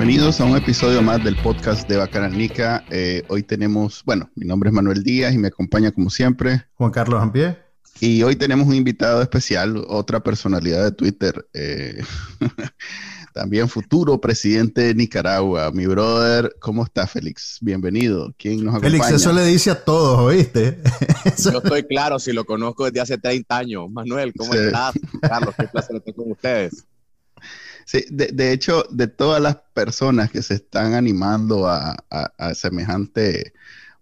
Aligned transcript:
Bienvenidos 0.00 0.40
a 0.40 0.46
un 0.46 0.56
episodio 0.56 1.02
más 1.02 1.22
del 1.22 1.36
podcast 1.36 1.86
de 1.86 1.98
Bacanalnica. 1.98 2.82
Eh, 2.88 3.22
hoy 3.28 3.42
tenemos, 3.42 4.02
bueno, 4.06 4.30
mi 4.34 4.46
nombre 4.46 4.70
es 4.70 4.74
Manuel 4.74 5.02
Díaz 5.02 5.34
y 5.34 5.36
me 5.36 5.48
acompaña 5.48 5.92
como 5.92 6.08
siempre 6.08 6.64
Juan 6.76 6.90
Carlos 6.90 7.22
Ampie. 7.22 7.58
Y 8.00 8.22
hoy 8.22 8.34
tenemos 8.34 8.66
un 8.66 8.74
invitado 8.76 9.20
especial, 9.20 9.84
otra 9.88 10.20
personalidad 10.20 10.84
de 10.84 10.92
Twitter, 10.92 11.46
eh, 11.52 12.02
también 13.34 13.68
futuro 13.68 14.18
presidente 14.22 14.80
de 14.84 14.94
Nicaragua, 14.94 15.70
mi 15.70 15.84
brother. 15.84 16.56
¿Cómo 16.60 16.82
está, 16.82 17.06
Félix? 17.06 17.58
Bienvenido. 17.60 18.34
¿Quién 18.38 18.64
nos 18.64 18.76
acompaña? 18.76 19.04
Félix, 19.04 19.10
eso 19.10 19.34
le 19.34 19.44
dice 19.44 19.70
a 19.70 19.84
todos, 19.84 20.18
¿oíste? 20.18 20.78
Yo 21.44 21.58
estoy 21.58 21.82
claro, 21.82 22.18
si 22.18 22.32
lo 22.32 22.46
conozco 22.46 22.86
desde 22.86 23.00
hace 23.00 23.18
30 23.18 23.54
años. 23.54 23.90
Manuel, 23.90 24.32
¿cómo 24.34 24.54
Sí. 24.54 24.60
estás? 24.60 24.94
Carlos, 25.20 25.54
qué 25.58 25.66
placer 25.68 25.96
estar 25.96 26.14
con 26.14 26.30
ustedes. 26.30 26.86
De, 28.10 28.28
de 28.32 28.52
hecho, 28.52 28.84
de 28.90 29.08
todas 29.08 29.40
las 29.42 29.56
personas 29.74 30.30
que 30.30 30.42
se 30.42 30.54
están 30.54 30.94
animando 30.94 31.66
a, 31.68 31.96
a- 32.10 32.54
semejante 32.54 33.52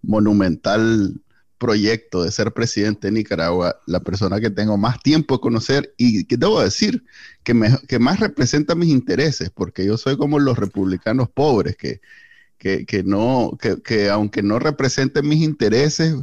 monumental 0.03 1.21
proyecto 1.59 2.23
de 2.23 2.31
ser 2.31 2.53
presidente 2.53 3.09
de 3.09 3.12
Nicaragua, 3.12 3.81
la 3.87 4.01
persona 4.01 4.41
que 4.41 4.51
tengo 4.51 4.77
más 4.79 5.01
tiempo 5.03 5.37
de 5.37 5.41
conocer 5.41 5.95
y 5.97 6.25
que 6.25 6.37
debo 6.37 6.62
decir 6.62 7.05
que, 7.43 7.55
me- 7.55 7.79
que 7.89 7.99
más 7.99 8.21
representa 8.21 8.75
mis 8.75 8.91
intereses, 8.91 9.51
porque 9.51 9.85
yo 9.85 9.97
soy 9.97 10.17
como 10.17 10.39
los 10.39 10.59
republicanos 10.59 11.29
pobres, 11.31 11.77
que, 11.77 12.01
que, 12.59 12.87
que 12.87 13.03
no, 13.05 13.59
que 13.84 14.11
aunque 14.11 14.43
no 14.43 14.59
representen 14.59 15.29
mis 15.29 15.43
intereses, 15.43 16.15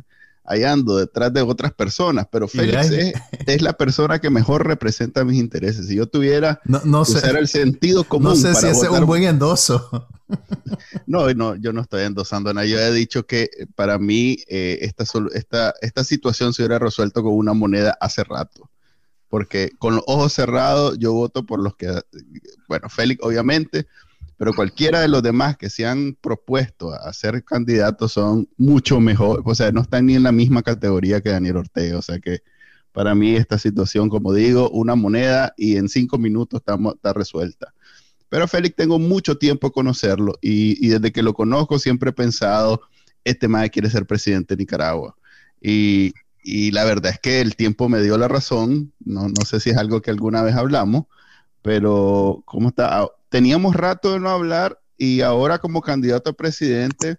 ahí 0.45 0.63
ando 0.63 0.97
detrás 0.97 1.33
de 1.33 1.41
otras 1.41 1.73
personas, 1.73 2.27
pero 2.31 2.47
Félix 2.47 2.91
es, 2.91 3.13
es 3.45 3.61
la 3.61 3.73
persona 3.73 4.19
que 4.19 4.29
mejor 4.29 4.65
representa 4.65 5.23
mis 5.25 5.39
intereses. 5.39 5.87
Si 5.87 5.95
yo 5.95 6.07
tuviera 6.07 6.61
No, 6.65 6.81
no 6.85 7.05
sé, 7.05 7.17
usar 7.17 7.37
el 7.37 7.47
sentido 7.47 8.03
común 8.03 8.29
no 8.29 8.35
sé 8.35 8.49
si 8.49 8.61
para 8.61 8.71
ese 8.71 8.85
es 8.85 8.91
un 8.91 9.05
buen 9.05 9.23
endoso. 9.23 10.07
No, 11.05 11.31
no, 11.33 11.55
yo 11.55 11.71
no 11.71 11.81
estoy 11.81 12.03
endosando 12.03 12.51
nada. 12.53 12.65
Yo 12.65 12.79
he 12.79 12.91
dicho 12.91 13.25
que 13.25 13.43
eh, 13.43 13.67
para 13.75 13.99
mí 13.99 14.37
eh, 14.47 14.79
esta, 14.81 15.03
esta, 15.33 15.73
esta 15.81 16.03
situación 16.03 16.53
se 16.53 16.63
hubiera 16.63 16.79
resuelto 16.79 17.21
con 17.21 17.33
una 17.33 17.53
moneda 17.53 17.95
hace 17.99 18.23
rato. 18.23 18.69
Porque 19.29 19.71
con 19.77 19.95
los 19.95 20.03
ojos 20.07 20.33
cerrados 20.33 20.97
yo 20.97 21.13
voto 21.13 21.45
por 21.45 21.59
los 21.59 21.75
que, 21.75 21.87
eh, 21.87 22.01
bueno, 22.67 22.89
Félix 22.89 23.23
obviamente, 23.23 23.85
pero 24.37 24.53
cualquiera 24.53 24.99
de 24.99 25.07
los 25.07 25.23
demás 25.23 25.57
que 25.57 25.69
se 25.69 25.85
han 25.85 26.17
propuesto 26.19 26.91
a 26.91 27.11
ser 27.13 27.43
candidatos 27.43 28.13
son 28.13 28.49
mucho 28.57 28.99
mejor, 28.99 29.41
o 29.45 29.55
sea, 29.55 29.71
no 29.71 29.81
están 29.81 30.07
ni 30.07 30.15
en 30.15 30.23
la 30.23 30.31
misma 30.31 30.61
categoría 30.61 31.21
que 31.21 31.29
Daniel 31.29 31.57
Ortega. 31.57 31.97
O 31.97 32.01
sea 32.01 32.19
que 32.19 32.41
para 32.91 33.15
mí 33.15 33.35
esta 33.35 33.57
situación, 33.57 34.09
como 34.09 34.33
digo, 34.33 34.69
una 34.71 34.95
moneda 34.95 35.53
y 35.57 35.77
en 35.77 35.89
cinco 35.89 36.17
minutos 36.17 36.59
estamos, 36.59 36.95
está 36.95 37.13
resuelta. 37.13 37.73
Pero 38.29 38.47
Félix 38.47 38.75
tengo 38.75 38.99
mucho 38.99 39.37
tiempo 39.37 39.71
conocerlo 39.71 40.33
y, 40.41 40.85
y 40.85 40.89
desde 40.89 41.11
que 41.11 41.23
lo 41.23 41.33
conozco 41.33 41.79
siempre 41.79 42.09
he 42.09 42.13
pensado, 42.13 42.81
este 43.23 43.47
man 43.47 43.69
quiere 43.69 43.89
ser 43.89 44.05
presidente 44.05 44.55
de 44.55 44.63
Nicaragua. 44.63 45.15
Y, 45.61 46.13
y 46.43 46.71
la 46.71 46.83
verdad 46.83 47.11
es 47.13 47.19
que 47.19 47.41
el 47.41 47.55
tiempo 47.55 47.89
me 47.89 48.01
dio 48.01 48.17
la 48.17 48.27
razón, 48.27 48.93
no, 49.03 49.29
no 49.29 49.45
sé 49.45 49.59
si 49.59 49.69
es 49.69 49.77
algo 49.77 50.01
que 50.01 50.11
alguna 50.11 50.43
vez 50.43 50.55
hablamos, 50.55 51.05
pero 51.61 52.43
¿cómo 52.45 52.69
está? 52.69 53.07
Teníamos 53.35 53.75
rato 53.75 54.13
de 54.13 54.21
no 54.21 54.29
hablar 54.29 54.79
y 54.97 55.19
ahora 55.19 55.59
como 55.59 55.81
candidato 55.81 56.29
a 56.29 56.33
presidente, 56.33 57.17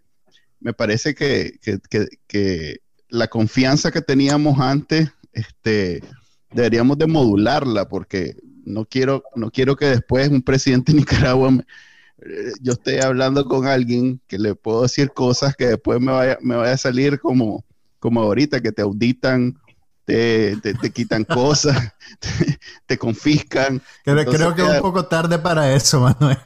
me 0.61 0.73
parece 0.73 1.15
que, 1.15 1.59
que- 1.61 1.79
que- 2.27 2.79
la 3.11 3.29
confianza 3.29 3.93
que 3.93 4.01
teníamos 4.01 4.59
antes, 4.59 5.11
este, 5.35 6.03
deberíamos 6.51 6.97
de 6.97 7.07
modularla 7.07 7.87
porque 7.87 8.35
no 8.65 8.87
quiero, 8.87 9.25
no 9.35 9.51
quiero 9.51 9.77
que 9.77 9.91
después 9.91 10.31
un 10.31 10.41
presidente 10.41 10.93
de 10.95 11.01
Nicaragua 11.01 11.51
eh, 12.23 12.53
yo 12.63 12.73
esté 12.73 13.05
hablando 13.05 13.45
con 13.45 13.67
alguien 13.67 14.19
que 14.27 14.39
le 14.39 14.55
puedo 14.55 14.85
decir 14.85 15.11
cosas 15.11 15.55
que 15.55 15.67
después 15.67 16.01
me 16.01 16.13
vaya, 16.13 16.39
me 16.41 16.57
vaya 16.57 16.73
a 16.73 16.79
salir 16.79 17.21
como, 17.21 17.63
como 17.99 18.23
ahorita, 18.23 18.63
que 18.63 18.73
te 18.73 18.81
auditan, 18.81 19.59
te, 20.07 20.57
te- 20.63 20.73
te 20.75 20.91
quitan 20.91 21.25
cosas, 21.25 21.77
te, 22.21 22.59
te 22.87 22.97
confiscan. 22.99 23.83
Creo, 24.05 24.19
Entonces 24.21 24.41
creo 24.41 24.55
que 24.55 24.63
es 24.63 24.69
un 24.77 24.81
poco 24.81 25.05
tarde 25.07 25.39
para 25.39 25.75
eso, 25.75 26.01
Manuel. 26.01 26.39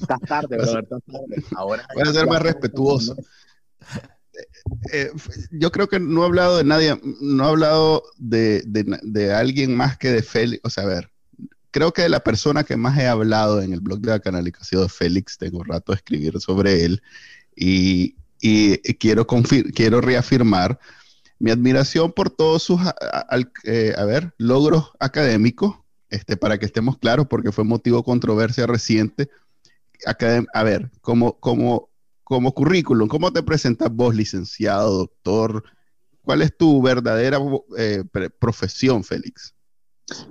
Estás 0.00 0.20
tarde, 0.26 0.56
brother, 0.56 0.82
estás 0.82 1.02
tarde. 1.04 1.44
Ahora 1.54 1.86
Voy 1.94 2.08
a 2.08 2.12
ser 2.12 2.26
más 2.26 2.42
respetuoso. 2.42 3.14
Eh, 4.92 5.10
yo 5.50 5.70
creo 5.70 5.88
que 5.88 6.00
no 6.00 6.22
he 6.22 6.26
hablado 6.26 6.56
de 6.56 6.64
nadie, 6.64 6.98
no 7.20 7.44
he 7.44 7.48
hablado 7.48 8.02
de, 8.16 8.62
de- 8.66 8.98
de 9.02 9.32
alguien 9.34 9.76
más 9.76 9.98
que 9.98 10.08
de 10.10 10.22
Félix. 10.22 10.60
O 10.64 10.70
sea, 10.70 10.84
a 10.84 10.86
ver, 10.86 11.10
creo 11.70 11.92
que 11.92 12.02
de 12.02 12.08
la 12.08 12.20
persona 12.20 12.64
que 12.64 12.76
más 12.76 12.98
he 12.98 13.06
hablado 13.06 13.60
en 13.60 13.72
el 13.74 13.80
blog 13.80 14.00
de 14.00 14.10
la 14.10 14.20
canalica 14.20 14.60
ha 14.62 14.64
sido 14.64 14.88
Félix. 14.88 15.36
Tengo 15.36 15.62
rato 15.64 15.92
de 15.92 15.96
escribir 15.96 16.40
sobre 16.40 16.84
él 16.84 17.02
y, 17.54 18.16
y 18.40 18.78
quiero, 18.94 19.26
confir- 19.26 19.72
quiero 19.74 20.00
reafirmar 20.00 20.78
mi 21.42 21.50
admiración 21.50 22.12
por 22.12 22.30
todos 22.30 22.62
sus, 22.62 22.80
a, 22.80 23.26
eh, 23.64 23.94
a 23.98 24.04
ver, 24.04 24.32
logros 24.38 24.92
académicos, 25.00 25.74
este, 26.08 26.36
para 26.36 26.56
que 26.56 26.66
estemos 26.66 26.98
claros, 26.98 27.26
porque 27.26 27.50
fue 27.50 27.64
motivo 27.64 27.96
de 27.96 28.04
controversia 28.04 28.64
reciente. 28.68 29.28
Academ- 30.06 30.46
a 30.54 30.62
ver, 30.62 30.88
como, 31.00 31.40
como, 31.40 31.90
como 32.22 32.54
currículum, 32.54 33.08
¿cómo 33.08 33.32
te 33.32 33.42
presentas 33.42 33.90
vos, 33.90 34.14
licenciado, 34.14 34.98
doctor? 34.98 35.64
¿Cuál 36.22 36.42
es 36.42 36.56
tu 36.56 36.80
verdadera 36.80 37.38
eh, 37.76 38.04
profesión, 38.38 39.02
Félix? 39.02 39.52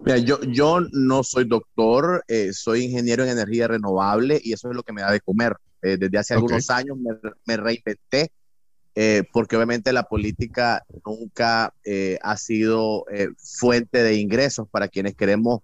Mira, 0.06 0.18
yo, 0.18 0.40
yo 0.44 0.80
no 0.94 1.24
soy 1.24 1.44
doctor, 1.44 2.24
eh, 2.30 2.54
soy 2.54 2.84
ingeniero 2.86 3.26
en 3.26 3.32
energía 3.32 3.68
renovable 3.68 4.40
y 4.42 4.54
eso 4.54 4.70
es 4.70 4.76
lo 4.78 4.84
que 4.84 4.94
me 4.94 5.02
da 5.02 5.12
de 5.12 5.20
comer. 5.20 5.58
Eh, 5.82 5.98
desde 5.98 6.18
hace 6.18 6.36
algunos 6.36 6.70
años 6.70 6.98
me, 6.98 7.12
me 7.46 7.58
reinventé 7.58 8.32
eh, 8.96 9.24
porque 9.32 9.56
obviamente 9.56 9.94
la 9.94 10.04
política 10.04 10.84
nunca 11.06 11.74
eh, 11.84 12.20
ha 12.22 12.38
sido 12.38 13.06
eh, 13.12 13.30
fuente 13.38 14.04
de 14.04 14.16
ingresos 14.16 14.68
para 14.70 14.88
quienes 14.88 15.16
queremos 15.16 15.62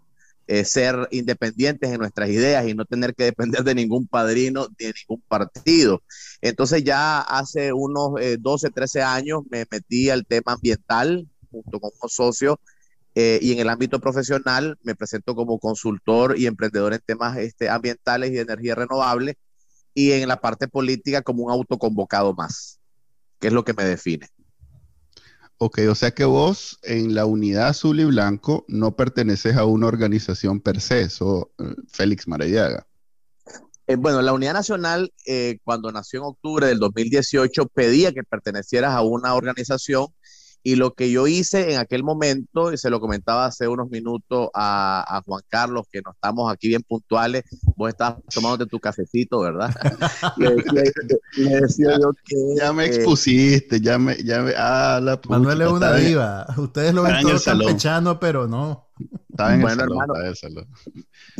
eh, 0.49 0.63
ser 0.63 1.09
independientes 1.11 1.91
en 1.91 1.99
nuestras 1.99 2.29
ideas 2.29 2.65
y 2.65 2.73
no 2.73 2.85
tener 2.85 3.13
que 3.13 3.25
depender 3.25 3.65
de 3.65 3.75
ningún 3.75 4.07
padrino 4.07 4.67
de 4.77 4.93
ningún 4.93 5.21
partido. 5.27 6.01
Entonces 6.39 6.85
ya 6.85 7.19
hace 7.19 7.73
unos 7.73 8.13
eh, 8.21 8.37
12, 8.39 8.69
13 8.69 9.01
años 9.01 9.41
me 9.49 9.65
metí 9.69 10.09
al 10.09 10.25
tema 10.25 10.53
ambiental 10.53 11.27
junto 11.51 11.81
con 11.81 11.91
unos 12.01 12.13
socios 12.13 12.55
eh, 13.13 13.39
y 13.41 13.51
en 13.51 13.59
el 13.59 13.67
ámbito 13.67 13.99
profesional 13.99 14.77
me 14.83 14.95
presento 14.95 15.35
como 15.35 15.59
consultor 15.59 16.39
y 16.39 16.45
emprendedor 16.45 16.93
en 16.93 17.01
temas 17.05 17.37
este, 17.37 17.67
ambientales 17.69 18.31
y 18.31 18.35
de 18.35 18.41
energía 18.41 18.75
renovable 18.75 19.37
y 19.93 20.13
en 20.13 20.29
la 20.29 20.39
parte 20.39 20.69
política 20.69 21.23
como 21.23 21.43
un 21.43 21.51
autoconvocado 21.51 22.33
más, 22.33 22.76
que 23.39 23.47
es 23.47 23.53
lo 23.53 23.63
que 23.63 23.73
me 23.73 23.83
define. 23.85 24.27
Ok, 25.59 25.79
o 25.89 25.95
sea 25.95 26.11
que 26.11 26.25
vos 26.25 26.79
en 26.83 27.15
la 27.15 27.25
unidad 27.25 27.69
azul 27.69 27.99
y 27.99 28.05
blanco 28.05 28.63
no 28.67 28.95
perteneces 28.95 29.55
a 29.55 29.65
una 29.65 29.87
organización 29.87 30.59
per 30.59 30.81
se, 30.81 31.09
sos 31.09 31.45
eh, 31.57 31.73
Félix 31.87 32.27
Maradiaga. 32.27 32.85
Eh, 33.87 33.95
bueno, 33.95 34.21
la 34.21 34.33
Unidad 34.33 34.53
Nacional, 34.53 35.13
eh, 35.25 35.59
cuando 35.63 35.91
nació 35.91 36.19
en 36.19 36.25
octubre 36.25 36.67
del 36.67 36.77
2018, 36.77 37.67
pedía 37.69 38.11
que 38.11 38.23
pertenecieras 38.23 38.91
a 38.91 39.01
una 39.01 39.33
organización 39.33 40.07
y 40.67 40.75
lo 40.75 40.91
que 40.93 41.09
yo 41.09 41.27
hice 41.27 41.71
en 41.71 41.79
aquel 41.79 42.03
momento, 42.03 42.73
y 42.73 42.77
se 42.77 42.89
lo 42.89 42.99
comentaba 42.99 43.45
hace 43.45 43.69
unos 43.69 43.89
minutos 43.89 44.49
a, 44.53 45.17
a 45.17 45.21
Juan 45.21 45.41
Carlos, 45.47 45.85
que 45.89 46.01
no 46.03 46.11
estamos 46.11 46.51
aquí 46.51 46.67
bien 46.67 46.81
puntuales, 46.85 47.43
vos 47.77 47.87
estabas 47.87 48.17
tomándote 48.33 48.69
tu 48.69 48.77
cafecito, 48.77 49.39
¿verdad? 49.39 49.69
le, 50.37 50.49
le- 50.55 50.91
le 51.37 51.61
decía 51.61 51.97
yo 52.01 52.11
que... 52.25 52.35
Ya 52.57 52.73
me 52.73 52.83
eh, 52.83 52.87
expusiste, 52.87 53.79
ya 53.79 53.97
me, 53.97 54.21
ya 54.21 54.41
me, 54.41 54.51
ah, 54.57 54.99
la 55.01 55.21
pucha, 55.21 55.39
Manuel 55.39 55.61
es 55.61 55.67
una 55.69 55.95
diva. 55.95 56.45
Ustedes 56.57 56.93
lo 56.93 57.03
ven 57.03 57.15
el 57.15 57.21
todo 57.23 57.39
campechano, 57.45 58.19
pero 58.19 58.45
no. 58.45 58.89
Estaba 59.29 59.53
en 59.53 59.61
el 59.61 59.61
Bueno, 59.61 59.81
salón, 59.83 60.01
hermano. 60.01 60.25
el 60.25 60.35
salón. 60.35 60.67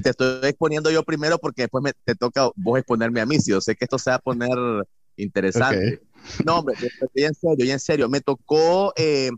te 0.01 0.09
estoy 0.11 0.39
exponiendo 0.49 0.89
yo 0.89 1.03
primero 1.03 1.37
porque 1.37 1.63
después 1.63 1.83
me, 1.83 1.91
te 2.05 2.15
toca 2.15 2.49
vos 2.55 2.77
exponerme 2.79 3.19
a 3.19 3.25
mí. 3.25 3.39
Si 3.39 3.51
yo 3.51 3.59
sé 3.59 3.75
que 3.75 3.83
esto 3.83 3.99
se 3.99 4.09
va 4.09 4.15
a 4.15 4.19
poner 4.19 4.49
interesante. 5.17 6.01
No, 6.45 6.59
hombre, 6.59 6.75
en 7.15 7.33
serio, 7.33 7.73
en 7.73 7.79
serio. 7.79 8.09
Me 8.09 8.21
tocó 8.21 8.93
eh, 8.95 9.29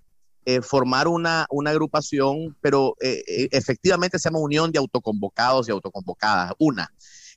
eh, 0.45 0.61
formar 0.61 1.07
una, 1.07 1.45
una 1.49 1.71
agrupación, 1.71 2.55
pero 2.61 2.95
eh, 3.01 3.23
efectivamente 3.51 4.19
se 4.19 4.29
llama 4.29 4.39
Unión 4.39 4.71
de 4.71 4.79
Autoconvocados 4.79 5.67
y 5.67 5.71
Autoconvocadas, 5.71 6.53
una. 6.59 6.91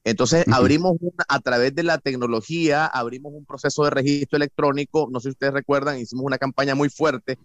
Entonces, 0.05 0.45
abrimos 0.51 0.97
a 1.29 1.39
través 1.39 1.75
de 1.75 1.85
la 1.85 1.99
tecnología, 1.99 2.87
abrimos 2.87 3.33
un 3.35 3.45
proceso 3.45 3.85
de 3.85 3.91
registro 3.91 4.37
electrónico. 4.37 5.09
No 5.13 5.21
sé 5.21 5.29
si 5.29 5.31
ustedes 5.31 5.53
recuerdan, 5.53 5.99
hicimos 5.99 6.25
una 6.25 6.39
campaña 6.39 6.75
muy 6.75 6.89
fuerte. 6.89 7.39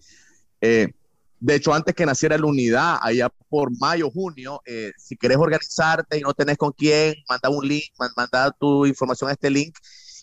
De 1.40 1.56
hecho, 1.56 1.74
antes 1.74 1.94
que 1.94 2.06
naciera 2.06 2.38
la 2.38 2.48
unidad, 2.48 2.98
allá 3.00 3.30
por 3.50 3.70
mayo, 3.80 4.10
junio, 4.10 4.62
eh, 4.66 4.92
si 4.98 5.16
querés 5.16 5.38
organizarte 5.38 6.18
y 6.18 6.22
no 6.22 6.34
tenés 6.34 6.58
con 6.58 6.72
quién, 6.72 7.14
manda 7.30 7.50
un 7.50 7.68
link, 7.68 7.86
manda 8.16 8.52
tu 8.52 8.88
información 8.88 9.30
a 9.30 9.34
este 9.34 9.52
link. 9.52 9.78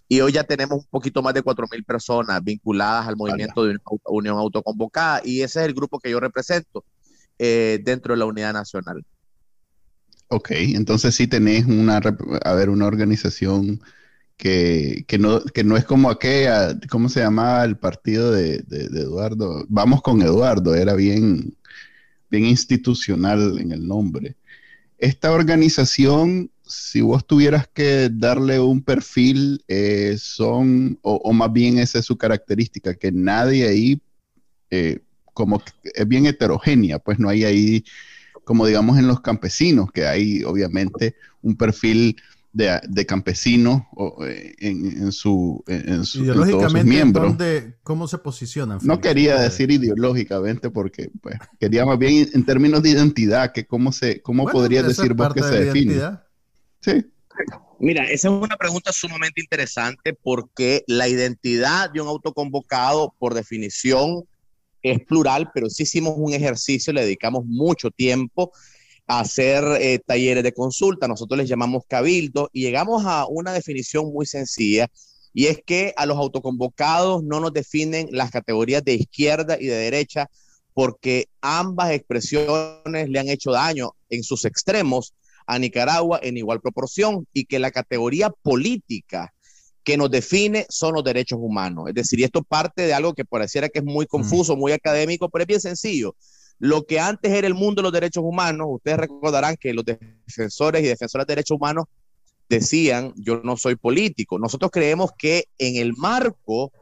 Y 0.09 0.21
hoy 0.21 0.33
ya 0.33 0.45
tenemos 0.45 0.79
un 0.81 0.87
poquito 0.91 1.23
más 1.23 1.35
de 1.35 1.43
4.000 1.43 1.85
personas 1.85 2.43
vinculadas 2.45 3.09
al 3.09 3.17
movimiento 3.17 3.65
de 3.65 3.79
Unión 4.05 4.39
Autoconvocada. 4.39 5.23
Y 5.25 5.43
ese 5.43 5.61
es 5.61 5.67
el 5.67 5.75
grupo 5.75 5.99
que 5.99 6.11
yo 6.11 6.21
represento 6.21 6.85
eh, 7.39 7.81
dentro 7.83 8.13
de 8.13 8.19
la 8.19 8.27
unidad 8.27 8.53
nacional. 8.53 9.05
Ok, 10.29 10.51
entonces 10.51 11.15
sí 11.15 11.27
tenés 11.27 11.67
una, 11.67 12.01
a 12.43 12.55
ver, 12.55 12.69
una 12.69 12.87
organización 12.87 13.81
que, 14.37 15.05
no, 15.19 15.43
que 15.45 15.65
no 15.65 15.77
es 15.77 15.85
como 15.85 16.11
aquella, 16.11 16.79
¿cómo 16.91 17.09
se 17.09 17.21
llamaba 17.21 17.65
el 17.65 17.77
partido 17.77 18.33
de, 18.33 18.65
Eduardo? 18.71 19.65
Vamos 19.69 20.03
con 20.03 20.23
Eduardo, 20.23 20.75
era 20.75 20.95
bien, 20.95 21.57
bien 22.31 22.47
institucional 22.47 23.59
en 23.59 23.73
el 23.73 23.87
nombre. 23.87 24.37
Esta 24.99 25.33
organización, 25.33 26.51
si 26.67 27.01
vos 27.01 27.27
tuvieras 27.27 27.69
que 27.69 28.11
darle 28.13 28.59
un 28.61 28.83
perfil, 28.83 29.63
eh, 29.69 30.17
son, 30.19 30.99
o, 31.03 31.33
más 31.33 31.53
bien 31.53 31.79
esa 31.79 31.99
es 31.99 32.07
su 32.07 32.17
característica, 32.17 32.95
que 32.95 33.13
nadie 33.13 33.69
ahí, 33.69 34.01
eh, 34.71 35.01
como 35.33 35.63
es 35.83 36.09
bien 36.09 36.27
heterogénea, 36.27 36.99
pues 36.99 37.19
no 37.19 37.29
hay 37.29 37.45
ahí 37.45 37.85
como 38.45 38.67
digamos 38.67 38.99
en 38.99 39.07
los 39.07 39.21
campesinos, 39.21 39.91
que 39.91 40.07
hay 40.07 40.45
obviamente 40.45 41.17
un 41.43 41.57
perfil 41.57 42.17
de, 42.53 42.81
de 42.89 43.05
campesinos 43.05 43.83
eh, 44.25 44.55
en, 44.61 45.11
su, 45.13 45.65
en, 45.67 46.05
su, 46.05 46.23
Ideológicamente, 46.23 47.79
¿cómo 47.83 48.07
se 48.07 48.19
posicionan? 48.19 48.79
No 48.83 49.01
quería 49.01 49.41
decir 49.41 49.71
ideológicamente 49.73 50.71
porque 50.71 51.11
pues, 51.21 51.37
quería 51.59 51.85
más 51.85 51.99
bien 51.99 52.29
en 52.33 52.45
términos 52.47 52.83
de 52.83 52.91
identidad, 52.91 53.53
que 53.53 53.67
cómo, 53.67 53.91
se, 53.91 54.23
cómo 54.23 54.47
podría 54.47 54.83
decir 54.83 55.15
vos 55.15 55.35
que 55.35 55.43
se 55.43 55.65
define. 55.65 56.01
Mira, 57.79 58.05
esa 58.05 58.29
es 58.29 58.35
una 58.35 58.57
pregunta 58.57 58.93
sumamente 58.93 59.41
interesante 59.41 60.15
porque 60.15 60.85
la 60.87 61.09
identidad 61.09 61.91
de 61.91 62.01
un 62.01 62.09
autoconvocado, 62.09 63.15
por 63.19 63.35
definición, 63.35 64.25
es 64.83 65.01
plural, 65.05 65.51
pero 65.53 65.69
sí 65.69 65.83
hicimos 65.83 66.15
un 66.17 66.33
ejercicio, 66.33 66.93
le 66.93 67.03
dedicamos 67.03 67.45
mucho 67.47 67.91
tiempo 67.91 68.53
a 69.07 69.21
hacer 69.21 69.65
eh, 69.81 69.99
talleres 69.99 70.45
de 70.45 70.53
consulta, 70.53 71.09
nosotros 71.09 71.39
les 71.39 71.49
llamamos 71.49 71.85
cabildo 71.89 72.49
y 72.53 72.63
llegamos 72.63 73.05
a 73.07 73.27
una 73.27 73.53
definición 73.53 74.13
muy 74.13 74.27
sencilla 74.27 74.89
y 75.33 75.47
es 75.47 75.61
que 75.67 75.93
a 75.97 76.07
los 76.07 76.17
autoconvocados 76.17 77.25
no 77.25 77.41
nos 77.41 77.53
definen 77.53 78.09
las 78.13 78.31
categorías 78.31 78.85
de 78.85 78.95
izquierda 78.95 79.59
y 79.61 79.67
de 79.67 79.75
derecha 79.75 80.31
porque 80.73 81.29
ambas 81.41 81.91
expresiones 81.91 83.09
le 83.09 83.19
han 83.19 83.29
hecho 83.29 83.51
daño 83.53 83.93
en 84.11 84.23
sus 84.23 84.45
extremos 84.45 85.13
a 85.47 85.59
Nicaragua 85.59 86.21
en 86.23 86.37
igual 86.37 86.61
proporción 86.61 87.27
y 87.33 87.45
que 87.45 87.59
la 87.59 87.71
categoría 87.71 88.31
política 88.31 89.33
que 89.83 89.97
nos 89.97 90.11
define 90.11 90.67
son 90.71 90.95
los 90.95 91.05
derechos 91.05 91.39
humanos. 91.41 91.89
Es 91.89 91.95
decir, 91.95 92.19
y 92.19 92.25
esto 92.25 92.43
parte 92.43 92.83
de 92.83 92.95
algo 92.95 93.13
que 93.15 93.25
pareciera 93.25 93.69
que 93.69 93.81
es 93.81 93.85
muy 93.85 94.07
confuso, 94.07 94.57
muy 94.57 94.73
académico, 94.73 95.29
pero 95.29 95.43
es 95.43 95.47
bien 95.47 95.61
sencillo. 95.61 96.17
Lo 96.59 96.85
que 96.87 96.99
antes 96.99 97.31
era 97.33 97.47
el 97.47 97.55
mundo 97.55 97.81
de 97.81 97.85
los 97.85 97.93
derechos 97.93 98.25
humanos, 98.25 98.67
ustedes 98.71 98.97
recordarán 98.97 99.57
que 99.57 99.75
los 99.75 99.85
defensores 99.85 100.83
y 100.83 100.87
defensoras 100.87 101.27
de 101.27 101.33
derechos 101.33 101.57
humanos 101.57 101.85
decían, 102.49 103.13
yo 103.17 103.41
no 103.45 103.57
soy 103.57 103.77
político. 103.77 104.39
Nosotros 104.39 104.71
creemos 104.71 105.11
que 105.19 105.45
en 105.59 105.77
el 105.77 105.93
marco 105.95 106.73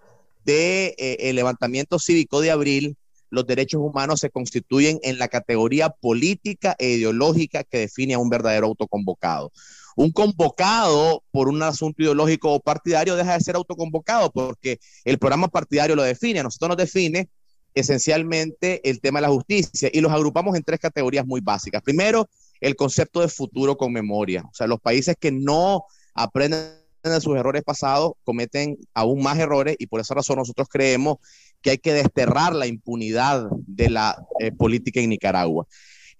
del 0.44 0.54
de, 0.56 0.94
eh, 0.98 1.16
el 1.20 1.36
levantamiento 1.36 1.98
cívico 1.98 2.40
de 2.40 2.50
abril, 2.50 2.96
los 3.32 3.46
derechos 3.46 3.80
humanos 3.80 4.20
se 4.20 4.28
constituyen 4.28 5.00
en 5.02 5.18
la 5.18 5.26
categoría 5.26 5.88
política 5.88 6.76
e 6.78 6.90
ideológica 6.90 7.64
que 7.64 7.78
define 7.78 8.12
a 8.12 8.18
un 8.18 8.28
verdadero 8.28 8.66
autoconvocado. 8.66 9.50
Un 9.96 10.12
convocado 10.12 11.24
por 11.30 11.48
un 11.48 11.62
asunto 11.62 12.02
ideológico 12.02 12.52
o 12.52 12.60
partidario 12.60 13.16
deja 13.16 13.32
de 13.32 13.40
ser 13.40 13.56
autoconvocado 13.56 14.30
porque 14.30 14.80
el 15.04 15.18
programa 15.18 15.48
partidario 15.48 15.96
lo 15.96 16.02
define, 16.02 16.40
a 16.40 16.42
nosotros 16.42 16.68
nos 16.68 16.76
define 16.76 17.30
esencialmente 17.74 18.86
el 18.88 19.00
tema 19.00 19.18
de 19.20 19.28
la 19.28 19.32
justicia 19.32 19.88
y 19.90 20.02
los 20.02 20.12
agrupamos 20.12 20.54
en 20.54 20.62
tres 20.62 20.78
categorías 20.78 21.26
muy 21.26 21.40
básicas. 21.40 21.80
Primero, 21.80 22.28
el 22.60 22.76
concepto 22.76 23.22
de 23.22 23.28
futuro 23.28 23.78
con 23.78 23.94
memoria, 23.94 24.44
o 24.44 24.54
sea, 24.54 24.66
los 24.66 24.78
países 24.78 25.16
que 25.18 25.32
no 25.32 25.84
aprenden 26.14 26.82
de 27.02 27.20
sus 27.22 27.36
errores 27.36 27.62
pasados 27.64 28.12
cometen 28.24 28.76
aún 28.92 29.22
más 29.22 29.38
errores 29.38 29.74
y 29.78 29.86
por 29.86 30.00
esa 30.00 30.14
razón 30.14 30.36
nosotros 30.36 30.68
creemos 30.70 31.16
que 31.62 31.70
hay 31.70 31.78
que 31.78 31.94
desterrar 31.94 32.54
la 32.54 32.66
impunidad 32.66 33.48
de 33.66 33.88
la 33.88 34.26
eh, 34.40 34.52
política 34.52 35.00
en 35.00 35.10
Nicaragua. 35.10 35.66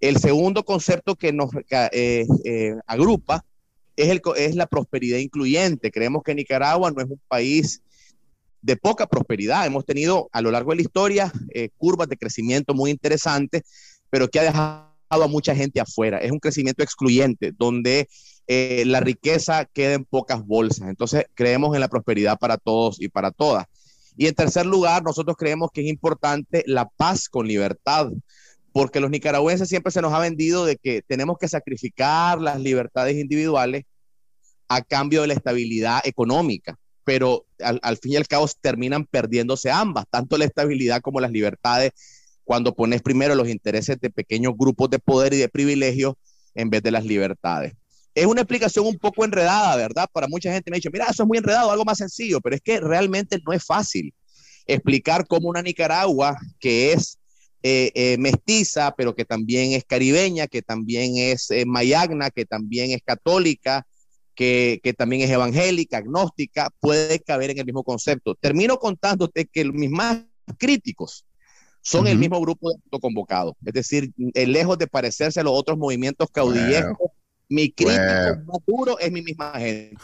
El 0.01 0.19
segundo 0.19 0.65
concepto 0.65 1.17
que 1.17 1.33
nos 1.33 1.51
eh, 1.71 2.27
eh, 2.45 2.75
agrupa 2.87 3.45
es, 3.97 4.55
la 4.55 4.67
prosperidad 4.67 5.19
incluyente. 5.19 5.91
Creemos 5.91 6.23
que 6.23 6.35
Nicaragua 6.35 6.91
no 6.91 7.03
es 7.03 7.11
un 7.11 7.21
país 7.29 7.83
de 8.63 8.77
poca 8.77 9.07
prosperidad. 9.07 9.67
Hemos 9.67 9.85
tenido 9.85 10.29
a 10.33 10.41
lo 10.41 10.51
largo 10.51 10.71
de 10.71 10.77
la 10.77 10.83
historia 10.83 11.33
curvas 11.77 12.09
de 12.09 12.17
crecimiento 12.17 12.75
muy 12.75 12.91
interesantes, 12.91 13.63
pero 14.09 14.29
que 14.29 14.41
ha 14.41 14.45
dejado 14.45 14.93
a 15.11 15.29
mucha 15.29 15.55
gente 15.55 15.81
afuera. 15.81 16.19
Es 16.19 16.33
un 16.33 16.39
crecimiento 16.39 16.83
excluyente, 16.83 17.53
donde 17.57 18.09
la 18.49 19.01
riqueza 19.01 19.67
queda 19.67 19.95
en 19.95 20.05
pocas 20.05 20.45
bolsas. 20.45 20.89
Entonces, 20.89 21.27
creemos 21.35 21.75
en 21.75 21.81
la 21.81 21.89
prosperidad 21.89 22.39
para 22.39 22.57
todos 22.57 23.01
y 23.01 23.09
para 23.09 23.31
todas. 23.31 23.67
Y 24.17 24.27
en 24.27 24.35
tercer 24.35 24.67
lugar, 24.67 25.03
nosotros 25.03 25.37
creemos 25.37 25.71
que 25.73 25.83
es 25.83 25.89
importante 25.89 26.65
la 26.67 26.89
paz 26.89 27.29
con 27.29 27.47
libertad 27.47 28.11
porque 28.73 29.01
los 29.01 29.11
nicaragüenses 29.11 29.69
siempre 29.69 29.93
se 29.93 30.03
nos 30.03 30.13
ha 30.13 30.19
vendido 30.19 30.65
de 30.65 30.77
que 30.77 31.03
tenemos 31.03 31.37
que 31.39 31.49
sacrificar 31.49 32.41
las 32.41 32.61
libertades 32.61 33.17
individuales 33.17 33.85
a 34.69 34.81
cambio 34.81 35.21
de 35.21 35.29
la 35.29 35.35
estabilidad 35.35 36.01
económica, 36.05 36.79
pero 37.05 37.45
al, 37.61 37.97
fin 37.99 38.13
y 38.13 38.17
al 38.17 38.27
cabo 38.27 38.49
terminan 38.61 39.05
perdiéndose 39.05 39.71
ambas, 39.71 40.07
tanto 40.11 40.39
la 40.39 40.47
estabilidad 40.47 41.03
como 41.03 41.21
las 41.21 41.31
libertades, 41.31 41.93
cuando 42.45 42.75
pones 42.75 43.03
primero 43.03 43.35
los 43.35 43.49
intereses 43.49 44.01
de 44.01 44.11
pequeños 44.11 44.55
grupos 44.57 44.89
de 44.91 44.99
poder 44.99 45.35
y 45.35 45.39
de 45.39 45.49
privilegio 45.49 46.17
en 46.55 46.71
vez 46.71 46.83
de 46.83 46.91
las 46.91 47.05
libertades. 47.05 47.75
Es 48.15 48.27
una 48.27 48.43
explicación 48.43 48.87
un 48.87 48.99
poco 48.99 49.25
enredada, 49.25 49.77
¿verdad? 49.77 50.07
Para 50.13 50.29
mucha 50.29 50.53
gente 50.53 50.71
me 50.71 50.77
ha 50.77 50.79
dicho, 50.79 50.91
mira, 50.93 51.07
eso 51.07 51.23
es 51.23 51.27
muy 51.27 51.39
enredado, 51.39 51.71
algo 51.71 51.85
más 51.85 51.99
sencillo, 51.99 52.41
pero 52.41 52.57
es 52.57 52.63
que 52.63 52.81
realmente 52.81 53.39
no 53.47 53.53
es 53.53 53.65
fácil 53.65 54.15
explicar 54.67 55.27
cómo 55.27 55.49
una 55.49 55.63
Nicaragua 55.63 56.37
que 56.61 56.93
es 56.93 57.19
eh, 57.63 57.93
eh, 57.95 58.17
mestiza, 58.19 58.93
pero 58.97 59.15
que 59.15 59.25
también 59.25 59.73
es 59.73 59.85
caribeña, 59.85 60.47
que 60.49 60.63
también 60.63 61.17
es 61.17 61.51
eh, 61.51 61.65
mayagna, 61.65 62.31
que 62.31 62.45
también 62.45 62.91
es 62.91 63.03
católica, 63.05 63.87
que, 64.35 64.81
también 64.99 65.23
es 65.23 65.31
evangélica, 65.31 65.99
agnóstica, 65.99 66.71
puede 66.81 67.21
caber 67.21 67.51
en 67.51 67.59
el 67.59 67.65
mismo 67.65 67.85
concepto. 67.85 68.35
Termino 68.35 68.79
contándote 68.79 69.47
que 69.47 69.65
mis 69.65 69.91
más 69.91 70.25
críticos 70.59 71.25
son 71.83 72.09
el 72.09 72.19
mismo 72.19 72.41
grupo 72.41 72.71
de 72.71 72.77
autoconvocados, 72.85 73.55
es 73.65 73.73
decir, 73.73 74.13
lejos 74.35 74.79
de 74.79 74.87
parecerse 74.89 75.41
a 75.41 75.45
los 75.45 75.53
otros 75.53 75.79
movimientos 75.79 76.29
caudillescos 76.33 77.11
mi 77.53 77.71
crítico 77.71 78.43
más 78.47 78.59
duro 78.67 78.99
es 78.99 79.13
mi 79.13 79.23
misma 79.23 79.53
gente. 79.59 79.97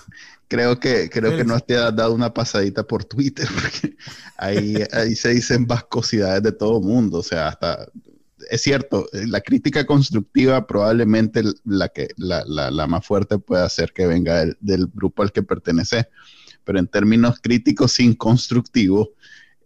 Creo 0.49 0.79
que, 0.79 1.11
creo 1.11 1.37
que 1.37 1.45
no 1.45 1.59
te 1.61 1.77
has 1.77 1.95
dado 1.95 2.15
una 2.15 2.33
pasadita 2.33 2.83
por 2.87 3.05
Twitter, 3.05 3.47
porque 3.55 3.97
ahí, 4.37 4.77
ahí 4.93 5.15
se 5.15 5.31
dicen 5.31 5.67
vascosidades 5.67 6.43
de 6.43 6.53
todo 6.53 6.81
mundo. 6.81 7.19
O 7.19 7.23
sea, 7.23 7.49
hasta 7.49 7.89
es 8.51 8.63
cierto, 8.63 9.09
la 9.13 9.41
crítica 9.41 9.85
constructiva 9.85 10.67
probablemente 10.67 11.43
la, 11.65 11.89
que, 11.89 12.09
la, 12.17 12.45
la, 12.47 12.87
más 12.87 13.05
fuerte 13.07 13.39
puede 13.39 13.69
ser 13.69 13.93
que 13.93 14.07
venga 14.07 14.45
del, 14.61 14.87
grupo 14.87 15.23
al 15.23 15.33
que 15.33 15.43
pertenece, 15.43 16.09
pero 16.65 16.79
en 16.79 16.87
términos 16.87 17.41
críticos 17.43 17.93
sin 17.93 18.15
constructivo, 18.15 19.11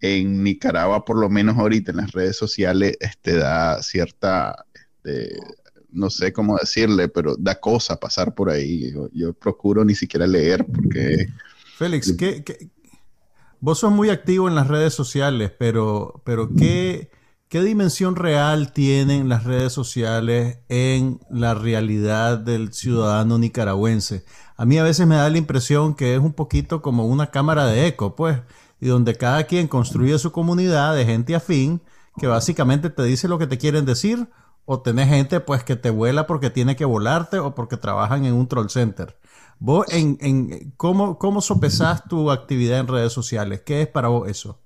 en 0.00 0.42
Nicaragua, 0.42 1.04
por 1.04 1.16
lo 1.18 1.28
menos 1.30 1.56
ahorita 1.58 1.92
en 1.92 1.98
las 1.98 2.12
redes 2.12 2.36
sociales, 2.36 2.96
este, 2.98 3.36
da 3.36 3.80
cierta 3.82 4.66
este, 4.74 5.38
no 5.92 6.10
sé 6.10 6.32
cómo 6.32 6.56
decirle, 6.56 7.08
pero 7.08 7.36
da 7.38 7.60
cosa 7.60 7.98
pasar 7.98 8.34
por 8.34 8.50
ahí. 8.50 8.92
Yo, 9.12 9.32
procuro 9.32 9.84
ni 9.84 9.94
siquiera 9.94 10.26
leer 10.26 10.64
porque... 10.66 11.28
Félix, 11.76 12.12
¿qué, 12.12 12.44
vos 13.60 13.78
sos 13.78 13.92
muy 13.92 14.10
activo 14.10 14.48
en 14.48 14.54
las 14.54 14.68
redes 14.68 14.94
sociales, 14.94 15.52
pero, 15.58 16.22
pero 16.24 16.50
¿qué, 16.54 17.10
¿qué 17.48 17.62
dimensión 17.62 18.16
real 18.16 18.72
tienen 18.72 19.28
las 19.28 19.44
redes 19.44 19.72
sociales 19.72 20.58
en 20.68 21.20
la 21.30 21.54
realidad 21.54 22.38
del 22.38 22.72
ciudadano 22.72 23.38
nicaragüense? 23.38 24.24
A 24.56 24.64
mí 24.64 24.78
a 24.78 24.82
veces 24.84 25.06
me 25.06 25.16
da 25.16 25.30
la 25.30 25.38
impresión 25.38 25.94
que 25.94 26.14
es 26.14 26.20
un 26.20 26.34
poquito 26.34 26.82
como 26.82 27.06
una 27.06 27.30
cámara 27.30 27.66
de 27.66 27.86
eco, 27.86 28.16
pues, 28.16 28.38
y 28.80 28.86
donde 28.86 29.14
cada 29.14 29.44
quien 29.44 29.68
construye 29.68 30.18
su 30.18 30.32
comunidad 30.32 30.94
de 30.94 31.04
gente 31.04 31.34
afín 31.34 31.80
que 32.18 32.26
básicamente 32.26 32.90
te 32.90 33.02
dice 33.04 33.28
lo 33.28 33.38
que 33.38 33.46
te 33.46 33.58
quieren 33.58 33.84
decir 33.84 34.28
o 34.64 34.80
tenés 34.80 35.08
gente 35.08 35.40
pues 35.40 35.64
que 35.64 35.76
te 35.76 35.90
vuela 35.90 36.26
porque 36.26 36.50
tiene 36.50 36.76
que 36.76 36.84
volarte 36.84 37.38
o 37.38 37.54
porque 37.54 37.76
trabajan 37.76 38.24
en 38.24 38.34
un 38.34 38.48
troll 38.48 38.68
center. 38.68 39.16
Vos, 39.58 39.86
en, 39.90 40.18
en, 40.20 40.72
¿cómo, 40.76 41.18
¿cómo 41.18 41.40
sopesás 41.40 42.04
tu 42.08 42.30
actividad 42.30 42.80
en 42.80 42.88
redes 42.88 43.12
sociales? 43.12 43.62
¿Qué 43.64 43.82
es 43.82 43.88
para 43.88 44.08
vos 44.08 44.28
eso? 44.28 44.58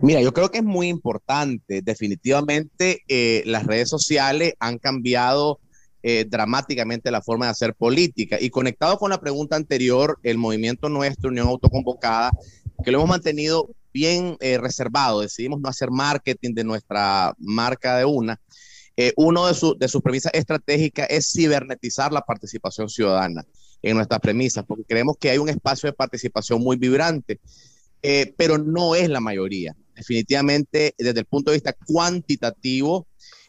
Mira, 0.00 0.20
yo 0.20 0.32
creo 0.32 0.50
que 0.50 0.58
es 0.58 0.64
muy 0.64 0.88
importante. 0.88 1.82
Definitivamente 1.82 3.02
eh, 3.08 3.42
las 3.46 3.66
redes 3.66 3.88
sociales 3.88 4.54
han 4.58 4.78
cambiado 4.78 5.60
eh, 6.02 6.24
dramáticamente 6.28 7.10
la 7.10 7.22
forma 7.22 7.46
de 7.46 7.52
hacer 7.52 7.74
política. 7.74 8.38
Y 8.40 8.50
conectado 8.50 8.98
con 8.98 9.10
la 9.10 9.20
pregunta 9.20 9.56
anterior, 9.56 10.18
el 10.22 10.38
movimiento 10.38 10.88
nuestro, 10.88 11.30
Unión 11.30 11.48
Autoconvocada, 11.48 12.30
que 12.84 12.90
lo 12.90 12.98
hemos 12.98 13.10
mantenido 13.10 13.68
bien 13.92 14.36
eh, 14.40 14.58
reservado, 14.58 15.22
decidimos 15.22 15.58
no 15.58 15.70
hacer 15.70 15.90
marketing 15.90 16.52
de 16.52 16.64
nuestra 16.64 17.34
marca 17.38 17.96
de 17.96 18.04
una. 18.04 18.38
Uno 19.16 19.46
de, 19.46 19.54
de 19.78 19.88
sus 19.88 20.00
premisas 20.00 20.32
estratégicas 20.34 21.06
es 21.10 21.30
cibernetizar 21.30 22.12
la 22.12 22.22
participación 22.22 22.88
ciudadana 22.88 23.44
en 23.82 23.96
nuestras 23.96 24.20
premisas, 24.20 24.64
porque 24.66 24.84
creemos 24.84 25.16
que 25.18 25.30
hay 25.30 25.38
un 25.38 25.48
espacio 25.48 25.88
de 25.88 25.92
participación 25.92 26.62
muy 26.62 26.76
vibrante 26.76 27.40
eh, 28.08 28.32
pero 28.36 28.56
no 28.56 28.94
es 28.94 29.08
la 29.08 29.20
mayoría. 29.20 29.74
Definitivamente, 29.94 30.94
desde 30.96 31.20
el 31.20 31.26
punto 31.26 31.50
de 31.50 31.56
vista 31.56 31.72
cuantitativo, 31.72 33.06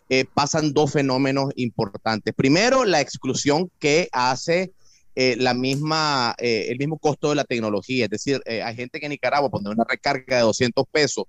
eh, 0.10 0.26
pasan 0.26 0.74
dos 0.74 0.94
fenómenos 0.94 1.52
importantes. 1.58 2.34
Primero, 2.34 2.84
la 2.84 3.00
exclusión 3.00 3.70
que 3.78 4.10
hace 4.12 4.72
eh, 5.16 5.36
la 5.38 5.54
misma, 5.54 6.36
el 6.40 6.78
mismo 6.80 6.98
costo 6.98 7.30
de 7.30 7.36
la 7.36 7.44
tecnología. 7.44 8.06
Es 8.06 8.10
decir, 8.10 8.42
hay 8.46 8.76
gente 8.76 9.00
que 9.00 9.06
en 9.06 9.12
Nicaragua 9.12 9.50
pone 9.50 9.70
una 9.70 9.84
recarga 9.88 10.38
de 10.38 10.42
200 10.44 10.86
pesos 10.92 11.26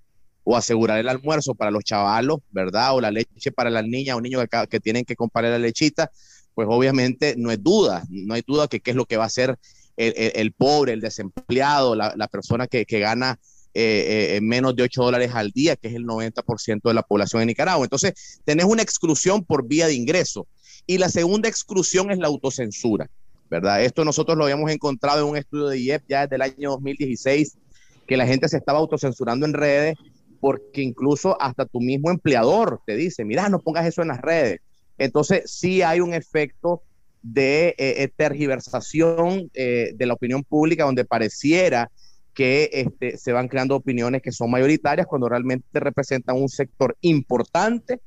o 0.50 0.56
asegurar 0.56 0.98
el 0.98 1.10
almuerzo 1.10 1.54
para 1.54 1.70
los 1.70 1.84
chavalos, 1.84 2.38
¿verdad? 2.50 2.94
O 2.94 3.02
la 3.02 3.10
leche 3.10 3.52
para 3.52 3.68
las 3.68 3.84
niñas 3.84 4.16
o 4.16 4.20
niños 4.22 4.42
que, 4.70 4.80
tienen 4.80 5.04
que 5.04 5.14
comprar 5.14 5.44
la 5.44 5.58
lechita, 5.58 6.10
pues 6.54 6.66
obviamente 6.70 7.34
no 7.36 7.50
es 7.50 7.62
duda, 7.62 8.02
no 8.08 8.32
hay 8.32 8.42
duda 8.46 8.66
que 8.66 8.80
qué 8.80 8.92
es 8.92 8.96
lo 8.96 9.04
que 9.04 9.18
va 9.18 9.24
a 9.24 9.26
hacer 9.26 9.58
el, 9.98 10.52
pobre, 10.52 10.94
el 10.94 11.02
desempleado, 11.02 11.94
la, 11.94 12.28
persona 12.28 12.66
que, 12.66 12.84
gana 12.84 13.38
eh, 13.74 14.36
eh, 14.36 14.40
menos 14.40 14.74
de 14.74 14.84
8 14.84 15.02
dólares 15.02 15.32
al 15.34 15.50
día, 15.50 15.76
que 15.76 15.88
es 15.88 15.94
el 15.94 16.06
90% 16.06 16.80
de 16.82 16.94
la 16.94 17.02
población 17.02 17.40
de 17.40 17.46
Nicaragua. 17.46 17.84
Entonces, 17.84 18.40
tenés 18.46 18.64
una 18.64 18.80
exclusión 18.80 19.44
por 19.44 19.68
vía 19.68 19.86
de 19.86 19.94
ingreso. 19.94 20.46
Y 20.86 20.96
la 20.96 21.10
segunda 21.10 21.50
exclusión 21.50 22.10
es 22.10 22.16
la 22.16 22.28
autocensura, 22.28 23.10
¿verdad? 23.50 23.84
Esto 23.84 24.02
nosotros 24.02 24.38
lo 24.38 24.44
habíamos 24.44 24.70
encontrado 24.70 25.20
en 25.20 25.30
un 25.32 25.36
estudio 25.36 25.66
de 25.66 25.78
IEP 25.78 26.04
ya 26.08 26.22
desde 26.22 26.36
el 26.36 26.42
año 26.42 26.70
2016, 26.70 27.58
que 28.06 28.16
la 28.16 28.26
gente 28.26 28.48
se 28.48 28.56
estaba 28.56 28.78
autocensurando 28.78 29.44
en 29.44 29.52
redes 29.52 29.98
porque 30.40 30.82
incluso 30.82 31.40
hasta 31.40 31.66
tu 31.66 31.80
mismo 31.80 32.10
empleador 32.10 32.80
te 32.86 32.96
dice, 32.96 33.24
mira, 33.24 33.48
no 33.48 33.58
pongas 33.58 33.86
eso 33.86 34.02
en 34.02 34.08
las 34.08 34.20
redes. 34.20 34.60
Entonces, 34.98 35.50
sí 35.50 35.82
hay 35.82 36.00
un 36.00 36.14
efecto 36.14 36.82
de 37.22 37.68
eh, 37.70 38.02
eh, 38.02 38.08
tergiversación 38.14 39.50
eh, 39.54 39.92
de 39.94 40.06
la 40.06 40.14
opinión 40.14 40.44
pública, 40.44 40.84
donde 40.84 41.04
pareciera 41.04 41.90
que 42.34 42.70
este, 42.72 43.16
se 43.16 43.32
van 43.32 43.48
creando 43.48 43.74
opiniones 43.74 44.22
que 44.22 44.32
son 44.32 44.50
mayoritarias 44.50 45.06
cuando 45.06 45.28
realmente 45.28 45.80
representan 45.80 46.36
un 46.36 46.48
sector 46.48 46.96
importante, 47.00 48.00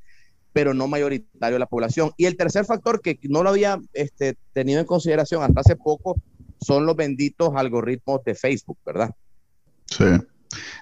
pero 0.54 0.74
no 0.74 0.88
mayoritario 0.88 1.56
de 1.56 1.60
la 1.60 1.66
población. 1.66 2.12
Y 2.18 2.26
el 2.26 2.38
tercer 2.38 2.66
factor 2.66 3.02
que 3.02 3.20
no 3.24 3.44
lo 3.44 3.50
había 3.50 3.80
este, 3.94 4.38
tenido 4.54 4.80
en 4.80 4.86
consideración 4.86 5.44
hasta 5.44 5.62
hace 5.62 5.76
poco 5.76 6.16
son 6.62 6.86
los 6.86 6.96
benditos 6.96 7.52
algoritmos 7.56 8.24
de 8.24 8.36
Facebook, 8.36 8.78
¿verdad? 8.86 9.12
Sí. 9.88 10.06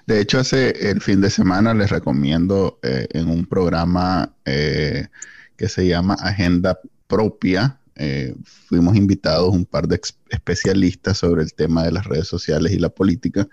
De 0.06 0.20
hecho, 0.20 0.38
hace 0.38 0.90
el 0.90 1.00
fin 1.00 1.20
de 1.20 1.30
semana 1.30 1.74
les 1.74 1.90
recomiendo 1.90 2.78
en 2.82 3.28
un 3.28 3.46
programa 3.46 4.34
que 4.44 5.68
se 5.68 5.86
llama 5.86 6.14
Agenda 6.14 6.80
Propia, 7.06 7.80
eh, 8.02 8.34
fuimos 8.44 8.96
invitados 8.96 9.52
un 9.52 9.66
par 9.66 9.86
de 9.86 10.00
especialistas 10.30 11.18
sobre 11.18 11.42
el 11.42 11.52
tema 11.52 11.84
de 11.84 11.92
las 11.92 12.06
redes 12.06 12.28
sociales 12.28 12.72
y 12.72 12.78
la 12.78 12.88
política, 12.88 13.46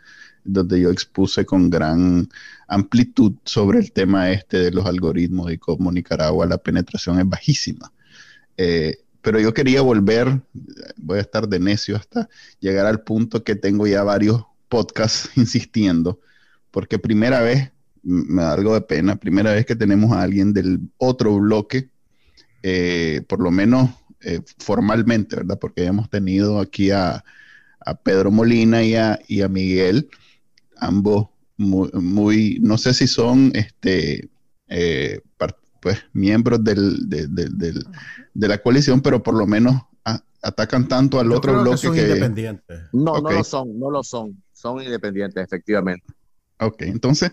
donde 0.46 0.80
yo 0.80 0.90
expuse 0.90 1.46
con 1.46 1.70
gran 1.70 2.30
amplitud 2.70 3.34
sobre 3.44 3.80
el 3.80 3.92
tema 3.92 4.32
este 4.32 4.60
de 4.60 4.72
los 4.72 4.86
algoritmos 4.86 5.52
y 5.52 5.58
cómo 5.58 5.92
Nicaragua 5.92 6.46
la 6.46 6.58
penetración 6.60 7.20
es 7.20 7.28
bajísima. 7.28 7.92
Eh, 8.56 8.96
pero 9.22 9.38
yo 9.42 9.54
quería 9.54 9.82
volver, 9.82 10.42
voy 10.96 11.18
a 11.18 11.22
estar 11.24 11.50
de 11.50 11.60
necio 11.60 11.98
hasta 11.98 12.30
llegar 12.62 12.86
al 12.86 13.02
punto 13.02 13.44
que 13.44 13.56
tengo 13.56 13.86
ya 13.86 14.04
varios 14.04 14.46
podcasts 14.70 15.30
insistiendo, 15.36 16.20
porque 16.72 17.00
primera 17.00 17.42
vez, 17.42 17.72
me 18.04 18.42
da 18.42 18.54
algo 18.54 18.74
de 18.74 18.82
pena, 18.82 19.16
primera 19.18 19.52
vez 19.52 19.66
que 19.66 19.76
tenemos 19.76 20.12
a 20.12 20.22
alguien 20.22 20.54
del 20.54 20.80
otro 20.98 21.38
bloque, 21.40 21.90
eh, 22.64 23.22
por 23.28 23.42
lo 23.42 23.52
menos 23.52 23.90
eh, 24.22 24.42
formalmente, 24.60 25.36
¿verdad? 25.36 25.58
Porque 25.60 25.86
hemos 25.86 26.10
tenido 26.10 26.60
aquí 26.60 26.92
a, 26.92 27.24
Pedro 28.04 28.32
Molina 28.32 28.84
y 28.84 28.96
a, 28.96 29.48
Miguel, 29.48 30.10
ambos 30.76 31.30
muy, 31.56 32.60
no 32.62 32.78
sé 32.78 32.94
si 32.94 33.08
son 33.08 33.50
este, 33.56 34.30
eh, 34.68 35.22
pues, 35.80 36.04
miembros 36.12 36.62
del, 36.66 37.08
de 37.08 38.48
la 38.48 38.58
coalición, 38.58 39.00
pero 39.00 39.24
por 39.24 39.36
lo 39.36 39.48
menos 39.48 39.82
atacan 40.42 40.88
tanto 40.88 41.20
al 41.20 41.32
otro 41.32 41.62
bloque 41.62 41.82
que 41.82 41.88
son 41.88 41.98
independientes. 41.98 42.80
No, 42.94 43.20
no 43.20 43.32
lo 43.32 43.44
son, 43.44 43.80
no 43.80 43.92
lo 43.92 44.04
son, 44.04 44.42
son 44.58 44.82
independientes, 44.82 45.44
efectivamente. 45.44 46.06
Ok, 46.60 46.82
entonces, 46.82 47.32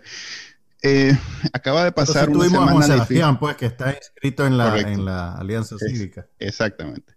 eh, 0.83 1.16
acaba 1.52 1.85
de 1.85 1.93
pasar 1.93 2.28
una 2.28 2.45
semana 2.45 3.28
a 3.28 3.38
pues, 3.38 3.57
que 3.57 3.66
está 3.66 3.95
inscrito 3.97 4.47
en 4.47 4.59
la, 4.59 4.78
en 4.78 5.04
la 5.04 5.33
Alianza 5.33 5.76
Cívica. 5.78 6.28
Exactamente. 6.38 7.14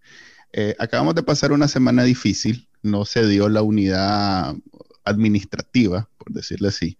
Eh, 0.54 0.74
acabamos 0.80 1.16
de 1.16 1.24
pasar 1.24 1.52
una 1.52 1.68
semana 1.68 2.04
difícil. 2.04 2.70
No 2.82 3.04
se 3.04 3.28
dio 3.28 3.50
la 3.50 3.62
unidad 3.62 4.56
administrativa, 5.04 6.10
por 6.18 6.32
decirlo 6.32 6.70
así. 6.70 6.98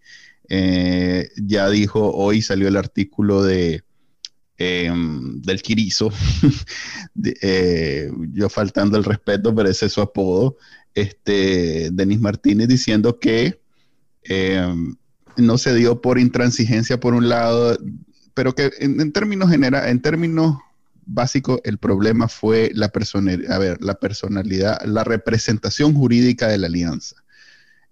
Eh, 0.50 1.30
ya 1.36 1.70
dijo, 1.70 2.12
hoy 2.12 2.42
salió 2.42 2.68
el 2.68 2.76
artículo 2.76 3.42
de 3.42 3.84
em, 4.58 5.40
del 5.40 5.62
Quirizo, 5.62 6.10
yo 8.32 8.48
faltando 8.50 8.98
el 8.98 9.04
respeto, 9.04 9.54
pero 9.54 9.68
ese 9.70 9.86
es 9.86 9.92
su 9.92 10.02
apodo, 10.02 10.56
este, 11.00 11.90
Denis 11.92 12.20
Martínez 12.20 12.68
diciendo 12.68 13.18
que 13.18 13.60
em, 14.22 14.96
no 15.36 15.58
se 15.58 15.74
dio 15.74 16.00
por 16.00 16.18
intransigencia 16.18 17.00
por 17.00 17.14
un 17.14 17.28
lado, 17.28 17.78
pero 18.34 18.54
que 18.54 18.70
en, 18.78 19.12
términos 19.12 19.50
general, 19.50 19.88
en 19.88 20.02
términos 20.02 20.56
básicos, 21.06 21.60
el 21.64 21.78
problema 21.78 22.28
fue 22.28 22.70
la 22.74 22.92
a 23.48 23.58
ver, 23.58 23.82
la 23.82 23.94
personalidad, 23.94 24.82
la 24.84 25.04
representación 25.04 25.94
jurídica 25.94 26.48
de 26.48 26.58
la 26.58 26.66
alianza. 26.66 27.16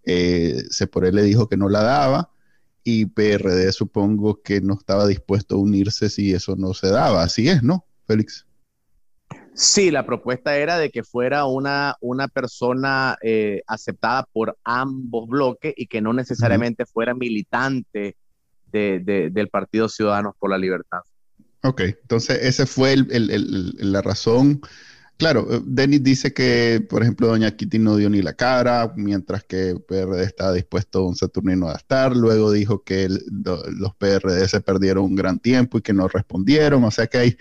Eh, 0.05 0.65
se 0.71 0.87
por 0.87 1.05
él 1.05 1.17
le 1.17 1.23
dijo 1.23 1.49
que 1.49 1.57
no 1.57 1.69
la 1.69 1.83
daba 1.83 2.31
y 2.85 3.07
PRD 3.07 3.73
supongo 3.73 4.41
que 4.43 4.61
no 4.61 4.75
estaba 4.75 5.07
dispuesto 5.09 5.57
a 5.57 5.59
unirse 5.59 6.09
si 6.09 6.33
eso 6.33 6.55
no 6.55 6.75
se 6.75 6.89
daba. 6.89 7.25
Así 7.25 7.49
es, 7.49 7.63
¿no, 7.63 7.85
Félix? 8.07 8.47
Sí, 9.57 9.91
la 9.91 10.05
propuesta 10.05 10.59
era 10.59 10.77
de 10.79 10.91
que 10.91 11.03
fuera 11.03 11.47
una, 11.47 11.97
una 12.03 12.29
persona 12.29 13.17
eh, 13.23 13.63
aceptada 13.67 14.29
por 14.31 14.59
ambos 14.65 15.27
bloques 15.27 15.73
y 15.75 15.87
que 15.87 16.03
no 16.03 16.13
necesariamente 16.13 16.85
fuera 16.85 17.15
militante 17.15 18.17
del 18.71 19.49
Partido 19.51 19.89
Ciudadanos 19.89 20.35
por 20.39 20.51
la 20.51 20.59
Libertad. 20.59 20.99
Ok, 21.63 21.81
entonces 22.03 22.39
esa 22.43 22.67
fue 22.67 22.97
la 22.99 24.03
razón. 24.03 24.61
Claro, 25.17 25.47
eh, 25.51 25.63
Denis 25.65 26.03
dice 26.03 26.35
que, 26.35 26.87
por 26.87 27.01
ejemplo, 27.01 27.29
doña 27.29 27.57
Kitty 27.57 27.79
no 27.79 27.97
dio 27.97 28.11
ni 28.11 28.21
la 28.21 28.35
cara, 28.35 28.93
mientras 28.95 29.43
que 29.45 29.75
PRD 29.89 30.23
estaba 30.23 30.53
dispuesto 30.53 30.99
a 30.99 31.07
un 31.07 31.17
Saturnino 31.17 31.71
a 31.71 31.77
estar. 31.77 32.15
Luego 32.15 32.53
dijo 32.53 32.85
que 32.85 33.09
los 33.09 33.95
PRD 33.97 34.47
se 34.49 34.61
perdieron 34.61 35.05
un 35.07 35.17
gran 35.17 35.39
tiempo 35.39 35.79
y 35.79 35.81
que 35.81 35.95
no 35.95 36.09
respondieron. 36.09 36.85
O 36.85 36.91
sea 36.91 37.07
que 37.07 37.17
hay, 37.17 37.39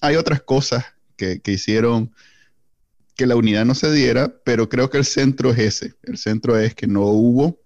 hay 0.00 0.14
otras 0.14 0.40
cosas 0.42 0.84
que, 1.42 1.52
hicieron 1.52 2.12
que 3.16 3.26
la 3.26 3.36
unidad 3.36 3.64
no 3.64 3.74
se 3.74 3.92
diera, 3.92 4.34
pero 4.44 4.68
creo 4.68 4.88
que 4.88 4.98
el 4.98 5.04
centro 5.04 5.50
es 5.50 5.58
ese. 5.58 5.94
El 6.02 6.16
centro 6.16 6.58
es 6.58 6.74
que 6.74 6.86
no 6.86 7.02
hubo 7.02 7.60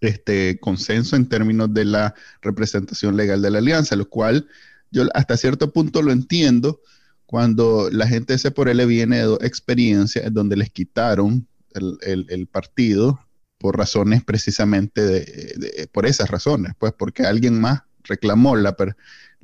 este 0.00 0.58
consenso 0.58 1.16
en 1.16 1.28
términos 1.28 1.72
de 1.72 1.84
la 1.84 2.14
representación 2.42 3.16
legal 3.16 3.40
de 3.40 3.50
la 3.50 3.58
alianza, 3.58 3.96
lo 3.96 4.08
cual 4.08 4.48
yo 4.90 5.04
hasta 5.14 5.36
cierto 5.36 5.72
punto 5.72 6.02
lo 6.02 6.12
entiendo 6.12 6.80
cuando 7.26 7.88
la 7.90 8.06
gente 8.06 8.36
se 8.38 8.50
por 8.50 8.68
él 8.68 8.84
viene 8.86 9.26
de 9.26 9.34
experiencias 9.40 10.32
donde 10.32 10.56
les 10.56 10.70
quitaron 10.70 11.46
el, 11.72 12.48
partido 12.52 13.18
por 13.58 13.76
razones 13.76 14.22
precisamente 14.22 15.00
de, 15.00 15.88
por 15.90 16.06
esas 16.06 16.30
razones, 16.30 16.74
pues 16.78 16.92
porque 16.92 17.24
alguien 17.24 17.60
más 17.60 17.82
reclamó 18.04 18.56
la, 18.56 18.76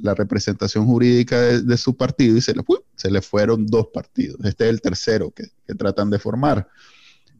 la 0.02 0.14
representación 0.14 0.86
jurídica 0.86 1.38
de, 1.40 1.76
su 1.76 1.96
partido 1.96 2.36
y 2.36 2.40
se 2.40 2.54
le, 2.54 2.62
se 2.96 3.10
le 3.10 3.22
fueron 3.22 3.66
dos 3.66 3.88
partidos. 3.92 4.38
Este 4.44 4.64
es 4.64 4.70
el 4.70 4.80
tercero 4.80 5.32
que, 5.32 5.48
tratan 5.74 6.10
de 6.10 6.18
formar. 6.18 6.68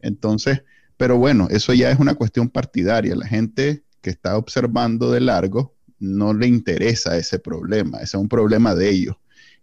Entonces, 0.00 0.62
pero 0.96 1.16
bueno, 1.18 1.48
eso 1.50 1.72
ya 1.72 1.90
es 1.90 1.98
una 1.98 2.14
cuestión 2.14 2.48
partidaria. 2.48 3.16
La 3.16 3.26
gente 3.26 3.84
que 4.00 4.10
está 4.10 4.36
observando 4.36 5.10
de 5.10 5.20
largo 5.20 5.74
no 5.98 6.32
le 6.32 6.46
interesa 6.46 7.16
ese 7.16 7.38
problema, 7.38 7.98
ese 7.98 8.16
es 8.16 8.22
un 8.22 8.28
problema 8.28 8.74
de 8.74 8.88
ellos. 8.88 9.16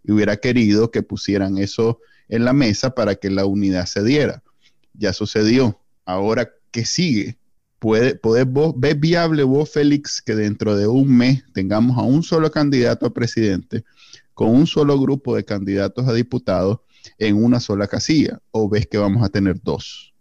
Y 0.04 0.12
hubiera 0.12 0.36
querido 0.36 0.90
que 0.90 1.02
pusieran 1.02 1.58
eso 1.58 2.00
en 2.28 2.44
la 2.44 2.52
mesa 2.52 2.94
para 2.94 3.14
que 3.14 3.30
la 3.30 3.46
unidad 3.46 3.86
se 3.86 4.04
diera. 4.04 4.42
Ya 4.92 5.12
sucedió. 5.12 5.80
Ahora, 6.04 6.50
¿qué 6.70 6.84
sigue? 6.84 7.37
¿Puede, 7.78 8.18
vos, 8.44 8.74
¿Ves 8.76 8.98
viable 8.98 9.44
vos, 9.44 9.70
Félix, 9.70 10.20
que 10.20 10.34
dentro 10.34 10.76
de 10.76 10.86
un 10.88 11.16
mes 11.16 11.44
tengamos 11.52 11.96
a 11.96 12.02
un 12.02 12.22
solo 12.22 12.50
candidato 12.50 13.06
a 13.06 13.14
presidente 13.14 13.84
con 14.34 14.50
un 14.50 14.66
solo 14.66 14.98
grupo 14.98 15.36
de 15.36 15.44
candidatos 15.44 16.08
a 16.08 16.12
diputados 16.12 16.80
en 17.18 17.42
una 17.42 17.60
sola 17.60 17.86
casilla? 17.86 18.40
¿O 18.50 18.68
ves 18.68 18.86
que 18.86 18.98
vamos 18.98 19.22
a 19.22 19.28
tener 19.28 19.60
dos? 19.62 20.12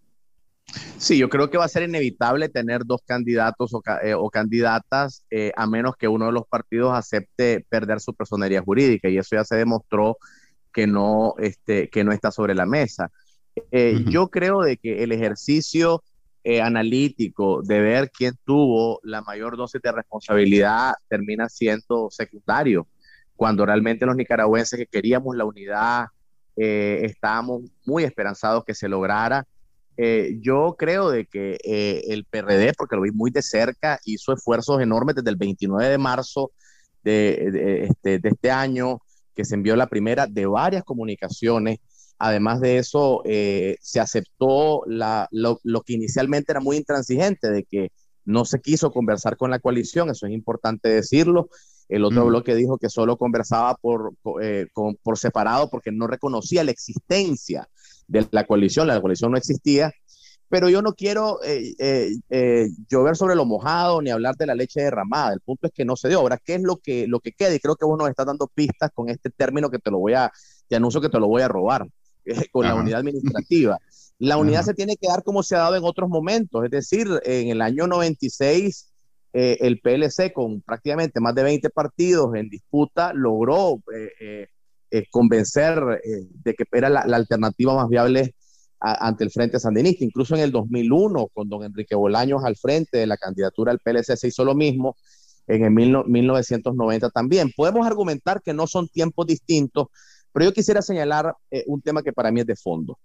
Sí, 0.98 1.18
yo 1.18 1.30
creo 1.30 1.50
que 1.50 1.58
va 1.58 1.66
a 1.66 1.70
ser 1.70 1.84
inevitable 1.84 2.50
tener 2.50 2.86
dos 2.86 3.02
candidatos 3.06 3.74
o, 3.74 3.82
eh, 4.04 4.16
candidatas, 4.32 5.24
eh, 5.32 5.52
a 5.56 5.66
menos 5.66 5.96
que 5.96 6.08
uno 6.08 6.28
de 6.28 6.34
los 6.34 6.46
partidos 6.48 6.94
acepte 6.94 7.66
perder 7.70 8.02
su 8.02 8.14
personería 8.14 8.62
jurídica, 8.62 9.10
y 9.10 9.18
eso 9.18 9.36
ya 9.36 9.44
se 9.44 9.56
demostró 9.56 10.18
que 10.74 10.86
no, 10.86 11.36
este, 11.40 11.90
que 11.90 12.04
no 12.04 12.12
está 12.12 12.32
sobre 12.32 12.54
la 12.54 12.66
mesa. 12.66 13.12
Eh, 13.72 14.04
yo 14.10 14.28
creo 14.28 14.62
de 14.62 14.78
que 14.78 15.04
el 15.04 15.12
ejercicio 15.12 16.04
analítico 16.64 17.62
de 17.62 17.82
ver 17.82 18.10
quién 18.10 18.34
tuvo 18.46 19.00
la 19.04 19.22
mayor 19.22 19.58
dosis 19.58 19.82
de 19.82 19.92
responsabilidad 19.92 20.94
termina 21.10 21.50
siendo 21.50 22.08
secundario, 22.10 22.88
cuando 23.36 23.66
realmente 23.66 24.06
los 24.06 24.16
nicaragüenses 24.16 24.80
que 24.80 24.88
queríamos 24.88 25.36
la 25.36 25.46
unidad 25.46 26.06
estábamos 26.56 27.64
muy 27.86 28.04
esperanzados 28.04 28.64
que 28.66 28.74
se 28.74 28.88
lograra 28.88 29.46
eh, 29.98 30.38
yo 30.42 30.76
creo 30.78 31.10
de 31.10 31.26
que 31.26 31.58
eh, 31.64 32.04
el 32.10 32.24
PRD, 32.26 32.74
porque 32.78 32.96
lo 32.96 33.02
vi 33.02 33.12
muy 33.12 33.32
de 33.32 33.42
cerca, 33.42 34.00
hizo 34.06 34.32
esfuerzos 34.32 34.80
enormes 34.80 35.16
desde 35.16 35.32
el 35.32 35.38
29 35.38 35.90
de 35.90 35.98
marzo 35.98 36.52
este, 37.04 38.20
de 38.20 38.30
este, 38.30 38.52
año, 38.52 39.00
que 39.34 39.44
se 39.44 39.56
envió 39.56 39.76
la 39.76 39.88
primera 39.88 40.28
de 40.28 40.46
varias 40.46 40.84
comunicaciones. 40.84 41.80
Además 42.20 42.62
de 42.62 42.78
eso, 42.78 43.22
eh, 43.26 43.78
se 43.82 44.00
aceptó 44.00 44.82
la, 44.88 45.28
lo, 45.32 45.60
lo, 45.64 45.82
que 45.82 45.94
inicialmente 45.94 46.52
era 46.52 46.60
muy 46.60 46.78
intransigente, 46.78 47.50
de 47.50 47.64
que 47.64 47.92
no 48.26 48.44
se 48.46 48.60
quiso 48.60 48.92
conversar 48.92 49.38
con 49.38 49.52
la 49.52 49.60
coalición, 49.60 50.10
eso 50.10 50.26
es 50.26 50.34
importante 50.34 50.90
decirlo. 50.90 51.50
El 51.90 52.04
otro 52.04 52.26
mm. 52.26 52.28
bloque 52.28 52.56
dijo 52.56 52.78
que 52.78 52.90
solo 52.90 53.18
conversaba 53.18 53.76
por, 53.76 54.14
por 54.22 55.18
separado 55.18 55.70
porque 55.70 55.92
no 55.92 56.08
reconocía 56.08 56.64
la 56.64 56.72
existencia 56.72 57.70
de 58.08 58.28
la 58.32 58.46
coalición. 58.46 58.88
La 58.88 59.00
coalición 59.00 59.32
no 59.32 59.38
existía, 59.38 59.94
pero 60.50 60.70
yo 60.70 60.82
no 60.82 60.94
quiero 60.94 61.42
eh, 61.44 61.74
eh, 61.78 62.12
eh, 62.30 62.68
llover 62.90 63.16
sobre 63.16 63.36
lo 63.36 63.46
mojado 63.46 64.02
ni 64.02 64.10
hablar 64.10 64.36
de 64.36 64.46
la 64.46 64.56
leche 64.56 64.82
derramada. 64.82 65.34
El 65.34 65.42
punto 65.42 65.68
es 65.68 65.74
que 65.74 65.86
no 65.86 65.96
se 65.96 66.10
dio. 66.10 66.20
Ahora, 66.20 66.38
¿qué 66.44 66.56
es 66.56 66.62
lo 66.62 66.78
que, 66.78 67.08
lo 67.08 67.20
que 67.20 67.34
queda? 67.34 67.54
Y 67.54 67.60
creo 67.60 67.76
que 67.76 67.86
vos 67.86 67.98
nos 67.98 68.10
estás 68.10 68.26
dando 68.26 68.48
pistas 68.48 68.92
con 68.94 69.10
este 69.10 69.30
término 69.30 69.70
que 69.70 69.80
te 69.80 69.92
lo 69.92 70.00
voy 70.00 70.14
a, 70.14 70.32
te 70.68 70.76
anuncio 70.76 71.02
que 71.02 71.10
te 71.10 71.20
lo 71.20 71.28
voy 71.28 71.42
a 71.42 71.48
robar, 71.48 71.88
con 72.52 72.66
la 72.66 72.76
unidad 72.76 73.00
administrativa. 73.00 73.78
La 74.20 74.38
unidad 74.38 74.64
se 74.64 74.74
tiene 74.74 74.96
que 74.96 75.08
dar 75.08 75.24
como 75.24 75.44
se 75.44 75.56
ha 75.56 75.60
dado 75.60 75.76
en 75.76 75.84
otros 75.84 76.10
momentos, 76.10 76.64
es 76.66 76.72
decir, 76.72 77.08
en 77.24 77.50
el 77.50 77.62
año 77.62 77.88
96 77.88 78.94
el 79.34 79.80
PLC 79.82 80.34
con 80.34 80.62
prácticamente 80.62 81.20
más 81.20 81.36
de 81.36 81.44
20 81.44 81.70
partidos 81.70 82.34
en 82.34 82.50
disputa 82.50 83.14
logró 83.14 83.84
eh, 84.90 85.06
convencer 85.12 86.02
eh, 86.02 86.28
de 86.44 86.54
que 86.54 86.64
era 86.72 86.90
la, 86.90 87.02
alternativa 87.02 87.76
más 87.76 87.90
viable 87.90 88.34
ante 88.80 89.26
el 89.26 89.32
Frente 89.32 89.60
Sandinista. 89.60 90.06
Incluso 90.06 90.36
en 90.36 90.42
el 90.42 90.52
2001, 90.52 91.28
con 91.34 91.50
don 91.50 91.64
Enrique 91.64 91.96
Bolaños 91.96 92.46
al 92.46 92.56
frente 92.56 93.00
de 93.00 93.08
la 93.08 93.18
candidatura 93.18 93.72
del 93.72 93.80
PLC, 93.80 94.16
se 94.16 94.28
hizo 94.28 94.46
lo 94.46 94.56
mismo. 94.56 94.96
En 95.48 95.64
el 95.64 95.72
1990 95.72 97.10
también. 97.10 97.52
Podemos 97.56 97.88
argumentar 97.88 98.42
que 98.42 98.54
no 98.54 98.68
son 98.68 98.88
tiempos 98.88 99.26
distintos, 99.26 99.88
pero 100.38 100.52
yo 100.52 100.54
quisiera 100.54 100.84
señalar 100.84 101.36
eh, 101.50 101.64
un 101.66 101.82
tema 101.82 102.04
que 102.04 102.14
para 102.14 102.32
mí 102.32 102.42
es 102.42 102.46
de 102.46 102.56
fondo 102.56 103.00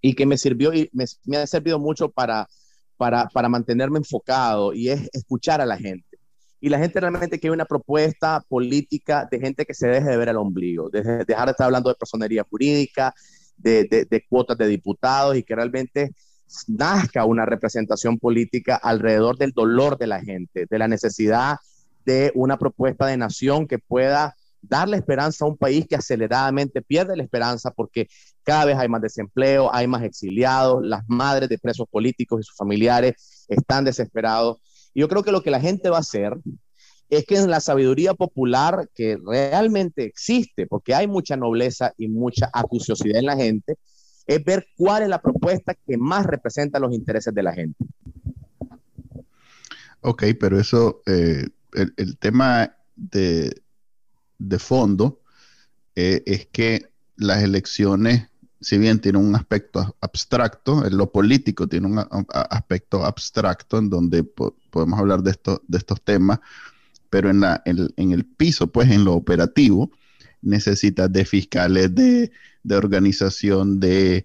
y 0.00 0.12
que 0.12 0.26
me 0.26 0.36
sirvió 0.36 0.74
y 0.74 0.90
me, 0.92 1.04
me 1.24 1.36
ha 1.36 1.46
servido 1.46 1.78
mucho 1.78 2.10
para, 2.10 2.48
para, 2.96 3.28
para 3.28 3.48
mantenerme 3.48 3.98
enfocado 3.98 4.74
y 4.74 4.88
es 4.88 5.08
escuchar 5.12 5.60
a 5.60 5.66
la 5.66 5.78
gente. 5.78 6.18
Y 6.60 6.68
la 6.68 6.80
gente 6.80 6.98
realmente 6.98 7.38
quiere 7.38 7.54
una 7.54 7.64
propuesta 7.64 8.44
política 8.48 9.28
de 9.30 9.38
gente 9.38 9.64
que 9.64 9.72
se 9.72 9.86
deje 9.86 10.08
de 10.08 10.16
ver 10.16 10.30
al 10.30 10.38
ombligo, 10.38 10.90
de, 10.90 11.24
dejar 11.24 11.46
de 11.46 11.52
estar 11.52 11.66
hablando 11.66 11.90
de 11.90 11.94
personería 11.94 12.42
jurídica, 12.42 13.14
de, 13.56 13.84
de, 14.10 14.26
cuotas 14.28 14.58
de 14.58 14.66
diputados 14.66 15.36
y 15.36 15.44
que 15.44 15.54
realmente 15.54 16.10
nazca 16.66 17.24
una 17.24 17.46
representación 17.46 18.18
política 18.18 18.74
alrededor 18.74 19.38
del 19.38 19.52
dolor 19.52 19.96
de 19.96 20.08
la 20.08 20.20
gente, 20.20 20.66
de 20.68 20.78
la 20.80 20.88
necesidad 20.88 21.58
de 22.04 22.32
una 22.34 22.58
propuesta 22.58 23.06
de 23.06 23.16
nación 23.16 23.68
que 23.68 23.78
pueda 23.78 24.34
darle 24.62 24.96
esperanza 24.96 25.44
a 25.44 25.48
un 25.48 25.56
país 25.56 25.86
que 25.88 25.96
aceleradamente 25.96 26.80
pierde 26.80 27.16
la 27.16 27.24
esperanza 27.24 27.70
porque 27.72 28.08
cada 28.42 28.64
vez 28.64 28.78
hay 28.78 28.88
más 28.88 29.02
desempleo, 29.02 29.74
hay 29.74 29.86
más 29.86 30.02
exiliados, 30.02 30.84
las 30.84 31.02
madres 31.08 31.48
de 31.48 31.58
presos 31.58 31.86
políticos 31.90 32.40
y 32.40 32.44
sus 32.44 32.56
familiares 32.56 33.44
están 33.48 33.84
desesperados 33.84 34.58
yo 34.94 35.08
creo 35.08 35.22
que 35.22 35.32
lo 35.32 35.42
que 35.42 35.50
la 35.50 35.60
gente 35.60 35.90
va 35.90 35.96
a 35.98 36.00
hacer 36.00 36.34
es 37.08 37.24
que 37.26 37.36
en 37.36 37.50
la 37.50 37.60
sabiduría 37.60 38.14
popular 38.14 38.88
que 38.94 39.18
realmente 39.24 40.04
existe, 40.04 40.66
porque 40.66 40.94
hay 40.94 41.06
mucha 41.06 41.36
nobleza 41.36 41.92
y 41.98 42.08
mucha 42.08 42.50
acuciosidad 42.52 43.18
en 43.18 43.26
la 43.26 43.36
gente, 43.36 43.76
es 44.26 44.42
ver 44.44 44.66
cuál 44.76 45.02
es 45.02 45.08
la 45.08 45.20
propuesta 45.20 45.74
que 45.74 45.98
más 45.98 46.24
representa 46.26 46.78
los 46.78 46.94
intereses 46.94 47.34
de 47.34 47.42
la 47.42 47.52
gente. 47.52 47.84
Ok, 50.00 50.24
pero 50.40 50.58
eso, 50.58 51.02
eh, 51.06 51.48
el, 51.74 52.18
tema 52.18 52.76
de, 52.96 53.61
fondo 54.58 55.20
eh, 55.94 56.22
es 56.26 56.46
que 56.46 56.90
las 57.16 57.42
elecciones 57.42 58.28
si 58.62 58.78
bien 58.78 59.00
tiene 59.00 59.18
un 59.18 59.34
aspecto 59.34 59.96
abstracto, 60.00 60.86
en 60.86 60.96
lo 60.96 61.10
político 61.10 61.66
tiene 61.66 61.88
un 61.88 61.98
aspecto 62.30 63.04
abstracto 63.04 63.78
en 63.78 63.90
donde 63.90 64.22
podemos 64.22 64.98
hablar 64.98 65.22
de, 65.22 65.36
de 65.66 65.78
estos 65.78 66.00
temas, 66.00 66.38
pero 67.10 67.28
en, 67.28 67.40
la, 67.40 67.60
en, 67.66 68.12
el 68.12 68.24
piso, 68.24 68.68
pues 68.68 68.90
en 68.90 69.04
lo 69.04 69.14
operativo, 69.14 69.90
necesitas 70.40 71.12
de 71.12 71.24
fiscales, 71.24 71.92
de, 71.94 72.30
organización, 72.70 73.80
de, 73.80 74.24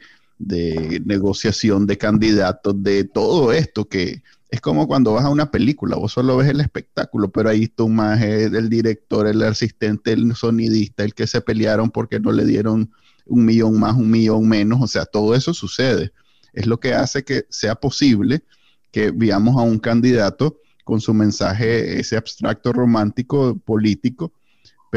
negociación 1.03 1.87
de 1.87 1.97
candidatos, 1.97 2.81
de 2.83 3.05
todo 3.05 3.51
esto 3.51 3.89
que 3.89 4.21
es 4.49 4.61
como 4.61 4.87
cuando 4.87 5.13
vas 5.13 5.25
a 5.25 5.29
una 5.29 5.51
película, 5.51 5.97
vos 5.97 6.13
solo 6.13 6.37
ves 6.37 6.49
el 6.49 6.61
espectáculo, 6.61 7.29
pero 7.29 7.49
ahí 7.49 7.67
tú 7.67 7.89
más 7.89 8.21
el 8.21 8.69
director, 8.69 9.27
el 9.27 9.43
asistente, 9.43 10.13
el 10.13 10.35
sonidista, 10.35 11.03
el 11.03 11.13
que 11.13 11.27
se 11.27 11.41
pelearon 11.41 11.91
porque 11.91 12.19
no 12.19 12.31
le 12.31 12.45
dieron 12.45 12.91
un 13.25 13.45
millón 13.45 13.79
más, 13.79 13.95
un 13.95 14.09
millón 14.09 14.47
menos, 14.47 14.81
o 14.81 14.87
sea, 14.87 15.05
todo 15.05 15.35
eso 15.35 15.53
sucede. 15.53 16.13
Es 16.53 16.65
lo 16.65 16.79
que 16.79 16.93
hace 16.93 17.23
que 17.23 17.45
sea 17.49 17.75
posible 17.75 18.43
que 18.91 19.11
veamos 19.11 19.57
a 19.57 19.61
un 19.61 19.79
candidato 19.79 20.59
con 20.85 21.01
su 21.01 21.13
mensaje, 21.13 21.99
ese 21.99 22.15
abstracto 22.15 22.71
romántico 22.71 23.57
político, 23.57 24.31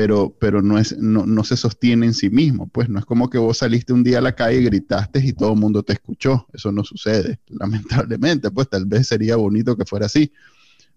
pero, 0.00 0.34
pero 0.40 0.62
no, 0.62 0.78
es, 0.78 0.96
no, 0.96 1.44
se 1.44 1.58
sostiene 1.58 2.06
en 2.06 2.14
sí 2.14 2.30
mismo. 2.30 2.66
Pues 2.68 2.88
no 2.88 2.98
es 2.98 3.04
como 3.04 3.28
que 3.28 3.36
vos 3.36 3.58
saliste 3.58 3.92
un 3.92 4.02
día 4.02 4.16
a 4.16 4.22
la 4.22 4.34
calle 4.34 4.58
y 4.58 4.64
gritaste 4.64 5.18
y 5.22 5.34
todo 5.34 5.52
el 5.52 5.58
mundo 5.58 5.82
te 5.82 5.92
escuchó. 5.92 6.46
Eso 6.54 6.72
no 6.72 6.84
sucede, 6.84 7.38
lamentablemente. 7.48 8.50
Pues 8.50 8.70
tal 8.70 8.86
vez 8.86 9.08
sería 9.08 9.36
bonito 9.36 9.76
que 9.76 9.84
fuera 9.84 10.06
así, 10.06 10.32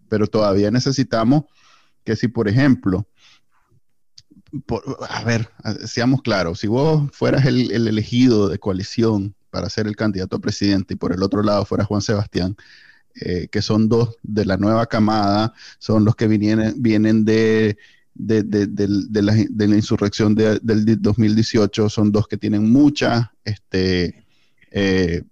pero 0.07 0.25
todavía 0.25 0.71
necesitamos 0.71 1.43
que 2.05 2.15
si, 2.15 2.29
por 2.29 2.47
ejemplo, 2.47 3.05
a 5.09 5.23
ver, 5.25 5.49
seamos 5.85 6.21
claros, 6.21 6.59
si 6.59 6.67
vos 6.67 7.11
fueras 7.11 7.45
el, 7.45 7.71
elegido 7.71 8.47
de 8.47 8.57
coalición 8.57 9.35
para 9.49 9.69
ser 9.69 9.85
el 9.85 9.97
candidato 9.97 10.37
a 10.37 10.39
presidente 10.39 10.93
y 10.93 10.97
por 10.97 11.11
el 11.11 11.23
otro 11.23 11.43
lado 11.43 11.65
fuera 11.65 11.83
Juan 11.83 12.01
Sebastián, 12.01 12.55
eh, 13.15 13.49
que 13.51 13.61
son 13.61 13.89
dos 13.89 14.15
de 14.23 14.45
la 14.45 14.55
nueva 14.55 14.85
camada, 14.85 15.53
son 15.77 16.05
los 16.05 16.15
que 16.15 16.29
vienen 16.29 17.25
de, 17.25 17.77
la, 18.15 19.75
insurrección 19.75 20.35
del 20.35 21.01
2018, 21.01 21.89
son 21.89 22.11
dos 22.11 22.27
que 22.27 22.37
tienen 22.37 22.71
mucha, 22.71 23.33
este, 23.43 24.25
eh, 24.71 25.23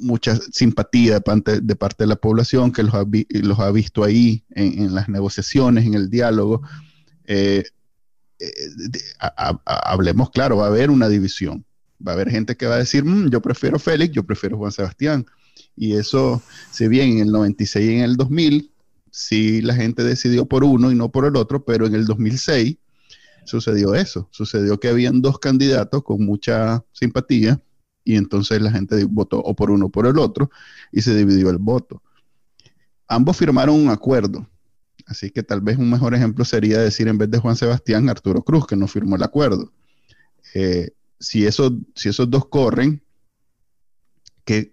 mucha 0.00 0.36
simpatía 0.36 1.14
de 1.14 1.20
parte, 1.20 1.60
de 1.60 1.76
parte 1.76 2.04
de 2.04 2.08
la 2.08 2.16
población, 2.16 2.72
que 2.72 2.82
los 2.82 2.94
ha, 2.94 3.70
visto 3.70 4.04
ahí 4.04 4.44
en, 4.50 4.94
las 4.94 5.08
negociaciones, 5.08 5.86
en 5.86 5.94
el 5.94 6.10
diálogo. 6.10 6.62
Eh, 7.26 7.64
hablemos 9.64 10.30
claro, 10.30 10.56
va 10.56 10.64
a 10.64 10.68
haber 10.68 10.90
una 10.90 11.08
división. 11.08 11.64
Va 12.06 12.12
a 12.12 12.14
haber 12.14 12.30
gente 12.30 12.56
que 12.56 12.66
va 12.66 12.74
a 12.74 12.78
decir, 12.78 13.04
mm, 13.04 13.30
yo 13.30 13.40
prefiero 13.40 13.78
Félix, 13.78 14.12
yo 14.14 14.24
prefiero 14.24 14.58
Juan 14.58 14.72
Sebastián. 14.72 15.24
Y 15.76 15.94
eso, 15.94 16.42
si 16.70 16.88
bien 16.88 17.12
en 17.12 17.18
el 17.20 17.32
96 17.32 17.90
y 17.90 17.94
en 17.94 18.00
el 18.02 18.16
2000, 18.16 18.71
sí 19.12 19.62
la 19.62 19.76
gente 19.76 20.02
decidió 20.02 20.46
por 20.46 20.64
uno 20.64 20.90
y 20.90 20.96
no 20.96 21.12
por 21.12 21.26
el 21.26 21.36
otro, 21.36 21.64
pero 21.64 21.86
en 21.86 21.94
el 21.94 22.06
2006 22.06 22.76
sucedió 23.44 23.94
eso. 23.94 24.28
Sucedió 24.32 24.80
que 24.80 24.88
habían 24.88 25.22
dos 25.22 25.38
candidatos 25.38 26.02
con 26.02 26.24
mucha 26.24 26.84
simpatía 26.90 27.62
y 28.02 28.16
entonces 28.16 28.60
la 28.60 28.72
gente 28.72 29.04
votó 29.04 29.38
o 29.38 29.54
por 29.54 29.70
uno 29.70 29.86
o 29.86 29.90
por 29.90 30.08
el 30.08 30.18
otro 30.18 30.50
y 30.90 31.02
se 31.02 31.14
dividió 31.14 31.50
el 31.50 31.58
voto. 31.58 32.02
Ambos 33.06 33.36
firmaron 33.36 33.76
un 33.76 33.90
acuerdo 33.90 34.48
Así 35.06 35.30
que 35.30 35.42
tal 35.42 35.60
vez 35.60 35.78
un 35.78 35.90
mejor 35.90 36.14
ejemplo 36.14 36.44
sería 36.44 36.78
decir 36.78 37.08
en 37.08 37.18
vez 37.18 37.30
de 37.30 37.38
Juan 37.38 37.56
Sebastián, 37.56 38.08
Arturo 38.08 38.42
Cruz, 38.42 38.66
que 38.66 38.76
no 38.76 38.86
firmó 38.88 39.16
el 39.16 39.22
acuerdo. 39.22 39.72
Eh, 40.54 40.90
si, 41.18 41.46
si 41.50 42.08
esos 42.08 42.30
dos 42.30 42.46
corren, 42.48 43.02
¿qué, 44.44 44.70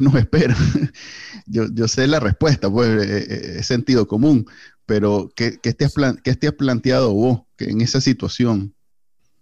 nos 0.00 0.14
espera? 0.14 0.56
yo, 1.46 1.66
yo, 1.72 1.88
sé 1.88 2.06
la 2.06 2.20
respuesta, 2.20 2.70
pues 2.70 2.88
eh, 2.88 3.26
eh, 3.28 3.56
es 3.58 3.66
sentido 3.66 4.06
común, 4.06 4.46
pero 4.86 5.30
¿qué, 5.34 5.58
qué, 5.62 5.72
te 5.72 5.84
has 5.84 5.94
¿qué 6.22 6.52
planteado 6.52 7.12
vos 7.12 7.42
en 7.58 7.80
esa 7.80 8.00
situación? 8.00 8.74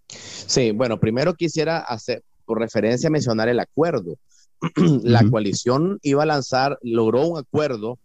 Sí, 0.09 0.71
bueno, 0.73 1.01
primero 1.01 1.35
quisiera 1.35 1.79
hacer, 1.79 2.23
por 2.45 2.59
referencia, 2.59 3.11
mencionar 3.11 3.49
el 3.49 3.61
acuerdo. 3.61 4.17
la 5.03 5.29
coalición 5.29 5.99
iba 6.03 6.23
a 6.23 6.27
lanzar, 6.27 6.79
logró 6.83 7.27
un 7.27 7.39
acuerdo 7.39 7.99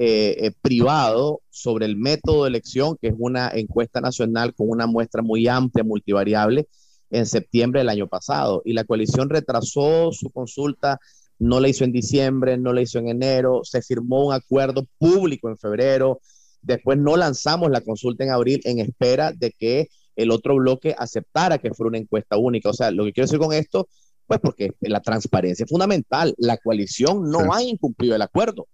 eh, 0.00 0.46
eh, 0.46 0.52
privado 0.62 1.40
sobre 1.50 1.86
el 1.86 1.96
método 1.96 2.44
de 2.44 2.50
elección, 2.50 2.96
que 3.00 3.08
es 3.08 3.14
una 3.18 3.50
encuesta 3.52 4.00
nacional 4.00 4.54
con 4.54 4.68
una 4.70 4.86
muestra 4.86 5.22
muy 5.22 5.48
amplia, 5.48 5.82
multivariable, 5.82 6.68
en 7.10 7.26
septiembre 7.26 7.80
del 7.80 7.88
año 7.88 8.06
pasado. 8.06 8.62
Y 8.64 8.74
la 8.74 8.84
coalición 8.84 9.28
retrasó 9.28 10.12
su 10.12 10.30
consulta, 10.30 11.00
no 11.38 11.60
la 11.60 11.68
hizo 11.68 11.84
en 11.84 11.92
diciembre, 11.92 12.58
no 12.58 12.72
la 12.72 12.82
hizo 12.82 12.98
en 12.98 13.08
enero, 13.08 13.60
se 13.64 13.82
firmó 13.82 14.26
un 14.26 14.34
acuerdo 14.34 14.86
público 14.98 15.48
en 15.48 15.56
febrero, 15.56 16.20
después 16.62 16.98
no 16.98 17.16
lanzamos 17.16 17.70
la 17.70 17.80
consulta 17.80 18.24
en 18.24 18.30
abril 18.30 18.60
en 18.64 18.80
espera 18.80 19.32
de 19.32 19.52
que 19.52 19.88
el 20.16 20.32
otro 20.32 20.56
bloque 20.56 20.94
aceptara 20.98 21.58
que 21.58 21.72
fuera 21.72 21.88
una 21.88 21.98
encuesta 21.98 22.36
única. 22.36 22.70
O 22.70 22.74
sea, 22.74 22.90
lo 22.90 23.04
que 23.04 23.12
quiero 23.12 23.26
decir 23.26 23.38
con 23.38 23.52
esto, 23.52 23.88
pues 24.26 24.40
porque 24.40 24.72
la 24.80 25.00
transparencia 25.00 25.64
es 25.64 25.70
fundamental. 25.70 26.34
La 26.38 26.56
coalición 26.58 27.30
no 27.30 27.52
ha 27.52 27.62
incumplido 27.62 28.16
el 28.16 28.22
acuerdo. 28.22 28.66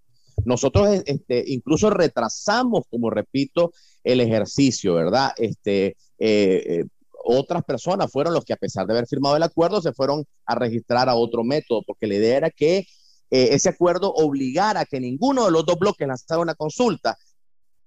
Nosotros 0.45 1.03
este, 1.07 1.45
incluso 1.47 1.91
retrasamos, 1.91 2.85
como 2.91 3.11
repito, 3.11 3.73
el 4.03 4.21
ejercicio, 4.21 4.95
¿verdad? 4.95 5.33
Este, 5.37 5.97
eh, 6.19 6.65
eh, 6.67 6.85
otras 7.25 7.65
personas 7.65 8.11
fueron 8.13 8.35
los 8.35 8.45
que 8.45 8.53
a 8.53 8.57
pesar 8.57 8.87
de 8.87 8.93
haber 8.93 9.07
firmado 9.07 9.37
el 9.37 9.43
acuerdo 9.43 9.81
se 9.81 9.93
fueron 9.93 10.25
a 10.47 10.55
registrar 10.55 11.09
a 11.09 11.15
otro 11.15 11.43
método, 11.43 11.83
porque 11.87 12.07
la 12.07 12.15
idea 12.15 12.37
era 12.37 12.51
que 12.51 12.87
ese 13.31 13.71
acuerdo 13.71 14.13
obligara 14.13 14.81
a 14.81 14.85
que 14.85 15.01
ninguno 15.01 15.47
de 15.47 15.51
los 15.51 15.67
dos 15.67 15.79
bloques 15.79 16.07
lanzara 16.07 16.41
una 16.41 16.55
consulta 16.55 17.17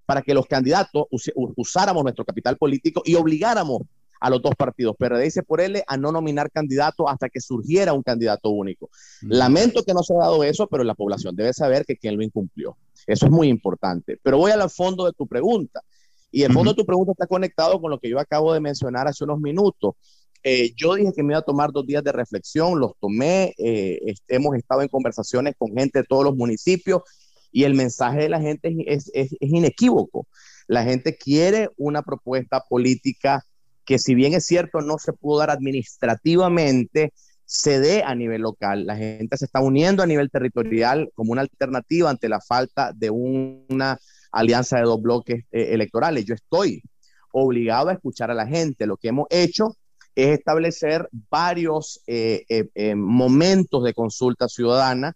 para 0.04 0.22
que 0.22 0.34
los 0.34 0.46
candidatos 0.46 1.06
usáramos 1.34 2.02
nuestro 2.02 2.24
capital 2.24 2.56
político 2.56 3.02
y 3.04 3.14
obligáramos 3.14 3.82
a 4.20 4.30
los 4.30 4.42
dos 4.42 4.54
partidos, 4.56 4.96
PRD 4.96 5.26
y 5.26 5.42
por 5.42 5.60
L, 5.60 5.82
a 5.86 5.96
no 5.96 6.10
nominar 6.12 6.50
candidato 6.50 7.08
hasta 7.08 7.28
que 7.28 7.40
surgiera 7.40 7.92
un 7.92 8.02
candidato 8.02 8.50
único. 8.50 8.90
Mm. 9.22 9.32
Lamento 9.32 9.84
que 9.84 9.94
no 9.94 10.02
se 10.02 10.14
ha 10.14 10.18
dado 10.18 10.42
eso, 10.44 10.66
pero 10.66 10.82
la 10.82 10.94
población 10.94 11.36
debe 11.36 11.52
saber 11.52 11.84
que 11.84 11.96
quien 11.96 12.16
lo 12.16 12.22
incumplió. 12.22 12.76
Eso 13.06 13.26
es 13.26 13.32
muy 13.32 13.48
importante. 13.48 14.18
Pero 14.22 14.38
voy 14.38 14.50
al 14.50 14.68
fondo 14.70 15.06
de 15.06 15.12
tu 15.12 15.26
pregunta. 15.26 15.82
Y 16.30 16.42
el 16.42 16.52
fondo 16.52 16.72
de 16.72 16.76
tu 16.76 16.84
pregunta 16.84 17.12
está 17.12 17.26
conectado 17.26 17.80
con 17.80 17.90
lo 17.90 17.98
que 17.98 18.10
yo 18.10 18.18
acabo 18.18 18.52
de 18.52 18.60
mencionar 18.60 19.08
hace 19.08 19.24
unos 19.24 19.40
minutos. 19.40 19.94
Eh, 20.42 20.72
yo 20.76 20.94
dije 20.94 21.12
que 21.14 21.22
me 21.22 21.32
iba 21.32 21.40
a 21.40 21.42
tomar 21.42 21.72
dos 21.72 21.86
días 21.86 22.04
de 22.04 22.12
reflexión, 22.12 22.78
los 22.78 22.92
tomé, 23.00 23.54
eh, 23.58 24.14
hemos 24.28 24.54
estado 24.56 24.82
en 24.82 24.88
conversaciones 24.88 25.54
con 25.58 25.74
gente 25.74 26.00
de 26.00 26.04
todos 26.04 26.24
los 26.24 26.36
municipios 26.36 27.02
y 27.50 27.64
el 27.64 27.74
mensaje 27.74 28.20
de 28.20 28.28
la 28.28 28.40
gente 28.40 28.74
es, 28.86 29.10
es, 29.14 29.32
es 29.32 29.50
inequívoco. 29.50 30.26
La 30.68 30.84
gente 30.84 31.16
quiere 31.16 31.70
una 31.76 32.02
propuesta 32.02 32.62
política 32.68 33.44
que 33.84 33.98
si 33.98 34.14
bien 34.14 34.34
es 34.34 34.44
cierto 34.44 34.80
no 34.82 34.98
se 34.98 35.14
pudo 35.14 35.38
dar 35.38 35.50
administrativamente, 35.50 37.14
se 37.46 37.80
dé 37.80 38.02
a 38.02 38.14
nivel 38.14 38.42
local. 38.42 38.84
La 38.84 38.96
gente 38.96 39.38
se 39.38 39.46
está 39.46 39.60
uniendo 39.60 40.02
a 40.02 40.06
nivel 40.06 40.30
territorial 40.30 41.10
como 41.14 41.32
una 41.32 41.40
alternativa 41.40 42.10
ante 42.10 42.28
la 42.28 42.40
falta 42.42 42.92
de 42.94 43.08
una 43.08 43.98
alianza 44.32 44.78
de 44.78 44.84
dos 44.84 45.00
bloques 45.00 45.44
eh, 45.50 45.68
electorales. 45.72 46.24
Yo 46.24 46.34
estoy 46.34 46.82
obligado 47.32 47.88
a 47.88 47.94
escuchar 47.94 48.30
a 48.30 48.34
la 48.34 48.46
gente. 48.46 48.86
Lo 48.86 48.96
que 48.96 49.08
hemos 49.08 49.26
hecho 49.30 49.76
es 50.14 50.38
establecer 50.38 51.08
varios 51.30 52.00
eh, 52.06 52.44
eh, 52.48 52.94
momentos 52.94 53.84
de 53.84 53.94
consulta 53.94 54.48
ciudadana. 54.48 55.14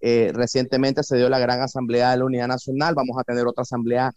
recientemente 0.00 1.02
se 1.02 1.16
dio 1.18 1.28
la 1.28 1.38
gran 1.38 1.60
asamblea 1.60 2.10
de 2.10 2.18
la 2.18 2.24
Unidad 2.24 2.48
Nacional. 2.48 2.94
Vamos 2.94 3.16
a 3.18 3.24
tener 3.24 3.46
otra 3.46 3.62
asamblea 3.62 4.12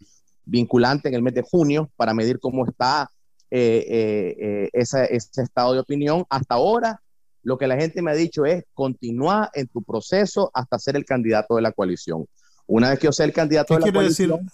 vinculante 0.45 1.09
en 1.09 1.15
el 1.15 1.21
mes 1.21 1.33
de 1.33 1.43
junio 1.43 1.89
para 1.95 2.13
medir 2.13 2.39
cómo 2.39 2.65
está 2.65 3.09
eh, 3.51 4.69
ese, 4.73 5.15
estado 5.15 5.73
de 5.73 5.79
opinión. 5.79 6.25
Hasta 6.29 6.55
ahora, 6.55 7.01
lo 7.43 7.57
que 7.57 7.67
la 7.67 7.75
gente 7.75 8.01
me 8.01 8.11
ha 8.11 8.15
dicho 8.15 8.45
es, 8.45 8.63
continúa 8.73 9.51
en 9.53 9.67
tu 9.67 9.83
proceso 9.83 10.49
hasta 10.53 10.79
ser 10.79 10.95
el 10.95 11.05
candidato 11.05 11.57
de 11.57 11.61
la 11.61 11.73
coalición. 11.73 12.25
Una 12.67 12.89
vez 12.89 12.99
que 12.99 13.05
yo 13.05 13.11
sea 13.11 13.25
el 13.25 13.33
candidato 13.33 13.73
de 13.73 13.79
la 13.81 13.91
coalición, 13.91 14.49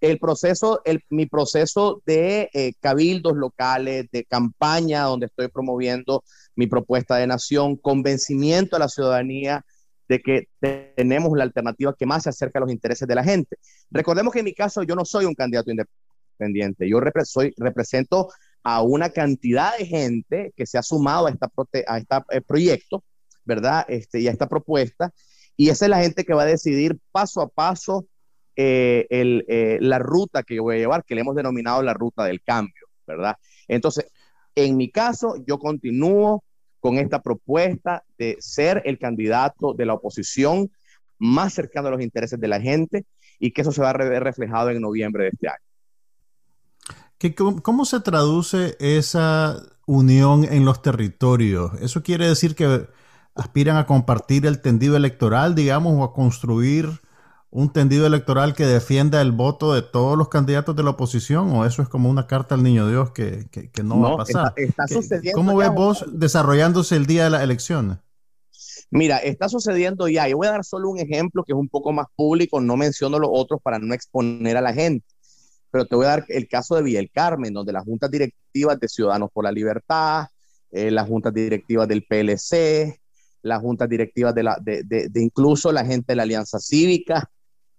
el 0.00 0.18
proceso, 0.18 0.80
el, 0.84 1.02
mi 1.10 1.26
proceso 1.26 2.02
de 2.06 2.74
cabildos 2.80 3.36
locales, 3.36 4.06
de 4.10 4.24
campaña 4.24 5.02
donde 5.02 5.26
estoy 5.26 5.48
promoviendo 5.48 6.24
mi 6.54 6.66
propuesta 6.66 7.16
de 7.16 7.26
nación, 7.26 7.76
convencimiento 7.76 8.76
a 8.76 8.78
la 8.78 8.88
ciudadanía 8.88 9.64
de 10.08 10.20
que 10.20 10.48
tenemos 10.96 11.36
la 11.36 11.44
alternativa 11.44 11.94
que 11.96 12.06
más 12.06 12.24
se 12.24 12.30
acerca 12.30 12.58
a 12.58 12.62
los 12.62 12.72
intereses 12.72 13.06
de 13.06 13.14
la 13.14 13.22
gente. 13.22 13.56
Recordemos 13.90 14.32
que 14.32 14.40
en 14.40 14.46
mi 14.46 14.54
caso 14.54 14.82
yo 14.82 14.96
no 14.96 15.04
soy 15.04 15.24
un 15.24 15.34
candidato 15.34 15.70
independiente 15.70 16.00
pendiente. 16.40 16.88
Yo 16.88 16.98
soy, 17.24 17.54
represento 17.58 18.30
a 18.64 18.82
una 18.82 19.10
cantidad 19.10 19.76
de 19.78 19.86
gente 19.86 20.52
que 20.56 20.66
se 20.66 20.78
ha 20.78 20.82
sumado 20.82 21.26
a, 21.26 21.30
esta 21.30 21.52
a 21.86 21.98
este 21.98 22.40
proyecto, 22.40 23.04
¿verdad? 23.44 23.84
Este, 23.88 24.20
y 24.20 24.28
a 24.28 24.32
esta 24.32 24.48
propuesta. 24.48 25.12
Y 25.56 25.68
esa 25.68 25.86
es 25.86 25.90
la 25.90 26.00
gente 26.00 26.24
que 26.24 26.34
va 26.34 26.42
a 26.42 26.46
decidir 26.46 26.98
paso 27.12 27.40
a 27.40 27.48
paso 27.48 28.06
eh, 28.56 29.06
eh, 29.10 29.78
la 29.80 29.98
ruta 29.98 30.42
que 30.42 30.56
yo 30.56 30.62
voy 30.62 30.76
a 30.76 30.78
llevar, 30.78 31.04
que 31.04 31.14
le 31.14 31.20
hemos 31.22 31.36
denominado 31.36 31.82
la 31.82 31.94
ruta 31.94 32.24
del 32.24 32.42
cambio, 32.42 32.86
¿verdad? 33.06 33.36
Entonces, 33.68 34.06
en 34.54 34.76
mi 34.76 34.90
caso, 34.90 35.36
yo 35.46 35.58
continúo 35.58 36.42
con 36.80 36.98
esta 36.98 37.20
propuesta 37.20 38.02
de 38.18 38.36
ser 38.40 38.82
el 38.84 38.98
candidato 38.98 39.74
de 39.74 39.86
la 39.86 39.94
oposición 39.94 40.70
más 41.18 41.52
cercano 41.52 41.88
a 41.88 41.90
los 41.90 42.00
intereses 42.00 42.40
de 42.40 42.48
la 42.48 42.60
gente 42.60 43.04
y 43.38 43.52
que 43.52 43.60
eso 43.60 43.72
se 43.72 43.82
va 43.82 43.90
a 43.90 43.96
ver 43.96 44.22
reflejado 44.22 44.70
en 44.70 44.80
noviembre 44.80 45.24
de 45.24 45.30
este 45.30 45.48
año 45.48 45.70
cómo, 47.62 47.84
se 47.84 48.00
traduce 48.00 48.76
esa 48.80 49.62
unión 49.86 50.44
en 50.44 50.64
los 50.64 50.80
territorios? 50.82 51.72
¿Eso 51.80 52.02
quiere 52.02 52.28
decir 52.28 52.54
que 52.54 52.86
aspiran 53.40 53.76
a 53.76 53.86
compartir 53.86 54.46
el 54.46 54.60
tendido 54.60 54.96
electoral, 54.96 55.54
digamos, 55.54 55.94
o 55.98 56.04
a 56.04 56.12
construir 56.12 56.88
un 57.50 57.72
tendido 57.72 58.06
electoral 58.06 58.54
que 58.54 58.66
defienda 58.66 59.20
el 59.20 59.32
voto 59.32 59.74
de 59.74 59.82
todos 59.82 60.16
los 60.16 60.28
candidatos 60.28 60.76
de 60.76 60.82
la 60.82 60.90
oposición? 60.90 61.50
¿O 61.50 61.64
eso 61.64 61.82
es 61.82 61.88
como 61.88 62.08
una 62.08 62.26
carta 62.26 62.54
al 62.54 62.62
niño 62.62 62.88
Dios 62.88 63.10
que, 63.12 63.48
no, 63.82 64.00
va 64.00 64.14
a 64.14 64.16
pasar? 64.18 64.54
¿Cómo 65.34 65.56
ves 65.56 65.70
vos 65.74 66.04
desarrollándose 66.12 66.96
el 66.96 67.06
día 67.06 67.24
de 67.24 67.30
las 67.30 67.42
elecciones? 67.42 67.98
Mira, 68.90 69.18
está 69.18 69.48
sucediendo 69.48 70.08
ya. 70.08 70.28
Yo 70.28 70.36
voy 70.36 70.48
a 70.48 70.52
dar 70.52 70.64
solo 70.64 70.90
un 70.90 70.98
ejemplo 70.98 71.44
que 71.44 71.52
es 71.52 71.58
un 71.58 71.68
poco 71.68 71.92
más 71.92 72.06
público, 72.16 72.60
no 72.60 72.76
menciono 72.76 73.18
los 73.18 73.30
otros 73.32 73.60
para 73.62 73.78
no 73.78 73.94
exponer 73.94 74.56
a 74.56 74.60
la 74.60 74.72
gente 74.72 75.06
pero 75.70 75.86
te 75.86 75.96
voy 75.96 76.06
a 76.06 76.10
dar 76.10 76.24
el 76.28 76.48
caso 76.48 76.74
de 76.74 76.82
Villa 76.82 77.00
Carmen, 77.12 77.52
donde 77.52 77.72
las 77.72 77.84
juntas 77.84 78.10
directivas 78.10 78.78
de 78.80 78.88
Ciudadanos 78.88 79.30
por 79.32 79.44
la 79.44 79.52
Libertad, 79.52 80.26
eh, 80.72 80.90
las 80.90 81.08
juntas 81.08 81.32
directivas 81.32 81.88
del 81.88 82.04
PLC, 82.04 82.99
las 83.42 83.60
juntas 83.60 83.88
directivas 83.88 84.34
de, 84.34 84.42
la, 84.42 84.58
de, 84.60 84.82
de, 84.84 85.22
incluso 85.22 85.72
la 85.72 85.84
gente 85.84 86.12
de 86.12 86.16
la 86.16 86.22
Alianza 86.24 86.58
Cívica, 86.58 87.30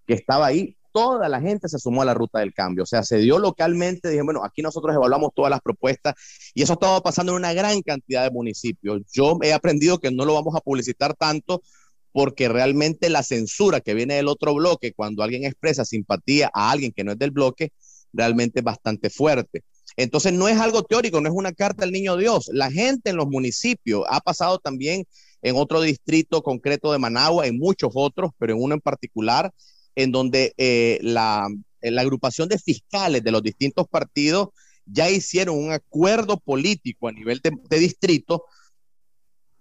que 0.05 0.13
estaba 0.13 0.47
ahí, 0.47 0.75
toda 0.91 1.29
la 1.29 1.39
gente 1.39 1.69
se 1.69 1.79
sumó 1.79 2.01
a 2.01 2.05
la 2.05 2.13
ruta 2.13 2.39
del 2.39 2.53
cambio. 2.53 2.83
O 2.83 2.85
sea, 2.85 3.03
se 3.03 3.17
dio 3.17 3.39
localmente, 3.39 4.09
dije, 4.09 4.23
bueno, 4.23 4.43
aquí 4.43 4.61
nosotros 4.61 4.95
evaluamos 4.95 5.31
todas 5.33 5.49
las 5.49 5.61
propuestas 5.61 6.15
y 6.53 6.63
eso 6.63 6.73
estaba 6.73 7.01
pasando 7.01 7.31
en 7.31 7.37
una 7.37 7.53
gran 7.53 7.81
cantidad 7.81 8.23
de 8.23 8.31
municipios. 8.31 9.01
Yo 9.11 9.37
he 9.41 9.53
aprendido 9.53 9.99
que 9.99 10.11
no 10.11 10.25
lo 10.25 10.33
vamos 10.33 10.55
a 10.55 10.61
publicitar 10.61 11.13
tanto 11.15 11.61
porque 12.11 12.49
realmente 12.49 13.09
la 13.09 13.23
censura 13.23 13.79
que 13.79 13.93
viene 13.93 14.15
del 14.15 14.27
otro 14.27 14.53
bloque, 14.53 14.93
cuando 14.93 15.23
alguien 15.23 15.45
expresa 15.45 15.85
simpatía 15.85 16.51
a 16.53 16.71
alguien 16.71 16.91
que 16.91 17.05
no 17.05 17.13
es 17.13 17.19
del 17.19 17.31
bloque, 17.31 17.71
realmente 18.11 18.59
es 18.59 18.65
bastante 18.65 19.09
fuerte. 19.09 19.63
Entonces 19.97 20.33
no 20.33 20.47
es 20.47 20.57
algo 20.59 20.83
teórico, 20.83 21.21
no 21.21 21.29
es 21.29 21.35
una 21.35 21.53
carta 21.53 21.83
al 21.83 21.91
niño 21.91 22.17
Dios. 22.17 22.49
La 22.53 22.71
gente 22.71 23.09
en 23.09 23.17
los 23.17 23.27
municipios 23.27 24.03
ha 24.09 24.19
pasado 24.19 24.57
también 24.59 25.05
en 25.41 25.55
otro 25.55 25.81
distrito 25.81 26.41
concreto 26.43 26.91
de 26.91 26.99
Managua, 26.99 27.47
en 27.47 27.57
muchos 27.57 27.91
otros, 27.93 28.31
pero 28.37 28.53
en 28.53 28.61
uno 28.61 28.75
en 28.75 28.81
particular, 28.81 29.51
en 29.95 30.11
donde 30.11 30.53
eh, 30.57 30.99
la, 31.01 31.47
la 31.81 32.01
agrupación 32.01 32.47
de 32.49 32.59
fiscales 32.59 33.23
de 33.23 33.31
los 33.31 33.43
distintos 33.43 33.87
partidos 33.87 34.49
ya 34.85 35.09
hicieron 35.09 35.57
un 35.57 35.71
acuerdo 35.71 36.37
político 36.37 37.07
a 37.07 37.11
nivel 37.11 37.41
de 37.43 37.79
distrito 37.79 38.45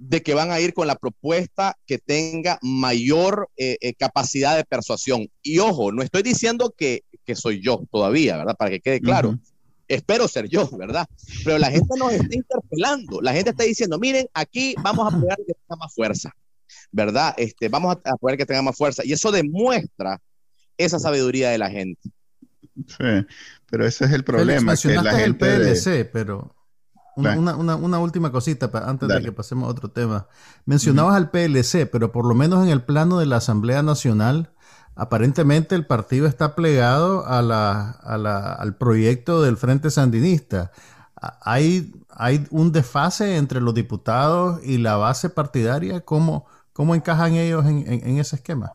de 0.01 0.23
que 0.23 0.33
van 0.33 0.51
a 0.51 0.59
ir 0.61 0.73
con 0.73 0.87
la 0.87 0.97
propuesta 0.97 1.77
que 1.87 1.99
tenga 1.99 2.59
mayor 2.63 3.51
eh, 3.59 3.77
eh, 3.83 3.93
capacidad 3.95 4.57
de 4.57 4.65
persuasión. 4.65 5.29
Y 5.43 5.59
ojo, 5.59 5.93
no 5.93 6.03
estoy 6.03 6.23
diciendo 6.23 6.75
que, 6.77 7.03
soy 7.35 7.63
yo 7.63 7.85
todavía, 7.93 8.39
¿verdad? 8.39 8.57
Para 8.57 8.73
que 8.73 8.81
quede 8.81 9.01
claro. 9.01 9.39
Espero 9.91 10.29
ser 10.29 10.49
yo, 10.49 10.71
¿verdad? 10.79 11.05
Pero 11.45 11.59
la 11.59 11.69
gente 11.69 11.99
nos 11.99 12.13
está 12.13 12.33
interpelando. 12.33 13.21
La 13.21 13.33
gente 13.33 13.51
está 13.51 13.65
diciendo, 13.65 13.99
miren, 13.99 14.29
aquí 14.35 14.77
vamos 14.81 15.13
a 15.13 15.17
apoyar 15.17 15.37
que 15.39 15.53
tenga 15.53 15.77
más 15.77 15.93
fuerza, 15.93 16.31
¿verdad? 16.93 17.35
Este, 17.37 17.69
vamos 17.69 17.97
a 18.05 18.11
apoyar 18.13 18.39
que 18.39 18.47
tenga 18.47 18.63
más 18.63 18.77
fuerza. 18.77 19.05
Y 19.05 19.13
eso 19.13 19.33
demuestra 19.33 20.21
esa 20.79 21.01
sabiduría 21.01 21.51
de 21.51 21.59
la 21.59 21.71
gente. 21.71 22.09
Sí, 22.87 23.27
pero 23.69 23.85
ese 23.85 24.05
es 24.05 24.13
el 24.13 24.23
problema. 24.23 24.77
que 24.77 24.95
la 24.95 25.13
gente 25.19 25.25
el 25.25 25.75
PLC, 25.75 26.09
pero 26.09 26.55
una, 27.17 27.99
última 27.99 28.31
cosita 28.31 28.71
antes 28.85 29.09
de 29.09 29.23
que 29.23 29.33
pasemos 29.33 29.67
a 29.67 29.73
otro 29.73 29.91
tema. 29.91 30.29
Mencionabas 30.67 31.17
al 31.17 31.31
PLC, 31.31 31.91
pero 31.91 32.13
por 32.13 32.27
lo 32.27 32.37
menos 32.37 32.65
en 32.65 32.71
el 32.71 32.83
plano 32.83 33.19
de 33.19 33.27
la 33.27 33.39
Asamblea 33.39 33.83
Nacional, 33.83 34.53
aparentemente 34.95 35.75
el 35.75 35.87
partido 35.87 36.27
está 36.27 36.55
plegado 36.55 37.27
a 37.27 37.43
la, 37.43 37.91
al 37.91 38.77
proyecto 38.77 39.43
del 39.43 39.57
Frente 39.57 39.91
Sandinista. 39.91 40.73
¿Hay, 41.15 41.93
¿Hay 42.09 42.47
un 42.51 42.73
desfase 42.73 43.37
entre 43.37 43.61
los 43.61 43.75
diputados 43.75 44.61
y 44.65 44.79
la 44.79 44.97
base 44.97 45.31
partidaria? 45.31 46.01
¿Cómo, 46.01 46.47
cómo 46.73 46.95
encajan 46.95 47.35
ellos 47.35 47.65
en 47.67 48.19
ese 48.19 48.37
esquema? 48.37 48.73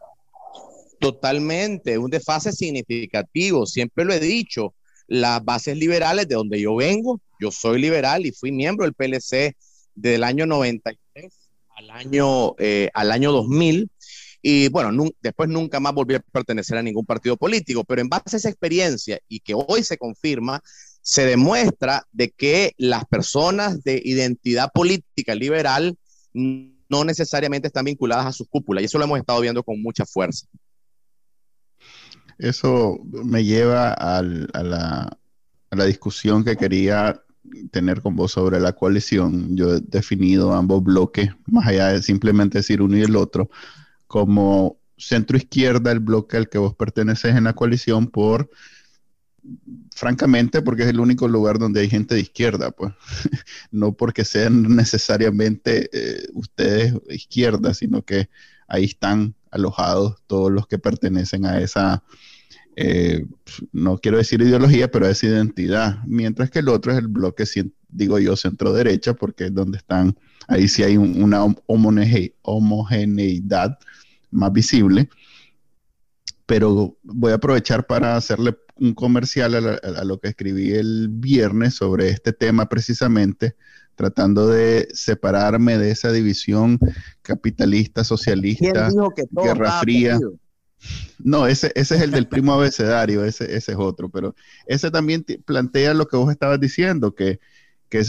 Totalmente, 0.99 1.97
un 1.97 2.10
desfase 2.10 2.51
significativo. 2.51 3.65
Siempre 3.65 4.06
lo 4.06 4.13
he 4.13 4.19
dicho, 4.19 4.73
las 5.08 5.43
bases 5.43 5.78
liberales 5.78 6.28
de 6.28 6.36
donde 6.36 6.60
yo 6.60 6.75
vengo, 6.75 7.19
yo 7.39 7.51
soy 7.51 7.80
liberal 7.80 8.25
y 8.25 8.32
fui 8.32 8.51
miembro 8.51 8.86
del 8.86 8.93
PLC 8.93 9.56
desde 9.93 10.15
el 10.15 10.23
año 10.23 10.45
93 10.45 11.32
al 11.75 11.91
año, 11.91 12.56
eh, 12.58 12.89
al 12.93 13.12
año 13.12 13.32
2000. 13.32 13.89
Y 14.47 14.69
bueno, 14.69 15.10
después 15.23 15.49
nunca 15.49 15.79
más 15.79 15.91
volví 15.91 16.13
a 16.13 16.19
pertenecer 16.19 16.77
a 16.77 16.84
ningún 16.84 17.03
partido 17.03 17.36
político, 17.36 17.84
pero 17.84 18.01
en 18.01 18.10
base 18.10 18.36
a 18.36 18.38
esa 18.38 18.49
experiencia 18.49 19.19
y 19.27 19.39
que 19.39 19.55
hoy 19.55 19.81
se 19.81 19.97
confirma, 19.97 20.62
se 21.01 21.25
demuestra 21.25 22.03
de 22.12 22.29
que 22.29 22.73
las 22.77 23.05
personas 23.05 23.84
de 23.84 23.99
identidad 24.05 24.69
política 24.71 25.34
liberal 25.34 25.97
no 26.31 27.03
necesariamente 27.05 27.69
están 27.69 27.86
vinculadas 27.86 28.27
a 28.27 28.31
sus 28.34 28.47
cúpulas. 28.47 28.84
Y 28.84 28.86
eso 28.86 28.99
lo 28.99 29.05
hemos 29.05 29.17
estado 29.17 29.41
viendo 29.41 29.63
con 29.63 29.81
mucha 29.81 30.05
fuerza. 30.05 30.45
Eso 32.38 32.99
me 33.03 33.43
lleva 33.43 33.93
a, 33.93 34.21
la, 34.21 35.17
discusión 35.88 36.45
que 36.45 36.55
quería 36.55 37.19
tener 37.71 37.99
con 37.99 38.15
vos 38.15 38.34
sobre 38.34 38.60
la 38.60 38.73
coalición. 38.73 39.58
Yo 39.58 39.73
he 39.73 39.81
definido 39.81 40.53
ambos 40.53 40.84
bloques, 40.84 41.31
más 41.47 41.65
allá 41.65 41.88
de 41.88 42.03
simplemente 42.03 42.60
decir 42.60 42.84
uno 42.84 42.95
y 42.95 43.01
el 43.01 43.15
otro, 43.15 43.49
como 44.08 44.80
centro 44.98 45.38
izquierda, 45.38 45.91
el 45.91 46.00
bloque 46.00 46.38
al 46.38 46.50
que 46.50 46.58
vos 46.58 46.76
perteneces 46.76 47.36
en 47.36 47.46
la 47.46 47.54
coalición, 47.54 48.08
por 48.08 48.50
francamente, 49.94 50.62
porque 50.62 50.84
es 50.84 50.89
el 50.89 51.00
único 51.00 51.28
lugar 51.28 51.60
donde 51.60 51.82
hay 51.82 51.89
gente 51.89 52.15
de 52.15 52.22
izquierda, 52.22 52.72
pues, 52.72 52.94
no 53.72 53.94
porque 53.94 54.26
sean 54.26 54.76
necesariamente 54.76 55.89
eh, 55.94 56.28
ustedes 56.34 56.96
izquierda, 57.10 57.74
sino 57.74 58.04
que 58.04 58.30
ahí 58.68 58.86
están 58.86 59.36
alojados 59.52 60.15
todos 60.28 60.52
los 60.52 60.68
que 60.68 60.78
pertenecen 60.78 61.46
a 61.46 61.60
esa, 61.60 62.04
eh, 62.75 63.25
no 63.71 63.97
quiero 63.97 64.17
decir 64.17 64.41
ideología, 64.41 64.91
pero 64.91 65.05
a 65.05 65.09
esa 65.09 65.27
identidad, 65.27 65.99
mientras 66.05 66.49
que 66.49 66.59
el 66.59 66.69
otro 66.69 66.91
es 66.91 66.97
el 66.97 67.07
bloque, 67.07 67.45
digo 67.89 68.19
yo, 68.19 68.35
centro 68.35 68.73
derecha, 68.73 69.13
porque 69.13 69.45
es 69.45 69.53
donde 69.53 69.77
están, 69.77 70.17
ahí 70.47 70.67
sí 70.67 70.83
hay 70.83 70.97
una 70.97 71.45
homogeneidad 72.43 73.77
más 74.31 74.51
visible. 74.51 75.09
Pero 76.45 76.97
voy 77.01 77.31
a 77.31 77.35
aprovechar 77.35 77.88
para 77.88 78.17
hacerle 78.17 78.55
un 78.75 78.93
comercial 78.93 79.79
a, 79.81 80.03
lo 80.03 80.19
que 80.19 80.27
escribí 80.27 80.73
el 80.73 81.07
viernes 81.09 81.75
sobre 81.75 82.09
este 82.09 82.33
tema 82.33 82.67
precisamente, 82.67 83.55
tratando 83.95 84.47
de 84.47 84.89
separarme 84.93 85.77
de 85.77 85.91
esa 85.91 86.11
división 86.11 86.77
capitalista, 87.21 88.03
socialista, 88.03 88.89
guerra 89.31 89.79
fría. 89.79 90.19
No, 91.19 91.48
ese, 91.48 91.71
ese 91.76 91.95
es 91.95 92.02
el 92.02 92.12
del 92.12 92.28
primo 92.28 92.54
abecedario, 92.54 93.24
ese, 93.24 93.45
ese 93.56 93.71
es 93.71 93.78
otro, 93.78 94.10
pero 94.10 94.36
ese 94.67 94.91
también 94.91 95.26
plantea 95.45 95.93
lo 95.93 96.08
que 96.08 96.17
vos 96.17 96.32
estabas 96.32 96.60
diciendo, 96.60 97.15
que, 97.15 97.39
que 97.89 98.04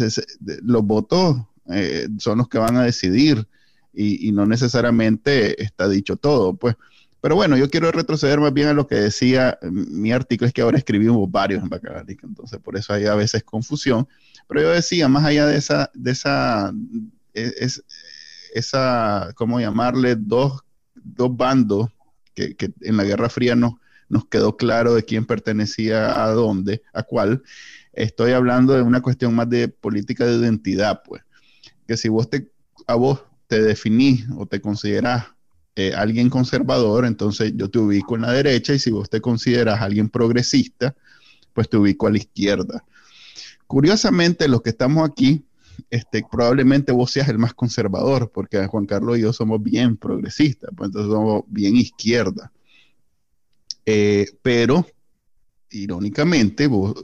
los 0.62 0.82
votos 0.84 1.36
eh, 1.70 2.08
son 2.18 2.38
los 2.38 2.48
que 2.48 2.58
van 2.58 2.76
a 2.76 2.84
decidir 2.84 3.46
y, 3.92 4.30
no 4.32 4.44
necesariamente 4.44 5.62
está 5.62 5.88
dicho 5.88 6.16
todo, 6.16 6.54
pues. 6.54 6.76
Pero 7.22 7.34
bueno, 7.34 7.56
yo 7.56 7.70
quiero 7.70 7.90
retroceder 7.90 8.38
más 8.38 8.52
bien 8.52 8.68
a 8.68 8.74
lo 8.74 8.86
que 8.86 8.96
decía 8.96 9.58
mi 9.62 10.12
artículo, 10.12 10.46
es 10.46 10.52
que 10.52 10.60
ahora 10.60 10.76
escribimos 10.78 11.30
varios 11.30 11.62
en 11.62 11.70
Bacalática, 11.70 12.26
entonces 12.26 12.60
por 12.60 12.76
eso 12.76 12.92
hay 12.92 13.06
a 13.06 13.14
veces 13.14 13.42
confusión, 13.42 14.06
pero 14.46 14.60
yo 14.60 14.70
decía, 14.70 15.08
más 15.08 15.24
allá 15.24 15.46
de 15.46 15.56
esa, 15.56 15.90
de 15.94 16.10
esa, 16.10 16.72
e, 17.32 17.52
es, 17.58 17.82
esa, 18.54 19.32
¿cómo 19.34 19.58
llamarle? 19.58 20.14
Dos, 20.14 20.62
dos 20.94 21.34
bandos 21.34 21.88
que, 22.36 22.72
en 22.82 22.96
la 22.96 23.04
Guerra 23.04 23.28
Fría 23.28 23.56
nos, 23.56 23.74
nos 24.08 24.26
quedó 24.26 24.56
claro 24.56 24.94
de 24.94 25.04
quién 25.04 25.26
pertenecía 25.26 26.22
a 26.22 26.30
dónde, 26.30 26.82
a 26.92 27.02
cuál. 27.02 27.42
Estoy 27.92 28.32
hablando 28.32 28.74
de 28.74 28.82
una 28.82 29.00
cuestión 29.00 29.34
más 29.34 29.48
de 29.48 29.68
política 29.68 30.26
de 30.26 30.36
identidad, 30.36 31.02
pues. 31.04 31.22
Que 31.88 31.96
si 31.96 32.08
vos 32.08 32.28
te, 32.28 32.50
a 32.86 32.94
vos 32.94 33.22
te 33.48 33.62
definís 33.62 34.26
o 34.36 34.46
te 34.46 34.60
considerás 34.60 35.26
eh, 35.76 35.92
alguien 35.94 36.30
conservador, 36.30 37.04
entonces 37.04 37.52
yo 37.54 37.70
te 37.70 37.78
ubico 37.78 38.16
en 38.16 38.22
la 38.22 38.32
derecha 38.32 38.74
y 38.74 38.78
si 38.78 38.90
vos 38.90 39.08
te 39.08 39.20
consideras 39.20 39.80
alguien 39.80 40.08
progresista, 40.08 40.94
pues 41.52 41.68
te 41.68 41.76
ubico 41.76 42.06
a 42.06 42.10
la 42.10 42.18
izquierda. 42.18 42.84
Curiosamente, 43.66 44.48
los 44.48 44.62
que 44.62 44.70
estamos 44.70 45.08
aquí, 45.08 45.44
este, 45.90 46.24
probablemente 46.30 46.92
vos 46.92 47.10
seas 47.10 47.28
el 47.28 47.38
más 47.38 47.54
conservador, 47.54 48.30
porque 48.32 48.66
Juan 48.66 48.86
Carlos 48.86 49.18
y 49.18 49.22
yo 49.22 49.32
somos 49.32 49.62
bien 49.62 49.96
progresistas, 49.96 50.70
pues 50.76 50.88
entonces 50.88 51.12
somos 51.12 51.44
bien 51.48 51.76
izquierda. 51.76 52.52
Eh, 53.84 54.26
pero, 54.42 54.86
irónicamente, 55.70 56.66
vos 56.66 56.94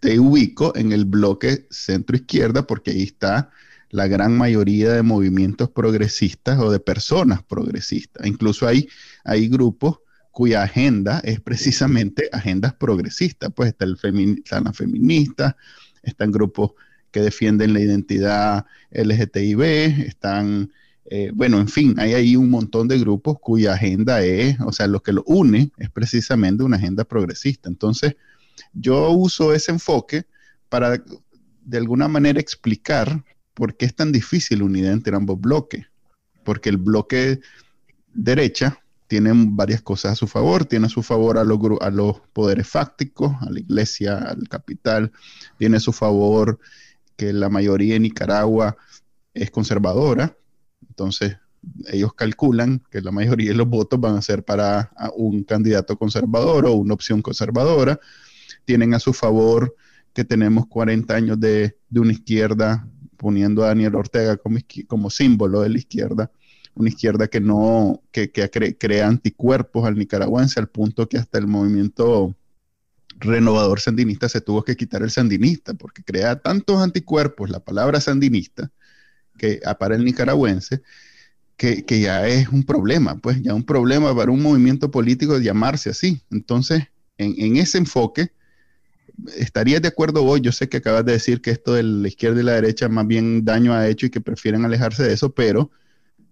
te 0.00 0.18
ubico 0.18 0.74
en 0.76 0.92
el 0.92 1.04
bloque 1.04 1.66
centro-izquierda 1.70 2.66
porque 2.66 2.90
ahí 2.90 3.02
está 3.02 3.50
la 3.90 4.06
gran 4.06 4.36
mayoría 4.36 4.92
de 4.92 5.02
movimientos 5.02 5.70
progresistas 5.70 6.58
o 6.58 6.70
de 6.70 6.80
personas 6.80 7.42
progresistas. 7.42 8.26
Incluso 8.26 8.66
hay, 8.66 8.88
hay 9.24 9.48
grupos 9.48 9.98
cuya 10.30 10.62
agenda 10.62 11.20
es 11.24 11.40
precisamente 11.40 12.28
agendas 12.32 12.72
progresistas. 12.74 13.50
Pues 13.54 13.70
está 13.70 13.84
el 13.84 13.98
están 14.38 14.64
las 14.64 14.76
feministas, 14.76 15.54
están 16.02 16.30
grupos 16.30 16.72
que 17.10 17.20
defienden 17.20 17.72
la 17.72 17.80
identidad 17.80 18.66
LGTB, 18.90 20.06
están, 20.06 20.72
eh, 21.06 21.30
bueno, 21.34 21.58
en 21.58 21.68
fin, 21.68 21.98
hay 21.98 22.14
ahí 22.14 22.36
un 22.36 22.50
montón 22.50 22.88
de 22.88 22.98
grupos 22.98 23.38
cuya 23.40 23.74
agenda 23.74 24.22
es, 24.22 24.58
o 24.60 24.72
sea, 24.72 24.86
lo 24.86 25.02
que 25.02 25.12
lo 25.12 25.22
une 25.24 25.70
es 25.76 25.90
precisamente 25.90 26.62
una 26.62 26.76
agenda 26.76 27.04
progresista. 27.04 27.68
Entonces, 27.68 28.16
yo 28.72 29.10
uso 29.10 29.52
ese 29.52 29.72
enfoque 29.72 30.24
para 30.68 31.02
de 31.62 31.78
alguna 31.78 32.08
manera 32.08 32.40
explicar 32.40 33.24
¿por 33.60 33.76
qué 33.76 33.84
es 33.84 33.94
tan 33.94 34.10
difícil 34.10 34.62
unir 34.62 34.86
entre 34.86 35.14
ambos 35.14 35.38
bloques? 35.38 35.84
Porque 36.44 36.70
el 36.70 36.78
bloque 36.78 37.40
derecha 38.14 38.82
tiene 39.06 39.32
varias 39.34 39.82
cosas 39.82 40.12
a 40.12 40.16
su 40.16 40.26
favor. 40.26 40.64
Tiene 40.64 40.86
a 40.86 40.88
su 40.88 41.02
favor 41.02 41.36
a 41.36 41.44
los, 41.44 41.58
a 41.82 41.90
los 41.90 42.20
poderes 42.32 42.66
fácticos, 42.66 43.34
a 43.40 43.50
la 43.50 43.60
iglesia, 43.60 44.16
al 44.16 44.48
capital. 44.48 45.12
Tiene 45.58 45.76
a 45.76 45.80
su 45.80 45.92
favor 45.92 46.58
que 47.20 47.34
la 47.34 47.50
mayoría 47.50 47.92
de 47.92 48.00
Nicaragua 48.00 48.78
es 49.34 49.50
conservadora. 49.50 50.38
Entonces, 50.88 51.36
ellos 51.88 52.14
calculan 52.14 52.82
que 52.90 53.02
la 53.02 53.10
mayoría 53.10 53.50
de 53.50 53.56
los 53.56 53.68
votos 53.68 54.00
van 54.00 54.16
a 54.16 54.22
ser 54.22 54.42
para 54.42 54.90
un 55.14 55.44
candidato 55.44 55.98
conservador 55.98 56.64
o 56.64 56.72
una 56.72 56.94
opción 56.94 57.20
conservadora. 57.20 58.00
Tienen 58.64 58.94
a 58.94 58.98
su 58.98 59.12
favor 59.12 59.76
que 60.14 60.24
tenemos 60.24 60.66
40 60.68 61.14
años 61.14 61.38
de, 61.38 61.76
de 61.90 62.00
una 62.00 62.12
izquierda 62.12 62.88
poniendo 63.18 63.64
a 63.64 63.66
Daniel 63.66 63.96
Ortega 63.96 64.38
como, 64.38 64.56
como 64.86 65.10
símbolo 65.10 65.60
de 65.60 65.68
la 65.68 65.76
izquierda, 65.76 66.30
una 66.74 66.88
izquierda 66.88 67.28
que 67.28 67.42
no, 67.42 68.00
que, 68.12 68.30
crea 68.32 69.08
anticuerpos 69.08 69.84
al 69.84 69.98
nicaragüense 69.98 70.58
al 70.58 70.70
punto 70.70 71.06
que 71.06 71.18
hasta 71.18 71.36
el 71.36 71.48
movimiento 71.48 72.34
renovador 73.20 73.80
sandinista 73.80 74.28
se 74.28 74.40
tuvo 74.40 74.64
que 74.64 74.76
quitar 74.76 75.02
el 75.02 75.10
sandinista, 75.10 75.74
porque 75.74 76.02
crea 76.02 76.40
tantos 76.40 76.82
anticuerpos 76.82 77.50
la 77.50 77.60
palabra 77.60 78.00
sandinista 78.00 78.70
que 79.38 79.60
para 79.78 79.94
el 79.94 80.04
nicaragüense, 80.04 80.82
que, 81.56 81.84
ya 82.00 82.26
es 82.26 82.48
un 82.48 82.64
problema, 82.64 83.18
pues 83.18 83.42
ya 83.42 83.54
un 83.54 83.64
problema 83.64 84.14
para 84.16 84.30
un 84.30 84.42
movimiento 84.42 84.90
político 84.90 85.38
llamarse 85.38 85.90
así. 85.90 86.22
Entonces, 86.30 86.84
en, 87.18 87.34
en 87.36 87.56
ese 87.56 87.76
enfoque, 87.76 88.32
¿estarías 89.36 89.82
de 89.82 89.88
acuerdo 89.88 90.24
hoy? 90.24 90.40
Yo 90.40 90.52
sé 90.52 90.68
que 90.68 90.78
acabas 90.78 91.04
de 91.04 91.12
decir 91.12 91.42
que 91.42 91.50
esto 91.50 91.74
de 91.74 91.82
la 91.82 92.08
izquierda 92.08 92.40
y 92.40 92.44
la 92.44 92.52
derecha 92.52 92.88
más 92.88 93.06
bien 93.06 93.44
daño 93.44 93.74
ha 93.74 93.88
hecho 93.88 94.06
y 94.06 94.10
que 94.10 94.22
prefieren 94.22 94.64
alejarse 94.64 95.02
de 95.02 95.12
eso, 95.12 95.34
pero 95.34 95.70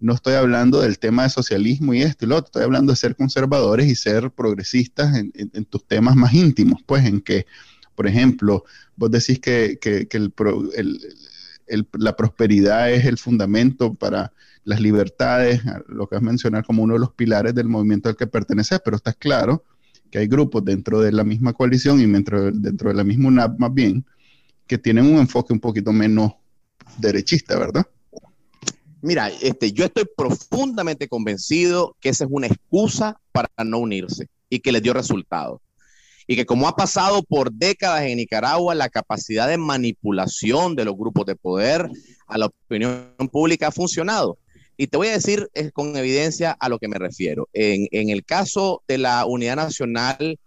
no 0.01 0.15
estoy 0.15 0.35
hablando 0.35 0.81
del 0.81 0.99
tema 0.99 1.25
de 1.25 1.31
socialismo 1.31 1.95
y 1.95 2.03
esto 2.03 2.25
y 2.25 2.29
lo 2.29 2.37
otro, 2.37 2.47
estoy 2.47 2.63
hablando 2.63 2.93
de 2.93 2.97
ser 2.97 3.17
conservadores 3.17 3.87
y 3.87 3.95
ser 3.95 4.31
progresistas 4.31 5.17
en, 5.17 5.65
tus 5.65 5.87
temas 5.87 6.17
más 6.17 6.33
íntimos, 6.35 6.83
pues 6.87 7.05
en 7.05 7.21
que, 7.21 7.47
por 7.95 8.07
ejemplo, 8.07 8.65
vos 8.97 9.11
decís 9.11 9.41
que, 9.41 9.79
la 11.93 12.17
prosperidad 12.17 12.91
es 12.93 13.05
el 13.05 13.19
fundamento 13.19 13.95
para 13.95 14.33
las 14.65 14.81
libertades, 14.81 15.63
lo 15.89 16.07
que 16.07 16.17
has 16.17 16.23
mencionado 16.23 16.65
como 16.65 16.83
uno 16.83 16.95
de 16.95 17.01
los 17.01 17.13
pilares 17.13 17.55
del 17.55 17.69
movimiento 17.69 18.09
al 18.09 18.17
que 18.17 18.27
perteneces, 18.27 18.81
pero 18.85 18.97
estás 18.97 19.17
claro 19.17 19.65
que 20.11 20.19
hay 20.19 20.27
grupos 20.27 20.65
dentro 20.65 21.01
de 21.01 21.13
la 21.13 21.25
misma 21.25 21.53
coalición 21.53 22.01
y 22.01 22.07
dentro, 22.07 22.51
dentro 22.51 22.89
de 22.89 22.95
la 22.95 23.05
misma 23.05 23.29
UNAP 23.29 23.59
más 23.59 23.75
bien, 23.75 24.05
que 24.67 24.79
tienen 24.79 25.07
un 25.07 25.19
enfoque 25.19 25.53
un 25.53 25.61
poquito 25.61 25.93
menos 25.93 26.33
derechista, 26.99 27.59
¿verdad? 27.59 27.87
Mira, 29.01 29.31
este, 29.43 29.73
yo 29.73 29.85
estoy 29.85 30.05
profundamente 30.17 31.09
convencido 31.09 31.97
que 32.01 32.09
esa 32.09 32.25
es 32.25 32.31
una 32.33 32.49
excusa 32.49 33.21
para 33.33 33.49
no 33.65 33.79
unirse 33.79 34.29
y 34.51 34.59
que 34.61 34.73
les 34.73 34.83
dio 34.83 34.93
resultado. 34.93 35.61
Y 36.27 36.37
que 36.37 36.45
como 36.45 36.69
ha 36.69 36.77
pasado 36.77 37.23
por 37.23 37.53
décadas 37.53 38.03
en 38.03 38.19
Nicaragua, 38.19 38.75
la 38.75 38.89
capacidad 38.89 39.49
de 39.49 39.57
manipulación 39.57 40.77
de 40.77 40.85
los 40.85 40.97
grupos 40.97 41.25
de 41.27 41.37
poder 41.37 41.89
a 42.27 42.39
la 42.39 42.47
opinión 42.47 43.15
pública 43.33 43.69
ha 43.69 43.73
funcionado. 43.73 44.37
Y 44.77 44.89
te 44.89 44.97
voy 44.97 45.09
a 45.09 45.13
decir 45.13 45.49
con 45.73 45.97
evidencia 45.97 46.53
a 46.53 46.69
lo 46.69 46.79
que 46.79 46.89
me 46.89 46.99
refiero. 46.99 47.49
En, 47.53 47.87
en 47.93 48.11
el 48.11 48.25
caso 48.25 48.83
de 48.87 48.99
la 48.99 49.25
Unidad 49.27 49.57
Nacional, 49.57 50.39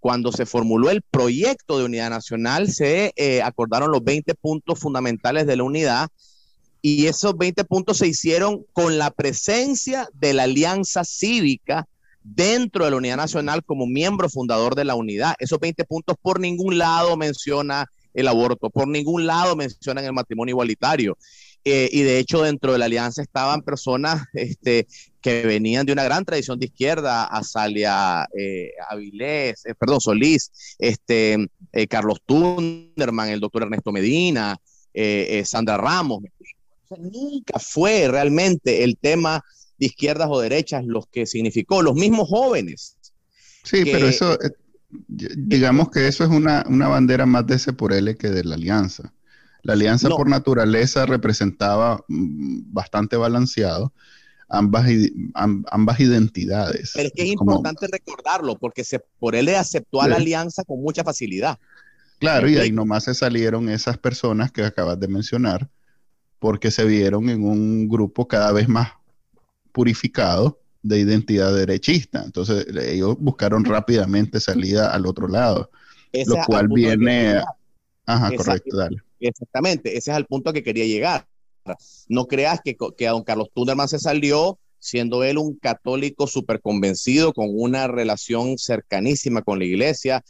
cuando 0.00 0.32
se 0.32 0.46
formuló 0.46 0.90
el 0.90 1.02
proyecto 1.02 1.78
de 1.78 1.84
unidad 1.84 2.10
nacional, 2.10 2.70
se 2.70 3.12
eh, 3.16 3.42
acordaron 3.42 3.92
los 3.92 4.02
20 4.02 4.34
puntos 4.34 4.78
fundamentales 4.78 5.46
de 5.46 5.56
la 5.56 5.62
unidad 5.62 6.08
y 6.82 7.06
esos 7.06 7.36
20 7.36 7.64
puntos 7.64 7.98
se 7.98 8.08
hicieron 8.08 8.64
con 8.72 8.98
la 8.98 9.10
presencia 9.10 10.08
de 10.14 10.32
la 10.32 10.44
Alianza 10.44 11.04
Cívica 11.04 11.86
dentro 12.22 12.84
de 12.84 12.90
la 12.90 12.96
Unidad 12.96 13.16
Nacional 13.16 13.64
como 13.64 13.86
miembro 13.86 14.28
fundador 14.28 14.74
de 14.74 14.84
la 14.84 14.94
unidad. 14.94 15.34
Esos 15.38 15.58
20 15.58 15.84
puntos 15.84 16.16
por 16.20 16.40
ningún 16.40 16.78
lado 16.78 17.16
menciona 17.16 17.86
el 18.14 18.28
aborto, 18.28 18.70
por 18.70 18.88
ningún 18.88 19.26
lado 19.26 19.56
mencionan 19.56 20.04
el 20.04 20.12
matrimonio 20.12 20.52
igualitario. 20.52 21.16
Eh, 21.64 21.90
y 21.92 22.00
de 22.00 22.18
hecho 22.18 22.42
dentro 22.42 22.72
de 22.72 22.78
la 22.78 22.86
alianza 22.86 23.20
estaban 23.20 23.60
personas 23.60 24.24
este, 24.32 24.86
que 25.20 25.42
venían 25.42 25.84
de 25.84 25.92
una 25.92 26.04
gran 26.04 26.24
tradición 26.24 26.58
de 26.58 26.66
izquierda, 26.66 27.24
Azalia 27.24 28.26
eh, 28.34 28.70
Avilés, 28.88 29.66
eh, 29.66 29.74
perdón, 29.78 30.00
Solís, 30.00 30.50
este, 30.78 31.48
Carlos 31.88 32.20
Tunderman, 32.24 33.28
el 33.28 33.40
doctor 33.40 33.62
Ernesto 33.64 33.92
Medina, 33.92 34.56
Sandra 35.44 35.76
Ramos. 35.76 36.20
Nunca 36.98 37.58
fue 37.58 38.08
realmente 38.08 38.84
el 38.84 38.96
tema 38.96 39.44
de 39.78 39.86
izquierdas 39.86 40.28
o 40.30 40.40
derechas 40.40 40.84
los 40.84 41.06
que 41.06 41.26
significó, 41.26 41.82
los 41.82 41.94
mismos 41.94 42.28
jóvenes. 42.28 42.96
Sí, 43.64 43.82
pero 43.84 44.08
eso, 44.08 44.38
digamos 44.88 45.90
que 45.90 46.08
eso 46.08 46.24
es 46.24 46.30
una, 46.30 46.64
una 46.68 46.88
bandera 46.88 47.26
más 47.26 47.46
de 47.46 47.56
ese 47.56 47.72
por 47.72 47.92
L 47.92 48.16
que 48.16 48.30
de 48.30 48.44
la 48.44 48.54
alianza. 48.54 49.12
La 49.62 49.74
alianza 49.74 50.08
por 50.08 50.28
naturaleza 50.28 51.04
representaba 51.04 52.02
mm, 52.08 52.72
bastante 52.72 53.16
balanceado 53.16 53.92
ambas, 54.50 54.86
ambas 55.34 56.00
identidades. 56.00 56.92
Pero 56.94 57.06
es 57.06 57.12
que 57.14 57.22
es 57.22 57.28
importante 57.28 57.86
recordarlo, 57.90 58.58
porque 58.58 58.84
se, 58.84 58.98
por 59.18 59.34
él 59.34 59.48
aceptó 59.50 60.02
a 60.02 60.08
la 60.08 60.16
alianza 60.16 60.64
con 60.64 60.82
mucha 60.82 61.04
facilidad. 61.04 61.58
Claro, 62.18 62.50
y 62.50 62.58
ahí 62.58 62.70
nomás 62.70 63.04
se 63.04 63.14
salieron 63.14 63.70
esas 63.70 63.96
personas 63.96 64.52
que 64.52 64.62
acabas 64.62 65.00
de 65.00 65.08
mencionar, 65.08 65.70
porque 66.40 66.72
se 66.72 66.84
vieron 66.84 67.28
en 67.28 67.44
un 67.44 67.88
grupo 67.88 68.26
cada 68.26 68.50
vez 68.50 68.68
más 68.68 68.90
purificado 69.70 70.58
de 70.82 70.98
identidad 70.98 71.54
derechista. 71.54 72.24
Entonces 72.24 72.66
ellos 72.74 73.16
buscaron 73.20 73.64
rápidamente 73.64 74.40
salida 74.40 74.92
al 74.92 75.06
otro 75.06 75.28
lado, 75.28 75.70
lo 76.26 76.36
cual 76.46 76.68
viene... 76.68 77.40
Ajá, 78.06 78.34
correcto, 78.34 78.76
dale. 78.76 78.96
Exactamente, 79.20 79.96
ese 79.96 80.10
es 80.10 80.16
el 80.16 80.26
punto 80.26 80.52
que 80.52 80.64
quería 80.64 80.86
llegar. 80.86 81.26
No 82.08 82.26
creas 82.26 82.60
que, 82.64 82.76
que 82.96 83.06
a 83.06 83.12
don 83.12 83.22
Carlos 83.22 83.50
Tunderman 83.54 83.86
se 83.86 83.98
salió 83.98 84.58
siendo 84.80 85.22
él 85.22 85.38
un 85.38 85.56
católico 85.56 86.26
súper 86.26 86.60
convencido, 86.60 87.34
con 87.34 87.48
una 87.52 87.86
relación 87.86 88.56
cercanísima 88.56 89.42
con 89.42 89.58
la 89.58 89.66
iglesia, 89.66 90.24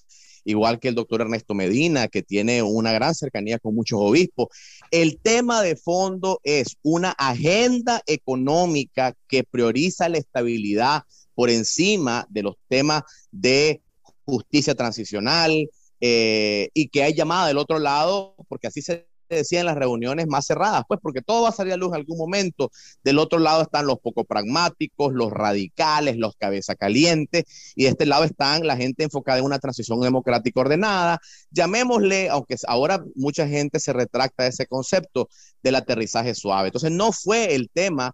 igual 0.45 0.79
que 0.79 0.89
el 0.89 0.95
doctor 0.95 1.21
Ernesto 1.21 1.55
Medina, 1.55 2.09
que 2.09 2.23
tiene 2.23 2.63
una 2.63 2.93
gran 2.93 3.15
cercanía 3.15 3.59
con 3.59 3.75
muchos 3.75 3.99
obispos. 4.01 4.49
El 4.91 5.19
tema 5.19 5.63
de 5.63 5.77
fondo 5.77 6.41
es 6.43 6.77
una 6.83 7.11
agenda 7.13 8.03
económica 8.07 9.15
que 9.29 9.45
prioriza 9.45 10.09
la 10.09 10.19
estabilidad 10.19 11.03
por 11.35 11.51
encima 11.51 12.27
de 12.29 12.43
los 12.43 12.57
temas 12.69 13.03
de 13.31 13.81
justicia 14.25 14.75
transicional, 14.75 15.69
eh, 16.01 16.71
y 16.73 16.89
que 16.89 17.03
hay 17.03 17.15
llamada 17.15 17.49
del 17.49 17.59
otro 17.59 17.79
lado, 17.79 18.35
porque 18.49 18.69
así 18.69 18.81
se 18.81 19.10
decía 19.37 19.61
en 19.61 19.67
las 19.67 19.77
reuniones 19.77 20.27
más 20.27 20.47
cerradas, 20.47 20.83
pues 20.89 21.01
porque 21.03 21.23
todo 21.23 21.43
va 21.43 21.51
a 21.51 21.53
salir 21.53 21.73
a 21.73 21.77
luz 21.77 21.91
en 21.91 21.97
algún 21.97 22.19
momento. 22.19 22.71
Del 23.05 23.19
otro 23.19 23.39
lado 23.39 23.63
están 23.63 23.87
los 23.87 23.99
poco 24.01 24.25
pragmáticos, 24.25 25.13
los 25.13 25.31
radicales, 25.31 26.17
los 26.17 26.37
cabeza 26.37 26.75
calientes, 26.75 27.73
y 27.75 27.85
de 27.85 27.91
este 27.91 28.07
lado 28.07 28.25
están 28.25 28.67
la 28.67 28.77
gente 28.77 29.05
enfocada 29.05 29.39
en 29.39 29.45
una 29.45 29.59
transición 29.59 30.01
democrática 30.01 30.61
ordenada. 30.61 31.21
Llamémosle, 31.51 32.29
aunque 32.29 32.57
ahora 32.67 33.03
mucha 33.15 33.47
gente 33.49 33.81
se 33.81 33.93
retracta 33.93 34.45
de 34.45 34.51
ese 34.51 34.67
concepto 34.67 35.29
del 35.63 35.77
aterrizaje 35.77 36.35
suave. 36.35 36.69
Entonces 36.69 36.91
no 36.91 37.13
fue 37.13 37.55
el 37.55 37.71
tema 37.71 38.13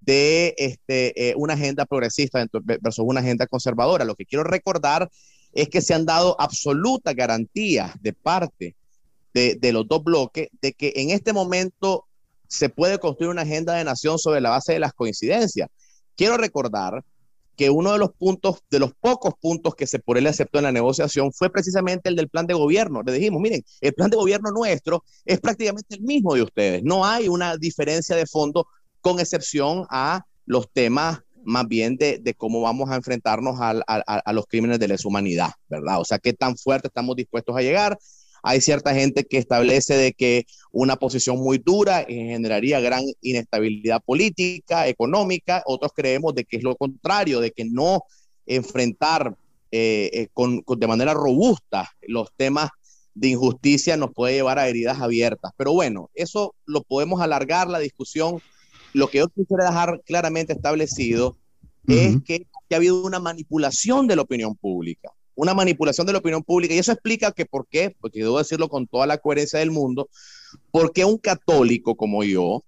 de 0.00 0.54
este, 0.56 1.30
eh, 1.30 1.34
una 1.36 1.54
agenda 1.54 1.84
progresista 1.86 2.44
versus 2.62 3.04
una 3.06 3.20
agenda 3.20 3.46
conservadora. 3.46 4.04
Lo 4.04 4.14
que 4.14 4.26
quiero 4.26 4.44
recordar 4.44 5.10
es 5.52 5.68
que 5.68 5.80
se 5.80 5.94
han 5.94 6.06
dado 6.06 6.36
absoluta 6.40 7.12
garantía 7.12 7.94
de 8.00 8.12
parte 8.12 8.76
de, 9.34 9.72
los 9.72 9.86
dos 9.86 10.02
bloques 10.02 10.48
de 10.60 10.72
que 10.72 10.92
en 10.96 11.10
este 11.10 11.32
momento 11.32 12.06
se 12.48 12.68
puede 12.68 12.98
construir 12.98 13.30
una 13.30 13.42
agenda 13.42 13.74
de 13.74 13.84
nación 13.84 14.18
sobre 14.18 14.40
la 14.40 14.50
base 14.50 14.72
de 14.72 14.80
las 14.80 14.92
coincidencias. 14.92 15.68
Quiero 16.16 16.36
recordar 16.36 17.04
que 17.56 17.70
uno 17.70 17.92
de 17.92 17.98
los 17.98 18.12
puntos, 18.12 18.64
de 18.70 18.78
los 18.78 18.92
pocos 18.94 19.34
puntos 19.40 19.74
que 19.74 19.86
se 19.86 19.98
por 19.98 20.16
él 20.16 20.26
aceptó 20.26 20.58
en 20.58 20.64
la 20.64 20.72
negociación 20.72 21.32
fue 21.32 21.50
precisamente 21.50 22.08
el 22.08 22.16
del 22.16 22.28
plan 22.28 22.46
de 22.46 22.54
gobierno. 22.54 23.02
Le 23.02 23.12
dijimos, 23.12 23.40
miren, 23.40 23.62
el 23.80 23.92
plan 23.92 24.10
de 24.10 24.16
gobierno 24.16 24.50
nuestro 24.50 25.04
es 25.24 25.40
prácticamente 25.40 25.96
el 25.96 26.00
mismo 26.00 26.34
de 26.34 26.42
ustedes. 26.42 26.82
No 26.82 27.04
hay 27.04 27.28
una 27.28 27.56
diferencia 27.56 28.16
de 28.16 28.26
fondo 28.26 28.66
con 29.00 29.20
excepción 29.20 29.86
a 29.90 30.24
los 30.46 30.70
temas 30.72 31.20
más 31.44 31.66
bien 31.68 31.96
de, 31.96 32.34
cómo 32.36 32.60
vamos 32.60 32.90
a 32.90 32.96
enfrentarnos 32.96 33.56
a, 33.60 34.32
los 34.32 34.46
crímenes 34.46 34.78
de 34.78 34.88
lesa 34.88 35.08
humanidad, 35.08 35.50
¿verdad? 35.68 36.00
O 36.00 36.04
sea, 36.04 36.18
qué 36.18 36.32
tan 36.32 36.56
fuerte 36.56 36.88
estamos 36.88 37.16
dispuestos 37.16 37.56
a 37.56 37.62
llegar. 37.62 37.98
Hay 38.42 38.60
cierta 38.60 38.94
gente 38.94 39.24
que 39.24 39.38
establece 39.38 39.94
de 39.94 40.12
que 40.12 40.46
una 40.72 40.96
posición 40.96 41.38
muy 41.38 41.58
dura 41.58 42.04
generaría 42.08 42.80
gran 42.80 43.04
inestabilidad 43.20 44.02
política, 44.02 44.88
económica. 44.88 45.62
Otros 45.66 45.92
creemos 45.94 46.34
de 46.34 46.44
que 46.44 46.56
es 46.56 46.62
lo 46.62 46.76
contrario, 46.76 47.40
de 47.40 47.50
que 47.50 47.64
no 47.64 48.02
enfrentar 48.46 49.36
eh, 49.72 50.10
eh, 50.12 50.28
con, 50.32 50.64
de 50.66 50.86
manera 50.86 51.14
robusta 51.14 51.90
los 52.02 52.32
temas 52.36 52.70
de 53.14 53.28
injusticia 53.28 53.96
nos 53.96 54.12
puede 54.12 54.34
llevar 54.34 54.58
a 54.58 54.68
heridas 54.68 55.00
abiertas. 55.00 55.52
Pero 55.56 55.72
bueno, 55.72 56.10
eso 56.14 56.54
lo 56.64 56.82
podemos 56.82 57.20
alargar 57.20 57.68
la 57.68 57.78
discusión 57.78 58.40
lo 58.92 59.08
que 59.08 59.18
yo 59.18 59.28
quisiera 59.28 59.66
dejar 59.66 60.02
claramente 60.04 60.52
establecido 60.52 61.36
es 61.86 62.22
que, 62.24 62.46
ha 62.72 62.76
habido 62.76 63.02
una 63.02 63.18
manipulación 63.18 64.06
de 64.06 64.14
la 64.14 64.22
opinión 64.22 64.54
pública, 64.54 65.10
una 65.40 65.54
manipulación 65.54 66.06
de 66.06 66.12
la 66.12 66.18
opinión 66.18 66.42
pública, 66.42 66.74
y 66.74 66.78
eso 66.78 66.92
explica 66.92 67.32
que 67.32 67.46
por 67.46 67.66
qué, 67.68 67.96
porque 67.98 68.20
debo 68.20 68.38
decirlo 68.38 68.68
con 68.68 68.86
toda 68.86 69.06
la 69.06 69.18
coherencia 69.18 69.58
del 69.58 69.70
mundo, 69.70 70.10
porque 70.70 71.04
un 71.04 71.16
católico 71.16 71.96
como 71.96 72.22
yo, 72.24 72.62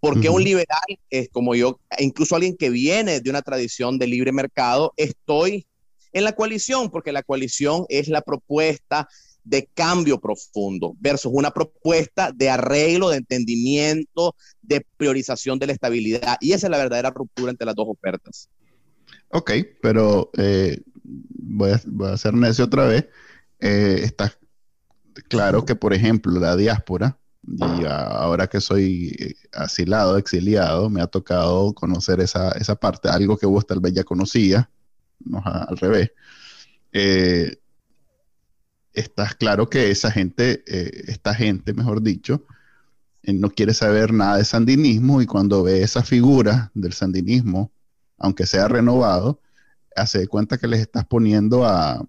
porque 0.00 0.28
un 0.28 0.42
liberal 0.42 0.98
es 1.10 1.28
como 1.28 1.54
yo, 1.54 1.78
e 1.96 2.04
incluso 2.04 2.34
alguien 2.34 2.56
que 2.56 2.70
viene 2.70 3.20
de 3.20 3.30
una 3.30 3.42
tradición 3.42 3.98
de 3.98 4.08
libre 4.08 4.32
mercado, 4.32 4.92
estoy 4.96 5.66
en 6.12 6.24
la 6.24 6.32
coalición, 6.32 6.90
porque 6.90 7.12
la 7.12 7.22
coalición 7.22 7.84
es 7.88 8.08
la 8.08 8.22
propuesta 8.22 9.08
de 9.44 9.68
cambio 9.72 10.20
profundo 10.20 10.94
versus 10.98 11.32
una 11.32 11.52
propuesta 11.52 12.32
de 12.32 12.50
arreglo, 12.50 13.10
de 13.10 13.18
entendimiento, 13.18 14.34
de 14.60 14.84
priorización 14.96 15.58
de 15.58 15.68
la 15.68 15.72
estabilidad. 15.72 16.36
Y 16.40 16.52
esa 16.52 16.66
es 16.66 16.70
la 16.70 16.78
verdadera 16.78 17.10
ruptura 17.10 17.50
entre 17.50 17.66
las 17.66 17.74
dos 17.74 17.86
ofertas. 17.88 18.50
Ok, 19.30 19.52
pero 19.80 20.30
eh, 20.36 20.78
voy, 21.08 21.72
a, 21.72 22.16
ser 22.16 22.34
necio 22.34 22.64
otra 22.64 22.86
vez. 22.86 23.06
Eh, 23.60 24.00
está 24.04 24.32
claro 25.28 25.64
que, 25.64 25.74
por 25.74 25.94
ejemplo, 25.94 26.38
la 26.38 26.56
diáspora, 26.56 27.18
y 27.46 27.84
ahora 27.86 28.46
que 28.48 28.60
soy 28.60 29.16
eh, 29.18 29.34
asilado, 29.52 30.18
exiliado, 30.18 30.90
me 30.90 31.00
ha 31.00 31.06
tocado 31.06 31.72
conocer 31.72 32.20
esa, 32.20 32.52
parte, 32.80 33.08
algo 33.08 33.36
que 33.38 33.46
vos 33.46 33.66
tal 33.66 33.80
vez 33.80 33.94
ya 33.94 34.04
conocía, 34.04 34.70
no 35.24 35.42
al 35.44 35.76
revés. 35.78 36.12
Eh, 36.92 37.58
estás 38.98 39.34
claro 39.34 39.68
que 39.68 39.90
esa 39.90 40.10
gente, 40.10 40.62
eh, 40.66 41.04
esta 41.08 41.34
gente, 41.34 41.72
mejor 41.72 42.02
dicho, 42.02 42.44
eh, 43.22 43.32
no 43.32 43.50
quiere 43.50 43.74
saber 43.74 44.12
nada 44.12 44.38
de 44.38 44.44
sandinismo 44.44 45.22
y 45.22 45.26
cuando 45.26 45.62
ve 45.62 45.82
esa 45.82 46.02
figura 46.02 46.70
del 46.74 46.92
sandinismo, 46.92 47.72
aunque 48.18 48.46
sea 48.46 48.68
renovado, 48.68 49.40
hace 49.96 50.26
cuenta 50.26 50.58
que 50.58 50.68
les 50.68 50.80
estás 50.80 51.04
poniendo 51.06 51.64
a, 51.64 52.04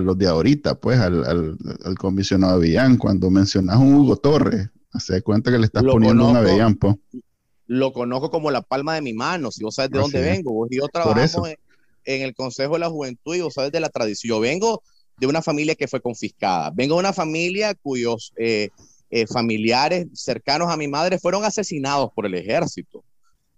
los 0.00 0.16
de 0.16 0.26
ahorita, 0.26 0.78
pues 0.80 0.98
al, 1.00 1.56
comisionado 1.98 2.54
Avellán. 2.54 2.96
Cuando 2.96 3.30
mencionas 3.30 3.76
a 3.76 3.78
un 3.78 3.94
Hugo 3.94 4.16
Torres, 4.16 4.68
hace 4.92 5.22
cuenta 5.22 5.50
que 5.50 5.58
le 5.58 5.66
estás 5.66 5.82
poniendo 5.82 6.28
un 6.28 6.36
Avellán, 6.36 6.76
pues. 6.76 6.96
Lo 7.68 7.92
conozco 7.92 8.30
como 8.30 8.52
la 8.52 8.62
palma 8.62 8.94
de 8.94 9.02
mi 9.02 9.12
mano, 9.12 9.50
si 9.50 9.64
vos 9.64 9.74
sabes 9.74 9.90
de 9.90 9.98
dónde 9.98 10.20
vengo. 10.20 10.52
Vos 10.52 10.68
y 10.70 10.76
yo 10.76 10.86
trabajo 10.86 11.48
en, 11.48 11.56
en, 12.04 12.22
el 12.22 12.32
Consejo 12.32 12.74
de 12.74 12.78
la 12.78 12.88
Juventud 12.88 13.34
y 13.34 13.40
vos 13.40 13.54
sabes 13.54 13.72
de 13.72 13.80
la 13.80 13.88
tradición. 13.88 14.36
Yo 14.36 14.40
vengo 14.40 14.82
de 15.18 15.26
una 15.26 15.42
familia 15.42 15.74
que 15.74 15.88
fue 15.88 16.00
confiscada, 16.00 16.70
vengo 16.74 16.94
de 16.94 17.00
una 17.00 17.12
familia 17.12 17.74
cuyos 17.74 18.32
eh, 18.36 18.70
eh, 19.10 19.26
familiares 19.26 20.06
cercanos 20.14 20.68
a 20.70 20.76
mi 20.76 20.88
madre 20.88 21.18
fueron 21.18 21.44
asesinados 21.44 22.10
por 22.14 22.26
el 22.26 22.34
ejército. 22.34 23.04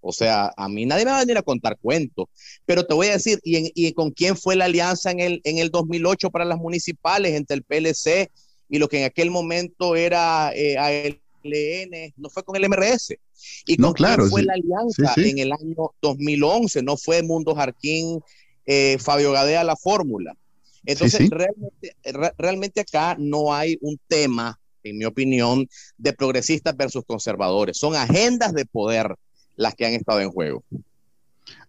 O 0.00 0.12
sea, 0.12 0.52
a 0.56 0.68
mí 0.68 0.86
nadie 0.86 1.04
me 1.04 1.10
va 1.10 1.18
a 1.18 1.20
venir 1.20 1.38
a 1.38 1.42
contar 1.42 1.76
cuentos, 1.80 2.26
pero 2.64 2.86
te 2.86 2.94
voy 2.94 3.08
a 3.08 3.12
decir, 3.12 3.40
¿y, 3.42 3.92
con 3.92 4.10
quién 4.10 4.36
fue 4.36 4.56
la 4.56 4.66
alianza 4.66 5.10
en 5.10 5.20
el, 5.20 5.40
en 5.44 5.58
el 5.58 5.70
2008 5.70 6.30
para 6.30 6.44
las 6.44 6.58
municipales 6.58 7.34
entre 7.34 7.56
el 7.56 7.62
PLC 7.62 8.30
y 8.68 8.78
lo 8.78 8.88
que 8.88 9.00
en 9.00 9.04
aquel 9.04 9.30
momento 9.30 9.96
era 9.96 10.52
eh, 10.54 10.76
ALN? 10.78 12.12
No 12.16 12.30
fue 12.30 12.42
con 12.44 12.56
el 12.56 12.68
MRS. 12.68 13.16
¿Y 13.66 13.76
con 13.76 13.92
quién 13.92 14.28
fue 14.28 14.42
la 14.42 14.54
alianza 14.54 15.14
en 15.16 15.38
el 15.38 15.52
año 15.52 15.92
2011? 16.02 16.82
No 16.82 16.96
fue 16.96 17.22
Mundo 17.22 17.54
Jarquín, 17.54 18.20
eh, 18.66 18.98
Fabio 19.00 19.32
Gadea 19.32 19.64
la 19.64 19.76
fórmula. 19.76 20.34
Entonces, 20.84 21.28
realmente, 21.30 21.96
realmente 22.38 22.80
acá 22.80 23.16
no 23.18 23.54
hay 23.54 23.76
un 23.80 23.98
tema, 24.08 24.58
en 24.82 24.98
mi 24.98 25.04
opinión, 25.04 25.68
de 25.96 26.12
progresistas 26.12 26.76
versus 26.76 27.04
conservadores. 27.04 27.76
Son 27.76 27.94
agendas 27.94 28.52
de 28.52 28.64
poder 28.64 29.14
las 29.58 29.74
que 29.74 29.84
han 29.84 29.92
estado 29.92 30.20
en 30.20 30.30
juego. 30.30 30.64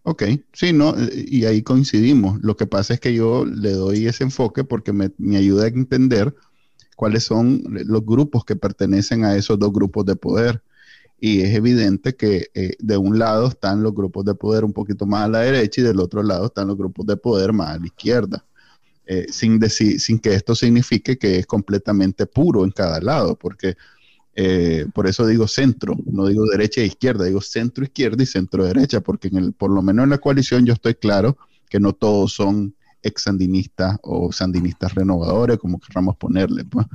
Ok, 0.02 0.22
sí, 0.52 0.72
no, 0.72 0.94
y 1.14 1.44
ahí 1.44 1.62
coincidimos. 1.62 2.40
Lo 2.42 2.56
que 2.56 2.66
pasa 2.66 2.94
es 2.94 3.00
que 3.00 3.12
yo 3.12 3.44
le 3.44 3.72
doy 3.72 4.06
ese 4.06 4.24
enfoque 4.24 4.64
porque 4.64 4.92
me, 4.92 5.10
ayuda 5.36 5.64
a 5.64 5.68
entender 5.68 6.34
cuáles 6.96 7.24
son 7.24 7.62
los 7.66 8.04
grupos 8.04 8.44
que 8.44 8.56
pertenecen 8.56 9.24
a 9.24 9.36
esos 9.36 9.58
dos 9.58 9.72
grupos 9.72 10.06
de 10.06 10.16
poder. 10.16 10.62
Y 11.20 11.42
es 11.42 11.54
evidente 11.54 12.16
que 12.16 12.46
eh, 12.54 12.76
de 12.78 12.96
un 12.96 13.18
lado 13.18 13.48
están 13.48 13.82
los 13.82 13.92
grupos 13.94 14.24
de 14.24 14.34
poder 14.34 14.64
un 14.64 14.72
poquito 14.72 15.04
más 15.04 15.24
a 15.24 15.28
la 15.28 15.40
derecha 15.40 15.82
y 15.82 15.84
del 15.84 16.00
otro 16.00 16.22
lado 16.22 16.46
están 16.46 16.68
los 16.68 16.78
grupos 16.78 17.04
de 17.06 17.16
poder 17.18 17.52
más 17.52 17.76
a 17.76 17.78
la 17.78 17.86
izquierda. 17.86 18.44
Eh, 19.06 19.26
sin, 19.30 19.58
decir, 19.58 20.00
sin 20.00 20.18
que 20.18 20.34
esto 20.34 20.54
signifique 20.54 21.18
que 21.18 21.40
es 21.40 21.46
completamente 21.46 22.26
puro 22.26 22.64
en 22.64 22.70
cada 22.70 23.00
lado, 23.00 23.36
porque 23.36 23.76
eh, 24.36 24.86
por 24.94 25.06
eso 25.06 25.26
digo 25.26 25.48
centro, 25.48 25.94
no 26.06 26.26
digo 26.26 26.46
derecha 26.46 26.80
e 26.80 26.86
izquierda, 26.86 27.24
digo 27.24 27.40
centro 27.40 27.84
izquierda 27.84 28.22
y 28.22 28.26
centro 28.26 28.64
derecha, 28.64 29.00
porque 29.00 29.28
en 29.28 29.36
el, 29.36 29.52
por 29.52 29.70
lo 29.70 29.82
menos 29.82 30.04
en 30.04 30.10
la 30.10 30.18
coalición 30.18 30.64
yo 30.64 30.72
estoy 30.72 30.94
claro 30.94 31.36
que 31.68 31.80
no 31.80 31.92
todos 31.92 32.32
son 32.32 32.74
ex 33.02 33.22
sandinistas 33.22 33.98
o 34.02 34.30
sandinistas 34.32 34.94
renovadores, 34.94 35.58
como 35.58 35.80
querramos 35.80 36.16
ponerle. 36.16 36.64
Pues. 36.64 36.86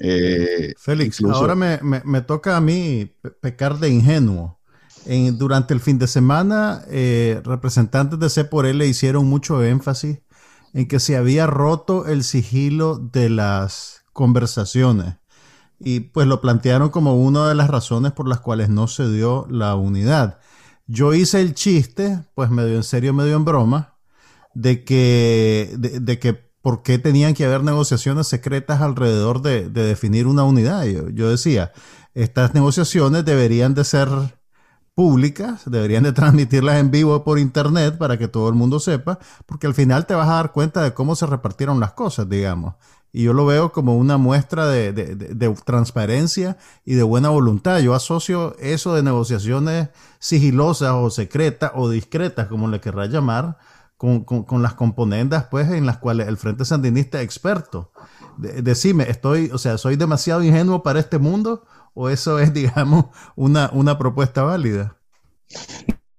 Eh, 0.00 0.74
Félix, 0.76 1.22
ahora 1.22 1.54
me, 1.54 1.78
me, 1.82 2.20
toca 2.22 2.56
a 2.56 2.60
mí 2.60 3.10
pecar 3.40 3.78
de 3.78 3.90
ingenuo. 3.90 4.58
En, 5.06 5.36
durante 5.36 5.74
el 5.74 5.80
fin 5.80 5.98
de 5.98 6.06
semana, 6.06 6.82
eh, 6.88 7.40
representantes 7.44 8.18
de 8.18 8.30
C 8.30 8.44
por 8.44 8.64
L 8.64 8.86
hicieron 8.86 9.26
mucho 9.26 9.62
énfasis 9.62 10.20
en 10.72 10.88
que 10.88 10.98
se 10.98 11.16
había 11.16 11.46
roto 11.46 12.06
el 12.06 12.24
sigilo 12.24 12.96
de 12.96 13.28
las 13.28 14.04
conversaciones 14.12 15.16
y 15.78 16.00
pues 16.00 16.26
lo 16.26 16.40
plantearon 16.40 16.90
como 16.90 17.16
una 17.16 17.48
de 17.48 17.54
las 17.54 17.68
razones 17.68 18.12
por 18.12 18.28
las 18.28 18.40
cuales 18.40 18.68
no 18.68 18.88
se 18.88 19.10
dio 19.10 19.46
la 19.50 19.74
unidad. 19.74 20.38
Yo 20.86 21.14
hice 21.14 21.40
el 21.40 21.54
chiste, 21.54 22.20
pues 22.34 22.50
medio 22.50 22.76
en 22.76 22.82
serio, 22.82 23.14
medio 23.14 23.36
en 23.36 23.44
broma, 23.44 23.94
de 24.54 24.84
que, 24.84 25.74
de, 25.78 26.18
que 26.18 26.34
por 26.62 26.82
qué 26.82 26.98
tenían 26.98 27.34
que 27.34 27.44
haber 27.44 27.62
negociaciones 27.62 28.26
secretas 28.26 28.80
alrededor 28.80 29.42
de, 29.42 29.68
definir 29.68 30.26
una 30.26 30.44
unidad. 30.44 30.84
Yo, 30.84 31.30
decía, 31.30 31.72
estas 32.14 32.54
negociaciones 32.54 33.24
deberían 33.24 33.74
de 33.74 33.84
ser 33.84 34.08
públicas, 34.94 35.62
deberían 35.66 36.04
de 36.04 36.12
transmitirlas 36.12 36.76
en 36.76 36.90
vivo 36.90 37.24
por 37.24 37.38
internet 37.38 37.98
para 37.98 38.16
que 38.18 38.28
todo 38.28 38.48
el 38.48 38.54
mundo 38.54 38.78
sepa, 38.78 39.18
porque 39.46 39.66
al 39.66 39.74
final 39.74 40.06
te 40.06 40.14
vas 40.14 40.28
a 40.28 40.34
dar 40.34 40.52
cuenta 40.52 40.82
de 40.82 40.94
cómo 40.94 41.16
se 41.16 41.26
repartieron 41.26 41.80
las 41.80 41.92
cosas, 41.92 42.28
digamos. 42.28 42.74
Y 43.16 43.22
yo 43.22 43.32
lo 43.32 43.46
veo 43.46 43.70
como 43.70 43.96
una 43.96 44.18
muestra 44.18 44.66
de, 44.66 45.54
transparencia 45.64 46.58
y 46.84 46.94
de 46.94 47.04
buena 47.04 47.28
voluntad. 47.28 47.78
Yo 47.78 47.94
asocio 47.94 48.56
eso 48.58 48.92
de 48.96 49.04
negociaciones 49.04 49.90
sigilosas 50.18 50.94
o 50.94 51.08
secretas 51.10 51.70
o 51.76 51.88
discretas, 51.88 52.48
como 52.48 52.66
le 52.66 52.80
querrá 52.80 53.06
llamar, 53.06 53.56
con, 53.98 54.24
las 54.62 54.74
componendas 54.74 55.46
pues, 55.48 55.70
en 55.70 55.86
las 55.86 55.98
cuales 55.98 56.26
el 56.26 56.36
Frente 56.36 56.64
Sandinista 56.64 57.18
es 57.20 57.24
experto. 57.24 57.92
decime, 58.36 59.08
estoy, 59.08 59.48
o 59.52 59.58
sea, 59.58 59.78
¿soy 59.78 59.94
demasiado 59.94 60.42
ingenuo 60.42 60.82
para 60.82 60.98
este 60.98 61.18
mundo 61.18 61.64
o 61.94 62.08
eso 62.08 62.40
es, 62.40 62.52
digamos, 62.52 63.04
una, 63.36 63.70
una 63.72 63.96
propuesta 63.96 64.42
válida? 64.42 64.96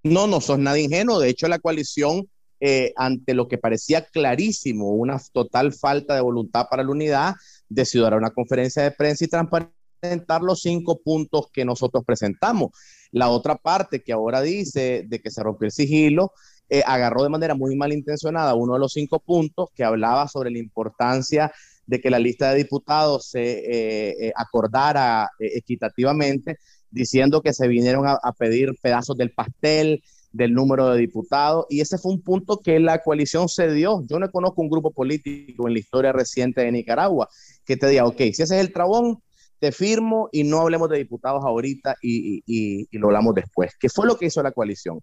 No, 0.01 0.27
no 0.27 0.39
sos 0.39 0.59
nada 0.59 0.79
ingenuo. 0.79 1.19
De 1.19 1.27
hecho, 1.27 1.49
la 1.49 1.59
coalición 1.59 2.29
eh, 2.67 2.93
ante 2.95 3.35
lo 3.35 3.47
que 3.47 3.59
parecía 3.59 4.07
clarísimo, 4.07 4.89
una 4.89 5.21
total 5.31 5.71
falta 5.71 6.15
de 6.15 6.21
voluntad 6.21 6.65
para 6.67 6.83
la 6.83 6.89
unidad, 6.89 7.35
decidió 7.69 8.05
dar 8.05 8.15
una 8.15 8.31
conferencia 8.31 8.81
de 8.81 8.89
prensa 8.89 9.23
y 9.23 9.27
transparentar 9.27 10.41
los 10.41 10.61
cinco 10.63 10.99
puntos 10.99 11.51
que 11.53 11.63
nosotros 11.63 12.03
presentamos. 12.03 12.71
La 13.11 13.29
otra 13.29 13.55
parte 13.55 14.01
que 14.01 14.13
ahora 14.13 14.41
dice 14.41 15.03
de 15.07 15.21
que 15.21 15.29
se 15.29 15.43
rompió 15.43 15.67
el 15.67 15.73
sigilo, 15.73 16.31
eh, 16.67 16.81
agarró 16.87 17.21
de 17.21 17.29
manera 17.29 17.53
muy 17.53 17.75
malintencionada 17.75 18.55
uno 18.55 18.73
de 18.73 18.79
los 18.79 18.93
cinco 18.93 19.19
puntos 19.19 19.69
que 19.75 19.83
hablaba 19.83 20.27
sobre 20.27 20.49
la 20.49 20.57
importancia 20.57 21.51
de 21.85 22.01
que 22.01 22.09
la 22.09 22.17
lista 22.17 22.49
de 22.49 22.57
diputados 22.57 23.27
se 23.29 24.25
eh, 24.27 24.33
acordara 24.35 25.29
equitativamente, 25.37 26.57
diciendo 26.89 27.43
que 27.43 27.53
se 27.53 27.67
vinieron 27.67 28.07
a, 28.07 28.31
pedir 28.31 28.71
pedazos 28.81 29.15
del 29.17 29.33
pastel, 29.33 30.01
del 30.35 30.53
número 30.53 30.89
de 30.89 30.99
diputados 30.99 31.65
y 31.69 31.79
ese 31.79 31.97
fue 31.97 32.11
un 32.11 32.21
punto 32.21 32.59
que 32.59 32.77
la 32.81 33.01
coalición 33.01 33.47
se 33.47 33.71
dio. 33.71 34.03
Yo 34.05 34.19
no 34.19 34.29
conozco 34.29 34.61
un 34.61 34.69
grupo 34.69 34.91
político 34.91 35.67
en 35.67 35.73
la 35.73 35.79
historia 35.79 36.11
reciente 36.11 36.61
de 36.61 36.73
Nicaragua 36.73 37.29
que 37.63 37.77
te 37.77 37.87
diga, 37.87 38.05
ok, 38.05 38.17
si 38.17 38.41
ese 38.41 38.43
es 38.43 38.51
el 38.51 38.73
trabón, 38.73 39.19
te 39.59 39.71
firmo 39.71 40.27
y 40.33 40.43
no 40.43 40.59
hablemos 40.59 40.89
de 40.89 40.97
diputados 40.97 41.41
ahorita 41.45 41.95
y, 42.01 42.85
lo 42.97 43.07
hablamos 43.07 43.33
después, 43.33 43.71
que 43.79 43.87
fue 43.87 44.05
lo 44.05 44.17
que 44.17 44.25
hizo 44.25 44.43
la 44.43 44.51
coalición. 44.51 44.99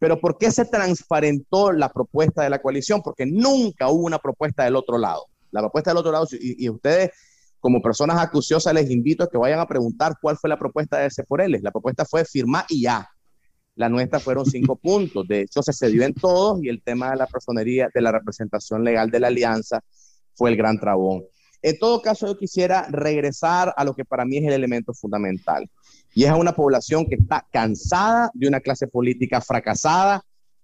Pero 0.00 0.20
¿por 0.20 0.36
qué 0.36 0.50
se 0.50 0.64
transparentó 0.64 1.70
la 1.70 1.88
propuesta 1.88 2.42
de 2.42 2.50
la 2.50 2.60
coalición? 2.60 3.02
Porque 3.02 3.24
nunca 3.24 3.88
hubo 3.88 4.04
una 4.04 4.18
propuesta 4.18 4.64
del 4.64 4.74
otro 4.74 4.98
lado. 4.98 5.26
La 5.52 5.60
propuesta 5.60 5.90
del 5.90 5.98
otro 5.98 6.10
lado, 6.10 6.26
y, 6.32 6.68
ustedes 6.68 7.10
como 7.60 7.80
personas 7.80 8.20
acuciosas 8.20 8.74
les 8.74 8.90
invito 8.90 9.22
a 9.22 9.28
que 9.28 9.38
vayan 9.38 9.60
a 9.60 9.66
preguntar 9.66 10.16
cuál 10.20 10.36
fue 10.36 10.50
la 10.50 10.58
propuesta 10.58 10.98
de 10.98 11.08
él. 11.44 11.60
La 11.62 11.70
propuesta 11.70 12.04
fue 12.04 12.24
firmar 12.24 12.66
y 12.68 12.82
ya. 12.82 13.08
La 13.76 13.88
nuestra 13.88 14.18
fueron 14.18 14.44
cinco 14.44 14.76
puntos. 14.82 15.26
De 15.28 15.42
hecho, 15.42 15.62
se 15.62 15.72
cedió 15.72 16.02
en 16.02 16.14
todos 16.14 16.62
y 16.62 16.68
el 16.68 16.82
tema 16.82 17.10
de 17.10 17.16
la 17.16 17.26
personería, 17.26 17.88
de 17.94 18.00
la 18.00 18.10
representación 18.10 18.82
legal 18.82 19.10
de 19.10 19.20
la 19.20 19.28
alianza, 19.28 19.80
fue 20.34 20.50
el 20.50 20.56
gran 20.56 20.78
trabón. 20.80 21.24
En 21.62 21.78
todo 21.78 22.02
caso, 22.02 22.26
yo 22.26 22.36
quisiera 22.36 22.86
regresar 22.90 23.72
a 23.76 23.84
lo 23.84 23.94
que 23.94 24.04
para 24.04 24.24
mí 24.24 24.38
es 24.38 24.44
el 24.44 24.52
elemento 24.52 24.92
fundamental. 24.92 25.68
Y 26.14 26.24
es 26.24 26.30
a 26.30 26.36
una 26.36 26.54
población 26.54 27.06
que 27.06 27.16
está 27.16 27.46
cansada 27.50 28.30
de 28.34 28.48
una 28.48 28.60
clase 28.60 28.86
política 28.86 29.40
fracasada, 29.40 30.22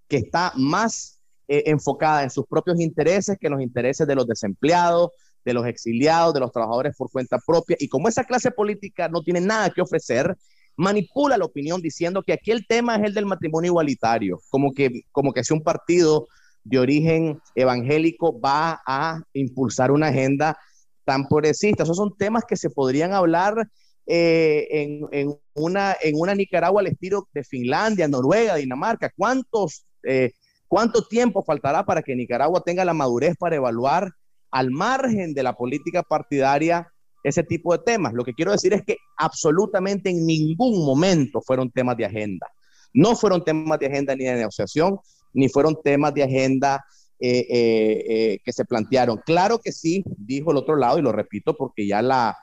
que 0.08 0.18
está 0.18 0.52
más 0.56 1.20
eh, 1.48 1.64
enfocada 1.66 2.22
en 2.22 2.30
sus 2.30 2.46
propios 2.46 2.80
intereses 2.80 3.36
que 3.38 3.46
en 3.46 3.54
los 3.54 3.62
intereses 3.62 4.06
de 4.06 4.14
los 4.14 4.26
desempleados, 4.26 5.10
de 5.44 5.54
los 5.54 5.66
exiliados, 5.66 6.34
de 6.34 6.40
los 6.40 6.52
trabajadores 6.52 6.96
por 6.96 7.10
cuenta 7.10 7.38
propia. 7.44 7.76
Y 7.80 7.88
como 7.88 8.08
esa 8.08 8.24
clase 8.24 8.50
política 8.50 9.08
no 9.08 9.22
tiene 9.22 9.40
nada 9.40 9.70
que 9.70 9.80
ofrecer, 9.80 10.36
manipula 10.76 11.36
la 11.36 11.44
opinión 11.44 11.80
diciendo 11.80 12.22
que 12.22 12.32
aquí 12.32 12.50
el 12.50 12.66
tema 12.66 12.96
es 12.96 13.04
el 13.04 13.14
del 13.14 13.26
matrimonio 13.26 13.70
igualitario, 13.70 14.40
como 14.50 14.72
que, 14.72 15.02
como 15.12 15.32
que 15.32 15.44
si 15.44 15.52
un 15.52 15.62
partido 15.62 16.28
de 16.64 16.78
origen 16.78 17.40
evangélico 17.54 18.38
va 18.40 18.80
a 18.86 19.20
impulsar 19.32 19.90
una 19.90 20.08
agenda 20.08 20.56
tan 21.04 21.26
progresista. 21.26 21.82
Esos 21.82 21.96
son 21.96 22.16
temas 22.16 22.44
que 22.46 22.56
se 22.56 22.70
podrían 22.70 23.12
hablar 23.12 23.68
eh, 24.06 24.66
en, 24.70 25.34
una, 25.54 25.96
en 26.00 26.14
una 26.18 26.34
Nicaragua 26.34 26.80
al 26.80 26.88
estilo 26.88 27.28
de 27.32 27.44
Finlandia, 27.44 28.08
Noruega, 28.08 28.56
Dinamarca. 28.56 29.10
¿Cuántos, 29.16 29.84
eh, 30.04 30.32
¿Cuánto 30.68 31.06
tiempo 31.06 31.42
faltará 31.42 31.84
para 31.84 32.02
que 32.02 32.16
Nicaragua 32.16 32.62
tenga 32.64 32.84
la 32.84 32.94
madurez 32.94 33.36
para 33.36 33.56
evaluar 33.56 34.12
al 34.50 34.70
margen 34.70 35.34
de 35.34 35.42
la 35.42 35.54
política 35.54 36.02
partidaria 36.02 36.91
ese 37.22 37.42
tipo 37.42 37.72
de 37.72 37.82
temas. 37.84 38.12
Lo 38.12 38.24
que 38.24 38.34
quiero 38.34 38.52
decir 38.52 38.72
es 38.72 38.82
que 38.82 38.96
absolutamente 39.16 40.10
en 40.10 40.26
ningún 40.26 40.84
momento 40.84 41.40
fueron 41.40 41.70
temas 41.70 41.96
de 41.96 42.06
agenda. 42.06 42.46
No 42.92 43.16
fueron 43.16 43.44
temas 43.44 43.78
de 43.78 43.86
agenda 43.86 44.14
ni 44.14 44.24
de 44.24 44.34
negociación, 44.34 44.98
ni 45.32 45.48
fueron 45.48 45.76
temas 45.82 46.12
de 46.14 46.24
agenda 46.24 46.84
eh, 47.24 47.46
eh, 47.48 48.04
eh, 48.08 48.38
que 48.44 48.52
se 48.52 48.64
plantearon. 48.64 49.18
Claro 49.24 49.60
que 49.60 49.72
sí, 49.72 50.04
dijo 50.16 50.50
el 50.50 50.56
otro 50.56 50.76
lado, 50.76 50.98
y 50.98 51.02
lo 51.02 51.12
repito 51.12 51.56
porque 51.56 51.86
ya 51.86 52.02
la, 52.02 52.36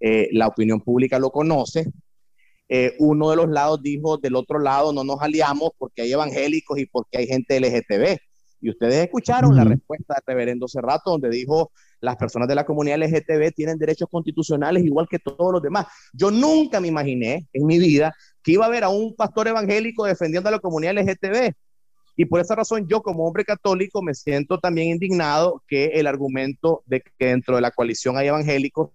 la 0.00 0.48
opinión 0.48 0.80
pública 0.80 1.18
lo 1.18 1.30
conoce. 1.30 1.86
uno 2.98 3.30
de 3.30 3.36
los 3.36 3.48
lados 3.48 3.80
dijo, 3.80 4.18
del 4.18 4.36
otro 4.36 4.58
lado 4.58 4.92
no 4.92 5.04
nos 5.04 5.22
aliamos 5.22 5.70
porque 5.78 6.02
hay 6.02 6.12
evangélicos 6.12 6.78
y 6.78 6.86
porque 6.86 7.18
hay 7.18 7.26
gente 7.26 7.60
LGTB. 7.60 8.18
Y 8.60 8.70
ustedes 8.70 9.04
escucharon 9.04 9.54
la 9.54 9.64
respuesta 9.64 10.14
del 10.14 10.22
reverendo 10.26 10.66
Cerrato, 10.66 11.10
donde 11.10 11.30
dijo, 11.30 11.70
las 12.04 12.16
personas 12.16 12.46
de 12.48 12.54
la 12.54 12.64
comunidad 12.64 12.98
LGTB 12.98 13.52
tienen 13.54 13.78
derechos 13.78 14.08
constitucionales 14.10 14.84
igual 14.84 15.08
que 15.08 15.18
todos 15.18 15.52
los 15.52 15.62
demás. 15.62 15.86
Yo 16.12 16.30
nunca 16.30 16.80
me 16.80 16.88
imaginé 16.88 17.48
en 17.52 17.66
mi 17.66 17.78
vida 17.78 18.14
que 18.42 18.52
iba 18.52 18.66
a 18.66 18.68
ver 18.68 18.84
a 18.84 18.88
un 18.88 19.16
pastor 19.16 19.48
evangélico 19.48 20.04
defendiendo 20.04 20.48
a 20.48 20.52
la 20.52 20.58
comunidad 20.58 20.94
LGTB. 20.94 21.52
Y 22.16 22.26
por 22.26 22.40
esa 22.40 22.54
razón 22.54 22.86
yo 22.86 23.02
como 23.02 23.26
hombre 23.26 23.44
católico 23.44 24.02
me 24.02 24.14
siento 24.14 24.60
también 24.60 24.90
indignado 24.90 25.62
que 25.66 25.86
el 25.94 26.06
argumento 26.06 26.82
de 26.86 27.00
que 27.00 27.26
dentro 27.26 27.56
de 27.56 27.62
la 27.62 27.72
coalición 27.72 28.16
hay 28.16 28.28
evangélicos 28.28 28.90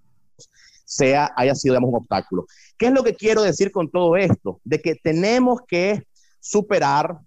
sea, 0.86 1.32
haya 1.36 1.54
sido 1.54 1.74
digamos, 1.74 1.90
un 1.90 1.98
obstáculo. 1.98 2.46
¿Qué 2.78 2.88
es 2.88 2.94
lo 2.94 3.04
que 3.04 3.14
quiero 3.14 3.44
decir 3.44 3.72
con 3.72 3.92
todo 3.92 4.16
esto? 4.18 4.60
De 4.64 4.82
que 4.82 4.96
tenemos 4.96 5.60
que 5.68 6.04
superar 6.40 7.20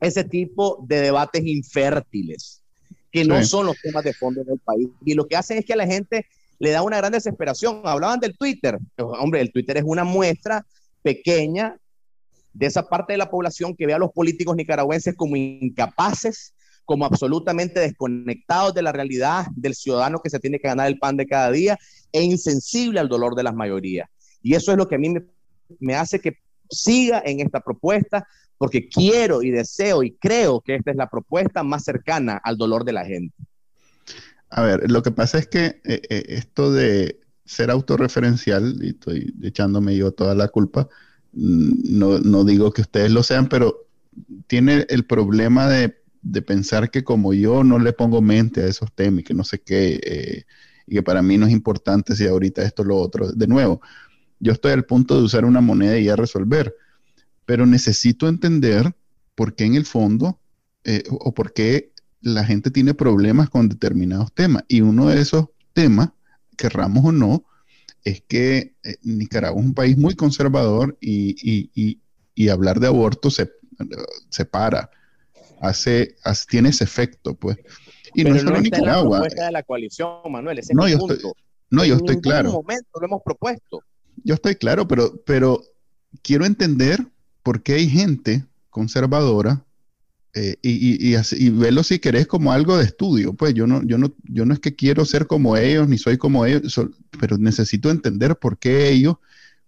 ese 0.00 0.24
tipo 0.24 0.84
de 0.86 1.00
debates 1.00 1.42
infértiles, 1.44 2.62
que 3.10 3.24
no 3.24 3.42
son 3.44 3.66
los 3.66 3.80
temas 3.80 4.04
de 4.04 4.12
fondo 4.12 4.44
del 4.44 4.58
país. 4.58 4.88
Y 5.04 5.14
lo 5.14 5.26
que 5.26 5.36
hacen 5.36 5.58
es 5.58 5.64
que 5.64 5.72
a 5.72 5.76
la 5.76 5.86
gente 5.86 6.26
le 6.58 6.70
da 6.70 6.82
una 6.82 6.98
gran 6.98 7.12
desesperación. 7.12 7.82
Hablaban 7.84 8.20
del 8.20 8.36
Twitter. 8.36 8.78
Hombre, 8.98 9.40
el 9.40 9.52
Twitter 9.52 9.76
es 9.76 9.84
una 9.86 10.04
muestra 10.04 10.66
pequeña 11.02 11.76
de 12.52 12.66
esa 12.66 12.88
parte 12.88 13.12
de 13.12 13.18
la 13.18 13.30
población 13.30 13.76
que 13.76 13.86
ve 13.86 13.94
a 13.94 13.98
los 13.98 14.12
políticos 14.12 14.56
nicaragüenses 14.56 15.14
como 15.14 15.36
incapaces, 15.36 16.54
como 16.84 17.04
absolutamente 17.04 17.80
desconectados 17.80 18.72
de 18.72 18.82
la 18.82 18.92
realidad 18.92 19.46
del 19.54 19.74
ciudadano 19.74 20.20
que 20.20 20.30
se 20.30 20.38
tiene 20.38 20.58
que 20.58 20.68
ganar 20.68 20.86
el 20.86 20.98
pan 20.98 21.16
de 21.16 21.26
cada 21.26 21.50
día 21.50 21.78
e 22.12 22.22
insensible 22.22 23.00
al 23.00 23.08
dolor 23.08 23.34
de 23.34 23.42
las 23.42 23.54
mayorías. 23.54 24.08
Y 24.42 24.54
eso 24.54 24.72
es 24.72 24.78
lo 24.78 24.88
que 24.88 24.94
a 24.94 24.98
mí 24.98 25.10
me, 25.10 25.22
me 25.80 25.94
hace 25.94 26.20
que 26.20 26.38
siga 26.70 27.22
en 27.24 27.40
esta 27.40 27.60
propuesta, 27.60 28.26
porque 28.58 28.88
quiero 28.88 29.42
y 29.42 29.50
deseo 29.50 30.02
y 30.02 30.12
creo 30.12 30.60
que 30.60 30.76
esta 30.76 30.90
es 30.90 30.96
la 30.96 31.08
propuesta 31.08 31.62
más 31.62 31.84
cercana 31.84 32.40
al 32.42 32.56
dolor 32.56 32.84
de 32.84 32.92
la 32.92 33.04
gente. 33.04 33.36
A 34.50 34.62
ver, 34.62 34.90
lo 34.90 35.02
que 35.02 35.10
pasa 35.10 35.38
es 35.38 35.48
que 35.48 35.80
eh, 35.84 36.02
eh, 36.08 36.24
esto 36.28 36.72
de 36.72 37.20
ser 37.44 37.70
autorreferencial, 37.70 38.78
y 38.80 38.90
estoy 38.90 39.34
echándome 39.42 39.96
yo 39.96 40.12
toda 40.12 40.34
la 40.34 40.48
culpa, 40.48 40.88
mm, 41.32 41.98
no, 41.98 42.18
no 42.18 42.44
digo 42.44 42.72
que 42.72 42.82
ustedes 42.82 43.10
lo 43.10 43.22
sean, 43.22 43.48
pero 43.48 43.86
tiene 44.46 44.86
el 44.88 45.04
problema 45.04 45.68
de, 45.68 45.96
de, 46.22 46.42
pensar 46.42 46.90
que 46.90 47.04
como 47.04 47.34
yo 47.34 47.64
no 47.64 47.78
le 47.78 47.92
pongo 47.92 48.22
mente 48.22 48.62
a 48.62 48.66
esos 48.66 48.92
temas 48.92 49.20
y 49.20 49.24
que 49.24 49.34
no 49.34 49.44
sé 49.44 49.60
qué, 49.60 50.00
eh, 50.02 50.44
y 50.86 50.94
que 50.94 51.02
para 51.02 51.22
mí 51.22 51.36
no 51.36 51.46
es 51.46 51.52
importante 51.52 52.14
si 52.14 52.26
ahorita 52.26 52.62
esto 52.62 52.82
o 52.82 52.86
lo 52.86 52.96
otro. 52.96 53.32
De 53.32 53.46
nuevo, 53.46 53.80
yo 54.38 54.52
estoy 54.52 54.72
al 54.72 54.84
punto 54.84 55.16
de 55.16 55.24
usar 55.24 55.44
una 55.44 55.60
moneda 55.60 55.98
y 55.98 56.04
ya 56.04 56.16
resolver, 56.16 56.74
pero 57.46 57.64
necesito 57.64 58.28
entender 58.28 58.94
por 59.34 59.54
qué 59.54 59.64
en 59.64 59.74
el 59.74 59.86
fondo 59.86 60.38
o 61.10 61.34
por 61.34 61.52
qué 61.52 61.92
la 62.20 62.44
gente 62.44 62.70
tiene 62.70 62.94
problemas 62.94 63.50
con 63.50 63.68
determinados 63.68 64.32
temas. 64.32 64.64
Y 64.68 64.80
uno 64.80 65.08
de 65.08 65.20
esos 65.20 65.46
temas, 65.72 66.10
querramos 66.56 67.04
o 67.04 67.12
no, 67.12 67.44
es 68.04 68.22
que 68.22 68.74
eh, 68.82 68.96
Nicaragua 69.02 69.60
es 69.60 69.66
un 69.66 69.74
país 69.74 69.96
muy 69.96 70.14
conservador 70.14 70.96
y, 71.00 72.00
hablar 72.50 72.80
de 72.80 72.86
aborto 72.86 73.30
se, 73.30 73.50
para, 74.50 74.90
hace, 75.60 76.16
tiene 76.48 76.70
ese 76.70 76.84
efecto, 76.84 77.34
pues. 77.34 77.58
Y 78.14 78.24
no 78.24 78.34
es 78.34 78.42
solo 78.42 78.60
Nicaragua. 78.60 79.22
de 79.22 79.52
la 79.52 79.62
coalición, 79.62 80.20
Manuel, 80.30 80.60
no, 80.72 80.88
yo 80.88 80.98
Estoy, 80.98 81.18
no, 81.70 81.84
yo 81.84 81.96
estoy 81.96 82.20
claro. 82.20 82.52
momento 82.52 82.88
lo 83.00 83.06
hemos 83.06 83.22
propuesto. 83.24 83.82
Yo 84.24 84.34
estoy 84.34 84.54
claro, 84.54 84.88
pero, 84.88 85.20
pero 85.24 85.62
quiero 86.22 86.46
entender 86.46 87.06
por 87.46 87.62
qué 87.62 87.74
hay 87.74 87.88
gente 87.88 88.44
conservadora 88.70 89.64
eh, 90.34 90.56
y, 90.62 91.14
y, 91.14 91.50
verlo 91.50 91.84
si 91.84 92.00
querés 92.00 92.26
como 92.26 92.50
algo 92.50 92.76
de 92.76 92.82
estudio. 92.82 93.34
Pues 93.34 93.54
yo 93.54 93.68
no, 93.68 93.84
yo 93.84 93.98
no, 93.98 94.12
yo 94.24 94.44
no 94.44 94.52
es 94.52 94.58
que 94.58 94.74
quiero 94.74 95.04
ser 95.04 95.28
como 95.28 95.56
ellos, 95.56 95.88
ni 95.88 95.96
soy 95.96 96.18
como 96.18 96.44
ellos, 96.44 96.80
pero 97.20 97.38
necesito 97.38 97.88
entender 97.88 98.34
por 98.34 98.58
qué 98.58 98.88
ellos, 98.88 99.18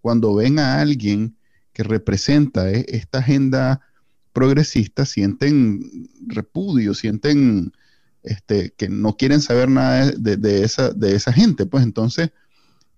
cuando 0.01 0.35
ven 0.35 0.59
a 0.59 0.81
alguien 0.81 1.37
que 1.73 1.85
representa 1.85 2.69
eh, 2.69 2.85
esta 2.89 3.19
agenda 3.19 3.81
progresista, 4.33 5.05
sienten 5.05 6.09
repudio, 6.27 6.95
sienten 6.95 7.71
este, 8.25 8.75
que 8.77 8.89
no 8.89 9.17
quieren 9.17 9.41
saber 9.41 9.69
nada 9.69 10.11
de, 10.11 10.65
esa, 10.65 10.91
de 10.91 11.15
esa 11.15 11.33
gente. 11.33 11.65
Pues 11.65 11.85
entonces, 11.85 12.33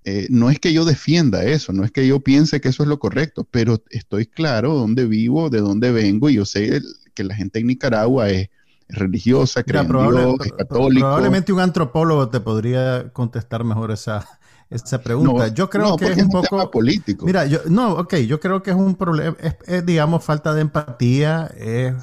eh, 0.04 0.26
no 0.30 0.50
es 0.50 0.58
que 0.58 0.72
yo 0.72 0.84
defienda 0.84 1.44
eso, 1.44 1.72
no 1.72 1.84
es 1.84 1.90
que 1.90 2.06
yo 2.06 2.20
piense 2.20 2.60
que 2.60 2.68
eso 2.68 2.82
es 2.82 2.88
lo 2.88 2.98
correcto, 2.98 3.46
pero 3.50 3.82
estoy 3.90 4.26
claro 4.26 4.74
dónde 4.74 5.06
vivo, 5.06 5.50
de 5.50 5.60
dónde 5.60 5.92
vengo 5.92 6.30
y 6.30 6.34
yo 6.34 6.44
sé 6.44 6.80
que 7.14 7.24
la 7.24 7.34
gente 7.34 7.58
en 7.58 7.66
Nicaragua 7.66 8.30
es, 8.30 8.48
religiosa, 8.92 9.62
cree 9.62 9.82
es 9.82 10.52
católico. 10.56 11.06
Probablemente 11.06 11.52
un 11.52 11.60
antropólogo 11.60 12.28
te 12.28 12.40
podría 12.40 13.10
contestar 13.12 13.64
mejor 13.64 13.90
esa, 13.90 14.26
esa 14.68 15.02
pregunta. 15.02 15.48
yo 15.48 15.70
creo 15.70 15.96
que 15.96 16.06
es 16.06 16.18
un 16.18 16.30
poco 16.30 16.70
político. 16.70 17.26
Mira, 17.26 17.46
yo 17.46 17.60
no, 17.68 17.94
ok, 17.94 18.16
yo 18.16 18.40
creo 18.40 18.62
que 18.62 18.70
es 18.70 18.76
un 18.76 18.96
problema, 18.96 19.36
es, 19.66 19.86
digamos 19.86 20.24
falta 20.24 20.54
de 20.54 20.62
empatía, 20.62 21.50
es 21.56 21.94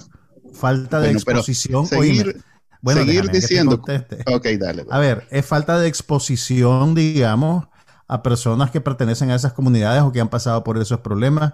falta 0.53 0.99
de 0.99 1.11
exposición. 1.11 1.85
Seguir, 1.85 2.41
bueno, 2.81 3.01
seguir 3.01 3.29
diciendo. 3.29 3.81
Ok, 4.27 4.45
dale. 4.59 4.85
A 4.89 4.99
ver, 4.99 5.27
es 5.29 5.45
falta 5.45 5.79
de 5.79 5.87
exposición, 5.87 6.95
digamos, 6.95 7.67
a 8.07 8.23
personas 8.23 8.71
que 8.71 8.81
pertenecen 8.81 9.31
a 9.31 9.35
esas 9.35 9.53
comunidades 9.53 10.03
o 10.03 10.11
que 10.11 10.21
han 10.21 10.29
pasado 10.29 10.63
por 10.63 10.77
esos 10.77 10.99
problemas. 10.99 11.53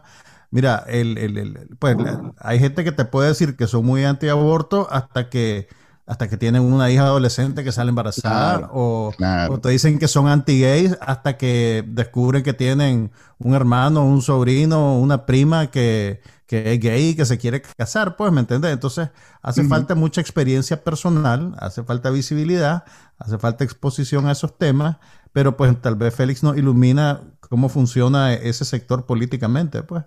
Mira, 0.52 0.84
el, 0.88 1.18
el, 1.18 1.38
el, 1.38 1.70
pues 1.80 1.98
hay 2.38 2.60
gente 2.60 2.84
que 2.84 2.92
te 2.92 3.06
puede 3.06 3.30
decir 3.30 3.56
que 3.56 3.68
son 3.68 3.86
muy 3.86 4.04
antiaborto 4.04 4.88
hasta 4.92 5.30
que 5.30 5.68
hasta 6.06 6.28
que 6.28 6.38
tienen 6.38 6.64
una 6.64 6.92
hija 6.92 7.04
adolescente 7.04 7.64
que 7.64 7.72
sale 7.72 7.90
embarazada 7.90 8.70
o, 8.74 9.14
te 9.62 9.70
dicen 9.70 10.00
que 10.00 10.10
son 10.10 10.28
anti-gays 10.28 10.98
hasta 11.00 11.38
que 11.38 11.84
descubren 11.88 12.44
que 12.44 12.54
tienen 12.54 13.12
un 13.40 13.54
hermano, 13.54 14.06
un 14.06 14.22
sobrino, 14.22 15.00
una 15.00 15.26
prima 15.26 15.68
que, 15.68 16.22
que 16.46 16.74
es 16.74 16.80
gay 16.80 17.10
y 17.10 17.16
que 17.16 17.26
se 17.26 17.38
quiere 17.38 17.62
casar, 17.62 18.18
pues, 18.18 18.34
¿me 18.34 18.42
entiendes? 18.42 18.74
Entonces 18.74 19.10
hace 19.42 19.64
falta 19.64 19.96
mucha 19.96 20.20
experiencia 20.20 20.84
personal, 20.84 21.56
hace 21.58 21.84
falta 21.84 22.10
visibilidad, 22.10 22.84
hace 23.18 23.38
falta 23.38 23.64
exposición 23.64 24.28
a 24.28 24.34
esos 24.34 24.58
temas, 24.58 24.98
pero 25.34 25.58
pues 25.58 25.82
tal 25.82 25.96
vez 25.96 26.16
Félix 26.16 26.44
nos 26.44 26.58
ilumina 26.58 27.22
cómo 27.42 27.68
funciona 27.68 28.34
ese 28.34 28.64
sector 28.64 29.06
políticamente, 29.06 29.84
pues. 29.84 30.04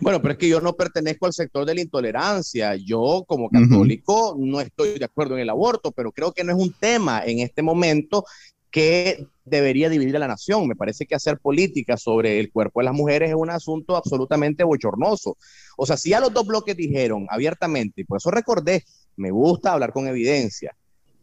Bueno, 0.00 0.20
pero 0.22 0.32
es 0.32 0.38
que 0.38 0.48
yo 0.48 0.60
no 0.62 0.72
pertenezco 0.72 1.26
al 1.26 1.34
sector 1.34 1.66
de 1.66 1.74
la 1.74 1.82
intolerancia. 1.82 2.74
Yo, 2.76 3.24
como 3.28 3.50
católico, 3.50 4.34
no 4.38 4.60
estoy 4.62 4.98
de 4.98 5.04
acuerdo 5.04 5.34
en 5.34 5.42
el 5.42 5.50
aborto, 5.50 5.92
pero 5.92 6.10
creo 6.10 6.32
que 6.32 6.42
no 6.42 6.52
es 6.52 6.58
un 6.58 6.72
tema 6.72 7.22
en 7.24 7.40
este 7.40 7.62
momento 7.62 8.24
que 8.70 9.26
debería 9.44 9.90
dividir 9.90 10.16
a 10.16 10.20
la 10.20 10.28
nación. 10.28 10.66
Me 10.66 10.76
parece 10.76 11.04
que 11.04 11.14
hacer 11.14 11.38
política 11.38 11.98
sobre 11.98 12.40
el 12.40 12.50
cuerpo 12.50 12.80
de 12.80 12.84
las 12.84 12.94
mujeres 12.94 13.28
es 13.28 13.36
un 13.36 13.50
asunto 13.50 13.96
absolutamente 13.96 14.64
bochornoso. 14.64 15.36
O 15.76 15.84
sea, 15.84 15.98
si 15.98 16.10
ya 16.10 16.20
los 16.20 16.32
dos 16.32 16.46
bloques 16.46 16.76
dijeron 16.76 17.26
abiertamente, 17.28 18.00
y 18.00 18.04
por 18.04 18.18
eso 18.18 18.30
recordé, 18.30 18.84
me 19.16 19.30
gusta 19.30 19.72
hablar 19.72 19.92
con 19.92 20.08
evidencia, 20.08 20.74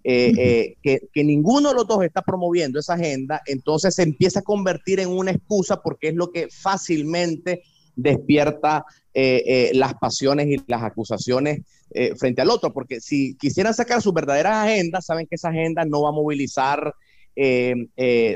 eh, 0.08 0.34
eh, 0.38 0.76
que, 0.84 1.00
que, 1.12 1.24
ninguno 1.24 1.70
de 1.70 1.76
los 1.76 1.88
dos 1.88 2.04
está 2.04 2.22
promoviendo 2.22 2.80
esa 2.80 2.94
agenda, 2.94 3.42
entonces 3.48 3.96
se 3.96 4.04
empieza 4.04 4.42
a 4.42 4.44
convertir 4.44 5.00
en 5.00 5.10
una 5.10 5.32
excusa 5.32 5.82
porque 5.82 6.10
es 6.10 6.14
lo 6.14 6.32
que 6.32 6.48
fácilmente 6.48 7.64
despierta 7.96 8.86
eh, 9.16 9.72
las 9.74 9.96
pasiones 9.96 10.46
y 10.46 10.62
las 10.68 10.84
acusaciones 10.84 11.62
frente 12.20 12.42
al 12.42 12.52
otro, 12.52 12.72
porque 12.72 13.00
si 13.00 13.36
quisieran 13.38 13.74
sacar 13.74 14.02
sus 14.02 14.14
verdaderas 14.14 14.68
agendas, 14.68 15.06
saben 15.06 15.26
que 15.26 15.36
esa 15.36 15.50
agenda 15.50 15.86
no 15.86 16.04
va 16.04 16.10
a 16.10 16.12
movilizar 16.12 16.94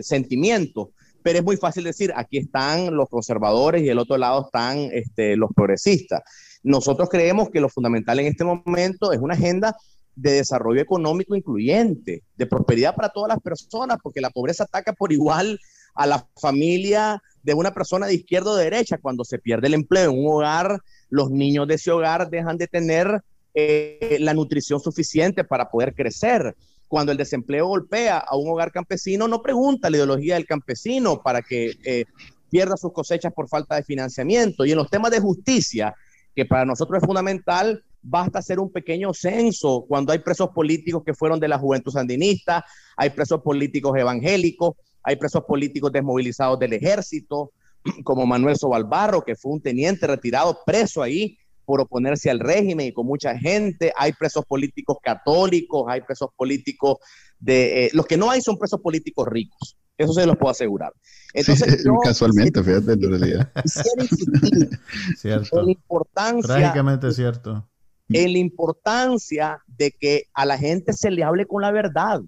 sentimientos, 0.01 0.87
pero 1.21 1.39
es 1.39 1.45
muy 1.45 1.57
fácil 1.57 1.83
decir, 1.83 2.11
aquí 2.15 2.37
están 2.37 2.95
los 2.95 3.09
conservadores 3.09 3.83
y 3.83 3.85
del 3.85 3.99
otro 3.99 4.17
lado 4.17 4.45
están 4.45 4.89
este, 4.93 5.35
los 5.35 5.51
progresistas. 5.53 6.21
Nosotros 6.63 7.09
creemos 7.09 7.49
que 7.49 7.59
lo 7.59 7.69
fundamental 7.69 8.19
en 8.19 8.27
este 8.27 8.45
momento 8.45 9.11
es 9.11 9.19
una 9.19 9.33
agenda 9.33 9.75
de 10.21 10.33
desarrollo 10.33 10.81
económico 10.81 11.35
incluyente, 11.35 12.23
de 12.35 12.45
prosperidad 12.45 12.95
para 12.95 13.09
todas 13.09 13.29
las 13.29 13.39
personas, 13.39 13.97
porque 14.03 14.21
la 14.21 14.29
pobreza 14.29 14.65
ataca 14.65 14.93
por 14.93 15.13
igual 15.13 15.59
a 15.95 16.05
la 16.05 16.27
familia 16.39 17.21
de 17.41 17.53
una 17.53 17.73
persona 17.73 18.05
de 18.05 18.15
izquierda 18.15 18.51
o 18.51 18.55
de 18.55 18.65
derecha. 18.65 18.97
Cuando 18.97 19.23
se 19.23 19.39
pierde 19.39 19.67
el 19.67 19.73
empleo 19.75 20.11
en 20.11 20.19
un 20.19 20.27
hogar, 20.27 20.81
los 21.09 21.31
niños 21.31 21.67
de 21.67 21.75
ese 21.75 21.91
hogar 21.91 22.29
dejan 22.29 22.57
de 22.57 22.67
tener 22.67 23.21
eh, 23.53 24.17
la 24.19 24.33
nutrición 24.33 24.79
suficiente 24.79 25.43
para 25.43 25.69
poder 25.69 25.93
crecer. 25.93 26.55
Cuando 26.87 27.11
el 27.11 27.17
desempleo 27.17 27.67
golpea 27.67 28.17
a 28.17 28.35
un 28.35 28.49
hogar 28.49 28.71
campesino, 28.71 29.27
no 29.27 29.41
pregunta 29.41 29.89
la 29.89 29.97
ideología 29.97 30.35
del 30.35 30.45
campesino 30.45 31.21
para 31.21 31.41
que 31.41 31.77
eh, 31.85 32.05
pierda 32.49 32.75
sus 32.75 32.91
cosechas 32.91 33.31
por 33.33 33.47
falta 33.47 33.75
de 33.75 33.83
financiamiento. 33.83 34.65
Y 34.65 34.71
en 34.71 34.77
los 34.77 34.89
temas 34.89 35.11
de 35.11 35.19
justicia, 35.19 35.95
que 36.35 36.45
para 36.45 36.65
nosotros 36.65 37.01
es 37.01 37.07
fundamental, 37.07 37.83
basta 38.01 38.39
hacer 38.39 38.59
un 38.59 38.71
pequeño 38.71 39.13
censo 39.13 39.85
cuando 39.87 40.11
hay 40.11 40.19
presos 40.19 40.49
políticos 40.49 41.03
que 41.05 41.13
fueron 41.13 41.39
de 41.39 41.47
la 41.47 41.59
juventud 41.59 41.91
sandinista, 41.91 42.65
hay 42.95 43.09
presos 43.09 43.41
políticos 43.41 43.97
evangélicos, 43.97 44.75
hay 45.03 45.15
presos 45.15 45.43
políticos 45.45 45.91
desmovilizados 45.91 46.59
del 46.59 46.73
ejército, 46.73 47.51
como 48.03 48.25
Manuel 48.25 48.57
Sobalbarro, 48.57 49.23
que 49.23 49.35
fue 49.35 49.53
un 49.53 49.61
teniente 49.61 50.07
retirado 50.07 50.59
preso 50.65 51.01
ahí 51.01 51.37
por 51.65 51.81
oponerse 51.81 52.31
al 52.31 52.39
régimen 52.39 52.87
y 52.87 52.93
con 52.93 53.05
mucha 53.05 53.37
gente. 53.37 53.93
Hay 53.95 54.13
presos 54.13 54.43
políticos 54.45 54.97
católicos, 55.03 55.85
hay 55.87 56.01
presos 56.01 56.29
políticos 56.35 56.97
de... 57.37 57.85
Eh, 57.85 57.89
los 57.93 58.07
que 58.07 58.17
no 58.17 58.31
hay 58.31 58.41
son 58.41 58.57
presos 58.57 58.81
políticos 58.81 59.27
ricos. 59.27 59.77
Eso 59.95 60.13
se 60.13 60.25
los 60.25 60.37
puedo 60.37 60.49
asegurar. 60.49 60.93
Entonces, 61.33 61.83
casualmente, 62.03 62.63
fíjate, 62.63 62.93
en 62.93 63.01
realidad. 63.01 63.51
cierto. 65.17 65.61
La 65.61 65.71
importancia... 65.71 66.55
Trágicamente 66.55 67.11
cierto. 67.11 67.69
En 68.09 68.33
la 68.33 68.39
importancia 68.39 69.63
de 69.67 69.91
que 69.91 70.23
a 70.33 70.45
la 70.45 70.57
gente 70.57 70.93
se 70.93 71.11
le 71.11 71.23
hable 71.23 71.45
con 71.45 71.61
la 71.61 71.71
verdad, 71.71 72.21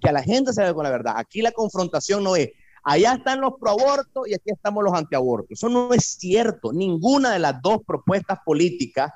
que 0.00 0.08
a 0.08 0.12
la 0.12 0.22
gente 0.22 0.52
se 0.52 0.60
le 0.60 0.68
hable 0.68 0.76
con 0.76 0.84
la 0.84 0.90
verdad. 0.90 1.14
Aquí 1.16 1.42
la 1.42 1.52
confrontación 1.52 2.22
no 2.22 2.36
es, 2.36 2.50
allá 2.84 3.14
están 3.14 3.40
los 3.40 3.54
proabortos 3.60 4.28
y 4.28 4.34
aquí 4.34 4.50
estamos 4.50 4.84
los 4.84 4.94
antiabortos. 4.94 5.50
Eso 5.50 5.68
no 5.68 5.92
es 5.92 6.04
cierto. 6.18 6.72
Ninguna 6.72 7.32
de 7.32 7.40
las 7.40 7.60
dos 7.60 7.80
propuestas 7.86 8.38
políticas 8.44 9.12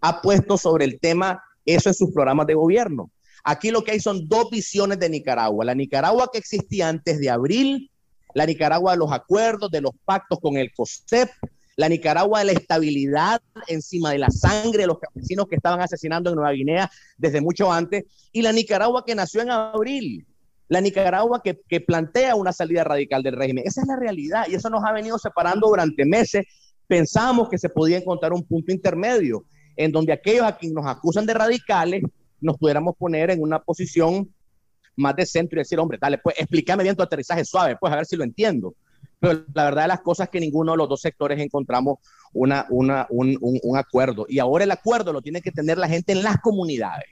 ha 0.00 0.20
puesto 0.22 0.56
sobre 0.56 0.84
el 0.84 1.00
tema 1.00 1.42
eso 1.64 1.88
en 1.88 1.94
sus 1.94 2.12
programas 2.12 2.46
de 2.46 2.54
gobierno. 2.54 3.10
Aquí 3.44 3.70
lo 3.70 3.82
que 3.82 3.92
hay 3.92 4.00
son 4.00 4.28
dos 4.28 4.50
visiones 4.50 4.98
de 4.98 5.08
Nicaragua. 5.08 5.64
La 5.64 5.74
Nicaragua 5.74 6.28
que 6.32 6.38
existía 6.38 6.88
antes 6.88 7.18
de 7.18 7.30
abril, 7.30 7.90
la 8.34 8.46
Nicaragua 8.46 8.92
de 8.92 8.98
los 8.98 9.12
acuerdos, 9.12 9.70
de 9.70 9.80
los 9.80 9.92
pactos 10.04 10.38
con 10.40 10.56
el 10.56 10.72
COSEP, 10.72 11.30
la 11.76 11.88
Nicaragua 11.88 12.40
de 12.40 12.46
la 12.46 12.52
estabilidad 12.52 13.40
encima 13.66 14.10
de 14.10 14.18
la 14.18 14.30
sangre 14.30 14.82
de 14.82 14.86
los 14.86 14.98
campesinos 14.98 15.46
que 15.48 15.56
estaban 15.56 15.80
asesinando 15.80 16.30
en 16.30 16.36
Nueva 16.36 16.52
Guinea 16.52 16.90
desde 17.16 17.40
mucho 17.40 17.72
antes, 17.72 18.04
y 18.32 18.42
la 18.42 18.52
Nicaragua 18.52 19.04
que 19.06 19.14
nació 19.14 19.42
en 19.42 19.50
abril, 19.50 20.26
la 20.68 20.80
Nicaragua 20.80 21.42
que, 21.42 21.60
que, 21.68 21.80
plantea 21.80 22.34
una 22.34 22.52
salida 22.52 22.84
radical 22.84 23.22
del 23.22 23.36
régimen. 23.36 23.64
Esa 23.66 23.82
es 23.82 23.86
la 23.86 23.96
realidad 23.96 24.46
y 24.48 24.54
eso 24.54 24.70
nos 24.70 24.84
ha 24.84 24.92
venido 24.92 25.18
separando 25.18 25.68
durante 25.68 26.04
meses. 26.04 26.46
Pensamos 26.86 27.48
que 27.48 27.58
se 27.58 27.68
podía 27.68 27.98
encontrar 27.98 28.32
un 28.32 28.42
punto 28.42 28.72
intermedio 28.72 29.44
en 29.76 29.92
donde 29.92 30.12
aquellos 30.12 30.44
a 30.44 30.56
quienes 30.56 30.74
nos 30.74 30.86
acusan 30.86 31.26
de 31.26 31.34
radicales 31.34 32.02
nos 32.40 32.58
pudiéramos 32.58 32.96
poner 32.96 33.30
en 33.30 33.40
una 33.40 33.60
posición 33.60 34.28
más 34.96 35.16
de 35.16 35.26
centro 35.26 35.58
y 35.58 35.62
decir, 35.62 35.78
hombre, 35.78 35.98
dale, 36.00 36.18
pues 36.18 36.36
explícame 36.38 36.82
bien 36.82 36.96
tu 36.96 37.02
aterrizaje 37.02 37.44
suave, 37.44 37.76
pues 37.80 37.92
a 37.92 37.96
ver 37.96 38.06
si 38.06 38.16
lo 38.16 38.24
entiendo. 38.24 38.74
Pero 39.22 39.44
la 39.54 39.64
verdad 39.64 39.82
de 39.82 39.88
las 39.88 40.00
cosas 40.00 40.24
es 40.24 40.30
que 40.32 40.40
ninguno 40.40 40.72
de 40.72 40.78
los 40.78 40.88
dos 40.88 41.00
sectores 41.00 41.38
encontramos 41.38 41.98
una, 42.32 42.66
una, 42.70 43.06
un, 43.08 43.38
un, 43.40 43.60
un 43.62 43.76
acuerdo. 43.78 44.26
Y 44.28 44.40
ahora 44.40 44.64
el 44.64 44.70
acuerdo 44.72 45.12
lo 45.12 45.22
tiene 45.22 45.40
que 45.40 45.52
tener 45.52 45.78
la 45.78 45.86
gente 45.86 46.10
en 46.10 46.24
las 46.24 46.38
comunidades. 46.38 47.06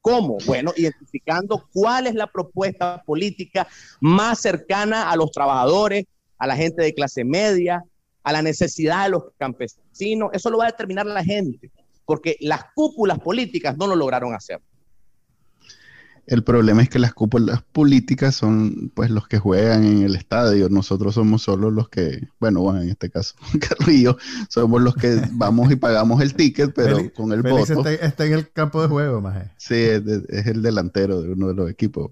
¿Cómo? 0.00 0.38
Bueno, 0.46 0.72
identificando 0.76 1.68
cuál 1.72 2.06
es 2.06 2.14
la 2.14 2.28
propuesta 2.28 3.02
política 3.04 3.66
más 4.00 4.38
cercana 4.38 5.10
a 5.10 5.16
los 5.16 5.32
trabajadores, 5.32 6.04
a 6.38 6.46
la 6.46 6.54
gente 6.54 6.80
de 6.80 6.94
clase 6.94 7.24
media, 7.24 7.82
a 8.22 8.32
la 8.32 8.40
necesidad 8.40 9.06
de 9.06 9.10
los 9.10 9.24
campesinos. 9.36 10.30
Eso 10.32 10.50
lo 10.50 10.58
va 10.58 10.66
a 10.66 10.70
determinar 10.70 11.06
la 11.06 11.24
gente, 11.24 11.72
porque 12.06 12.36
las 12.38 12.66
cúpulas 12.72 13.18
políticas 13.18 13.76
no 13.76 13.88
lo 13.88 13.96
lograron 13.96 14.32
hacer. 14.32 14.60
El 16.28 16.44
problema 16.44 16.82
es 16.82 16.90
que 16.90 16.98
las 16.98 17.14
cúpulas 17.14 17.62
políticas 17.72 18.34
son 18.34 18.92
pues 18.94 19.08
los 19.08 19.26
que 19.26 19.38
juegan 19.38 19.84
en 19.84 20.02
el 20.02 20.14
estadio. 20.14 20.68
Nosotros 20.68 21.14
somos 21.14 21.40
solo 21.40 21.70
los 21.70 21.88
que, 21.88 22.28
bueno, 22.38 22.60
bueno 22.60 22.82
en 22.82 22.90
este 22.90 23.08
caso, 23.08 23.34
Carlos 23.58 23.88
y 23.88 24.02
yo, 24.02 24.18
somos 24.50 24.82
los 24.82 24.94
que 24.94 25.22
vamos 25.32 25.72
y 25.72 25.76
pagamos 25.76 26.20
el 26.20 26.34
ticket, 26.34 26.74
pero 26.74 26.98
con 27.14 27.32
el 27.32 27.40
voto. 27.40 27.72
Está, 27.72 27.92
está, 27.94 28.26
en 28.26 28.34
el 28.34 28.50
campo 28.50 28.82
de 28.82 28.88
juego, 28.88 29.22
más. 29.22 29.46
Sí, 29.56 29.74
es, 29.74 30.02
es, 30.28 30.46
el 30.46 30.60
delantero 30.60 31.22
de 31.22 31.32
uno 31.32 31.48
de 31.48 31.54
los 31.54 31.70
equipos. 31.70 32.10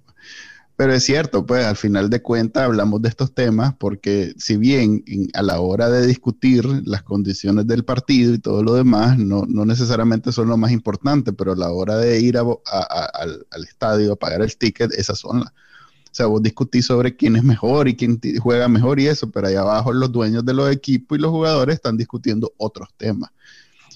Pero 0.77 0.93
es 0.93 1.05
cierto, 1.05 1.47
pues 1.47 1.65
al 1.65 1.77
final 1.77 2.11
de 2.11 2.21
cuentas 2.21 2.65
hablamos 2.65 3.01
de 3.01 3.09
estos 3.09 3.33
temas 3.35 3.75
porque 3.79 4.35
si 4.37 4.59
bien 4.59 5.03
a 5.33 5.43
la 5.43 5.59
hora 5.61 5.89
de 5.89 6.07
discutir 6.07 6.67
las 6.85 7.03
condiciones 7.03 7.67
del 7.67 7.83
partido 7.83 8.35
y 8.35 8.39
todo 8.39 8.63
lo 8.63 8.75
demás, 8.75 9.19
no, 9.19 9.45
no 9.49 9.65
necesariamente 9.65 10.33
son 10.33 10.49
lo 10.49 10.59
más 10.59 10.73
importante, 10.73 11.33
pero 11.33 11.53
a 11.53 11.57
la 11.57 11.71
hora 11.71 11.97
de 11.97 12.21
ir 12.21 12.37
a, 12.37 12.43
al, 12.43 13.47
al, 13.51 13.65
estadio 13.65 14.13
a 14.13 14.17
pagar 14.17 14.43
el 14.43 14.55
ticket, 14.57 14.93
esas 14.93 15.19
son 15.19 15.41
las... 15.41 15.49
O 15.49 16.17
sea, 16.17 16.27
vos 16.27 16.43
discutís 16.43 16.87
sobre 16.87 17.15
quién 17.15 17.37
es 17.37 17.45
mejor 17.45 17.89
y 17.89 17.97
quién 17.97 18.19
juega 18.41 18.69
mejor 18.69 19.01
y 19.01 19.07
eso, 19.07 19.31
pero 19.31 19.49
ahí 19.49 19.55
abajo 19.55 19.93
los 19.93 20.13
dueños 20.13 20.45
de 20.47 20.55
los 20.55 20.71
equipos 20.71 21.19
y 21.19 21.21
los 21.21 21.31
jugadores 21.31 21.75
están 21.75 21.99
discutiendo 21.99 22.55
otros 22.57 22.89
temas. 22.97 23.31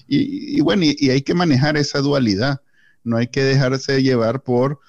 Y, 0.07 0.57
y 0.57 0.61
bueno, 0.61 0.83
y, 0.83 0.95
y 0.99 1.09
hay 1.09 1.21
que 1.21 1.33
manejar 1.33 1.77
esa 1.77 1.99
dualidad. 1.99 2.61
No 3.03 3.17
hay 3.17 3.27
que 3.27 3.43
dejarse 3.43 4.03
llevar 4.03 4.43
por 4.43 4.79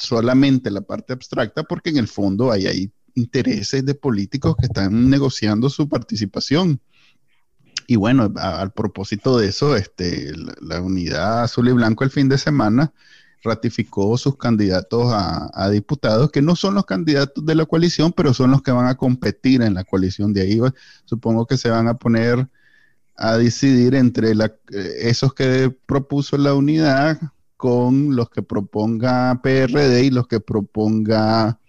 solamente 0.00 0.70
la 0.70 0.80
parte 0.80 1.12
abstracta, 1.12 1.62
porque 1.62 1.90
en 1.90 1.98
el 1.98 2.08
fondo 2.08 2.50
hay, 2.50 2.92
intereses 3.16 3.84
de 3.84 3.94
políticos 3.96 4.54
que 4.56 4.66
están 4.66 5.10
negociando 5.10 5.68
su 5.68 5.88
participación. 5.88 6.80
Y 7.88 7.96
bueno, 7.96 8.32
al 8.36 8.70
propósito 8.72 9.36
de 9.36 9.48
eso, 9.48 9.74
este, 9.74 10.32
la, 10.60 10.80
unidad 10.80 11.42
azul 11.42 11.68
y 11.68 11.72
blanco 11.72 12.04
el 12.04 12.10
fin 12.10 12.28
de 12.28 12.38
semana 12.38 12.92
ratificó 13.42 14.16
sus 14.16 14.36
candidatos 14.36 15.12
a, 15.12 15.68
diputados, 15.70 16.30
que 16.30 16.40
no 16.40 16.54
son 16.54 16.74
los 16.74 16.86
candidatos 16.86 17.44
de 17.44 17.56
la 17.56 17.66
coalición, 17.66 18.12
pero 18.12 18.32
son 18.32 18.52
los 18.52 18.62
que 18.62 18.70
van 18.70 18.86
a 18.86 18.96
competir 18.96 19.60
en 19.60 19.74
la 19.74 19.82
coalición. 19.82 20.32
De 20.32 20.42
ahí 20.42 20.60
supongo 21.04 21.46
que 21.46 21.56
se 21.56 21.68
van 21.68 21.88
a 21.88 21.94
poner 21.94 22.48
a 23.16 23.36
decidir 23.38 23.96
entre 23.96 24.36
la, 24.36 24.54
esos 25.00 25.34
que 25.34 25.74
propuso 25.86 26.38
la 26.38 26.54
unidad 26.54 27.18
con 27.60 28.16
los 28.16 28.30
que 28.30 28.40
proponga 28.40 29.38
PRD 29.42 30.04
y 30.04 30.10
los 30.10 30.26
que 30.26 30.40
proponga, 30.40 31.60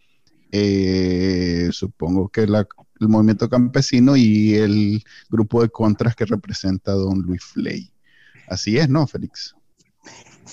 eh, 0.50 1.68
supongo 1.74 2.30
que 2.30 2.48
la, 2.48 2.66
el 3.02 3.10
movimiento 3.10 3.50
campesino 3.50 4.16
y 4.16 4.56
el 4.56 5.04
grupo 5.30 5.62
de 5.62 5.68
contras 5.68 6.16
que 6.16 6.24
representa 6.24 6.94
don 6.94 7.20
Luis 7.24 7.44
Fley. 7.44 7.92
Así 8.48 8.78
es, 8.78 8.88
¿no, 8.88 9.06
Félix? 9.06 9.54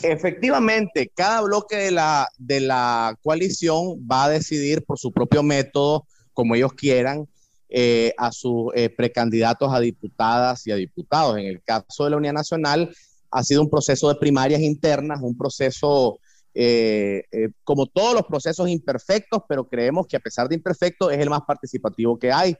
Efectivamente, 0.02 1.08
cada 1.14 1.42
bloque 1.42 1.76
de 1.76 1.92
la, 1.92 2.28
de 2.36 2.58
la 2.58 3.16
coalición 3.22 4.04
va 4.10 4.24
a 4.24 4.30
decidir 4.30 4.84
por 4.84 4.98
su 4.98 5.12
propio 5.12 5.44
método, 5.44 6.04
como 6.32 6.56
ellos 6.56 6.72
quieran, 6.72 7.28
eh, 7.68 8.12
a 8.18 8.32
sus 8.32 8.72
eh, 8.74 8.90
precandidatos 8.90 9.72
a 9.72 9.78
diputadas 9.78 10.66
y 10.66 10.72
a 10.72 10.74
diputados. 10.74 11.38
En 11.38 11.46
el 11.46 11.62
caso 11.62 12.02
de 12.02 12.10
la 12.10 12.16
Unidad 12.16 12.32
Nacional, 12.32 12.92
ha 13.30 13.42
sido 13.42 13.62
un 13.62 13.70
proceso 13.70 14.08
de 14.08 14.16
primarias 14.16 14.60
internas, 14.60 15.20
un 15.22 15.36
proceso 15.36 16.18
eh, 16.54 17.24
eh, 17.30 17.50
como 17.62 17.86
todos 17.86 18.14
los 18.14 18.24
procesos 18.24 18.68
imperfectos, 18.68 19.42
pero 19.48 19.68
creemos 19.68 20.06
que 20.06 20.16
a 20.16 20.20
pesar 20.20 20.48
de 20.48 20.56
imperfecto 20.56 21.10
es 21.10 21.18
el 21.18 21.30
más 21.30 21.42
participativo 21.46 22.18
que 22.18 22.32
hay. 22.32 22.56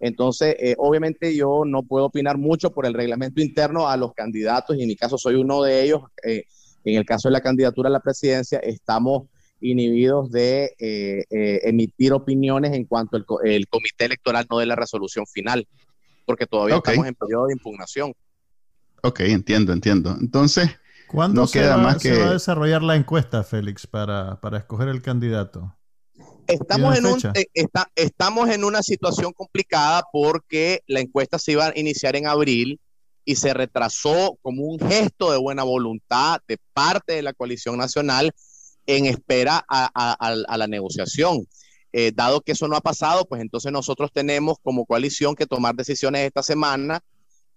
Entonces, 0.00 0.54
eh, 0.60 0.74
obviamente 0.78 1.34
yo 1.34 1.64
no 1.66 1.82
puedo 1.82 2.06
opinar 2.06 2.38
mucho 2.38 2.70
por 2.70 2.86
el 2.86 2.94
reglamento 2.94 3.40
interno 3.40 3.88
a 3.88 3.96
los 3.96 4.12
candidatos 4.14 4.76
y 4.76 4.82
en 4.82 4.88
mi 4.88 4.96
caso 4.96 5.18
soy 5.18 5.34
uno 5.34 5.62
de 5.62 5.82
ellos. 5.82 6.02
Eh, 6.24 6.44
en 6.84 6.96
el 6.96 7.04
caso 7.04 7.28
de 7.28 7.32
la 7.32 7.40
candidatura 7.40 7.88
a 7.88 7.92
la 7.92 8.00
presidencia, 8.00 8.58
estamos 8.60 9.28
inhibidos 9.60 10.30
de 10.30 10.74
eh, 10.78 11.24
emitir 11.30 12.12
opiniones 12.12 12.72
en 12.74 12.84
cuanto 12.84 13.16
el, 13.16 13.24
el, 13.44 13.66
comité 13.66 14.04
electoral 14.04 14.46
no 14.48 14.58
dé 14.58 14.66
la 14.66 14.76
resolución 14.76 15.26
final, 15.26 15.66
porque 16.24 16.46
todavía 16.46 16.76
okay. 16.76 16.92
estamos 16.92 17.08
en 17.08 17.14
periodo 17.14 17.46
de 17.46 17.54
impugnación. 17.54 18.14
Ok, 19.02 19.20
entiendo, 19.20 19.72
entiendo. 19.72 20.16
Entonces, 20.20 20.70
¿cuándo 21.06 21.42
no 21.42 21.46
se, 21.46 21.60
queda 21.60 21.76
va, 21.76 21.82
más 21.82 21.98
que... 21.98 22.14
se 22.14 22.20
va 22.20 22.30
a 22.30 22.32
desarrollar 22.32 22.82
la 22.82 22.96
encuesta, 22.96 23.42
Félix, 23.44 23.86
para, 23.86 24.40
para 24.40 24.58
escoger 24.58 24.88
el 24.88 25.02
candidato? 25.02 25.74
Estamos 26.46 26.96
en, 26.96 27.06
un, 27.06 27.20
eh, 27.34 27.46
está, 27.52 27.90
estamos 27.94 28.48
en 28.48 28.64
una 28.64 28.82
situación 28.82 29.32
complicada 29.32 30.02
porque 30.10 30.82
la 30.86 31.00
encuesta 31.00 31.38
se 31.38 31.52
iba 31.52 31.66
a 31.66 31.78
iniciar 31.78 32.16
en 32.16 32.26
abril 32.26 32.80
y 33.24 33.36
se 33.36 33.52
retrasó 33.52 34.38
como 34.40 34.62
un 34.62 34.80
gesto 34.80 35.30
de 35.30 35.36
buena 35.36 35.62
voluntad 35.62 36.40
de 36.48 36.56
parte 36.72 37.12
de 37.12 37.22
la 37.22 37.34
coalición 37.34 37.76
nacional 37.76 38.32
en 38.86 39.04
espera 39.04 39.62
a, 39.68 39.90
a, 39.94 40.16
a, 40.18 40.36
a 40.48 40.56
la 40.56 40.66
negociación. 40.66 41.46
Eh, 41.92 42.12
dado 42.14 42.40
que 42.40 42.52
eso 42.52 42.66
no 42.68 42.76
ha 42.76 42.80
pasado, 42.80 43.26
pues 43.26 43.42
entonces 43.42 43.70
nosotros 43.70 44.10
tenemos 44.12 44.56
como 44.62 44.86
coalición 44.86 45.34
que 45.34 45.46
tomar 45.46 45.74
decisiones 45.74 46.22
esta 46.22 46.42
semana 46.42 47.02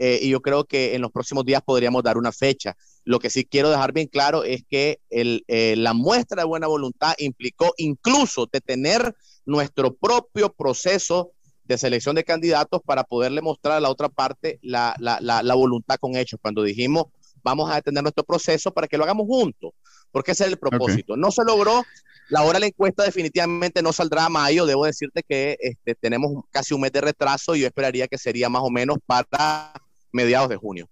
eh, 0.03 0.17
y 0.19 0.29
yo 0.29 0.41
creo 0.41 0.65
que 0.65 0.95
en 0.95 1.01
los 1.01 1.11
próximos 1.11 1.45
días 1.45 1.61
podríamos 1.63 2.01
dar 2.01 2.17
una 2.17 2.31
fecha. 2.31 2.75
Lo 3.03 3.19
que 3.19 3.29
sí 3.29 3.45
quiero 3.45 3.69
dejar 3.69 3.93
bien 3.93 4.07
claro 4.07 4.43
es 4.43 4.63
que 4.67 4.99
el, 5.11 5.43
eh, 5.47 5.75
la 5.77 5.93
muestra 5.93 6.41
de 6.41 6.47
buena 6.47 6.65
voluntad 6.65 7.13
implicó 7.19 7.71
incluso 7.77 8.49
detener 8.51 9.15
nuestro 9.45 9.93
propio 9.93 10.51
proceso 10.51 11.33
de 11.65 11.77
selección 11.77 12.15
de 12.15 12.23
candidatos 12.23 12.81
para 12.83 13.03
poderle 13.03 13.43
mostrar 13.43 13.77
a 13.77 13.79
la 13.79 13.91
otra 13.91 14.09
parte 14.09 14.57
la, 14.63 14.95
la, 14.97 15.19
la, 15.21 15.43
la 15.43 15.53
voluntad 15.53 15.97
con 15.99 16.15
hechos. 16.15 16.39
Cuando 16.41 16.63
dijimos, 16.63 17.05
vamos 17.43 17.69
a 17.69 17.75
detener 17.75 18.01
nuestro 18.01 18.23
proceso 18.23 18.71
para 18.71 18.87
que 18.87 18.97
lo 18.97 19.03
hagamos 19.03 19.27
juntos, 19.27 19.71
porque 20.11 20.31
ese 20.31 20.45
es 20.45 20.49
el 20.49 20.57
propósito. 20.57 21.13
Okay. 21.13 21.21
No 21.21 21.29
se 21.29 21.43
logró, 21.43 21.83
la 22.29 22.41
hora 22.41 22.53
de 22.53 22.61
la 22.61 22.65
encuesta 22.67 23.03
definitivamente 23.03 23.83
no 23.83 23.93
saldrá 23.93 24.25
a 24.25 24.29
mayo. 24.29 24.65
Debo 24.65 24.85
decirte 24.85 25.21
que 25.21 25.57
este, 25.59 25.93
tenemos 25.93 26.43
casi 26.49 26.73
un 26.73 26.81
mes 26.81 26.91
de 26.91 27.01
retraso 27.01 27.55
y 27.55 27.59
yo 27.59 27.67
esperaría 27.67 28.07
que 28.07 28.17
sería 28.17 28.49
más 28.49 28.63
o 28.63 28.71
menos 28.71 28.97
para 29.05 29.73
mediados 30.11 30.49
de 30.49 30.57
junio. 30.57 30.89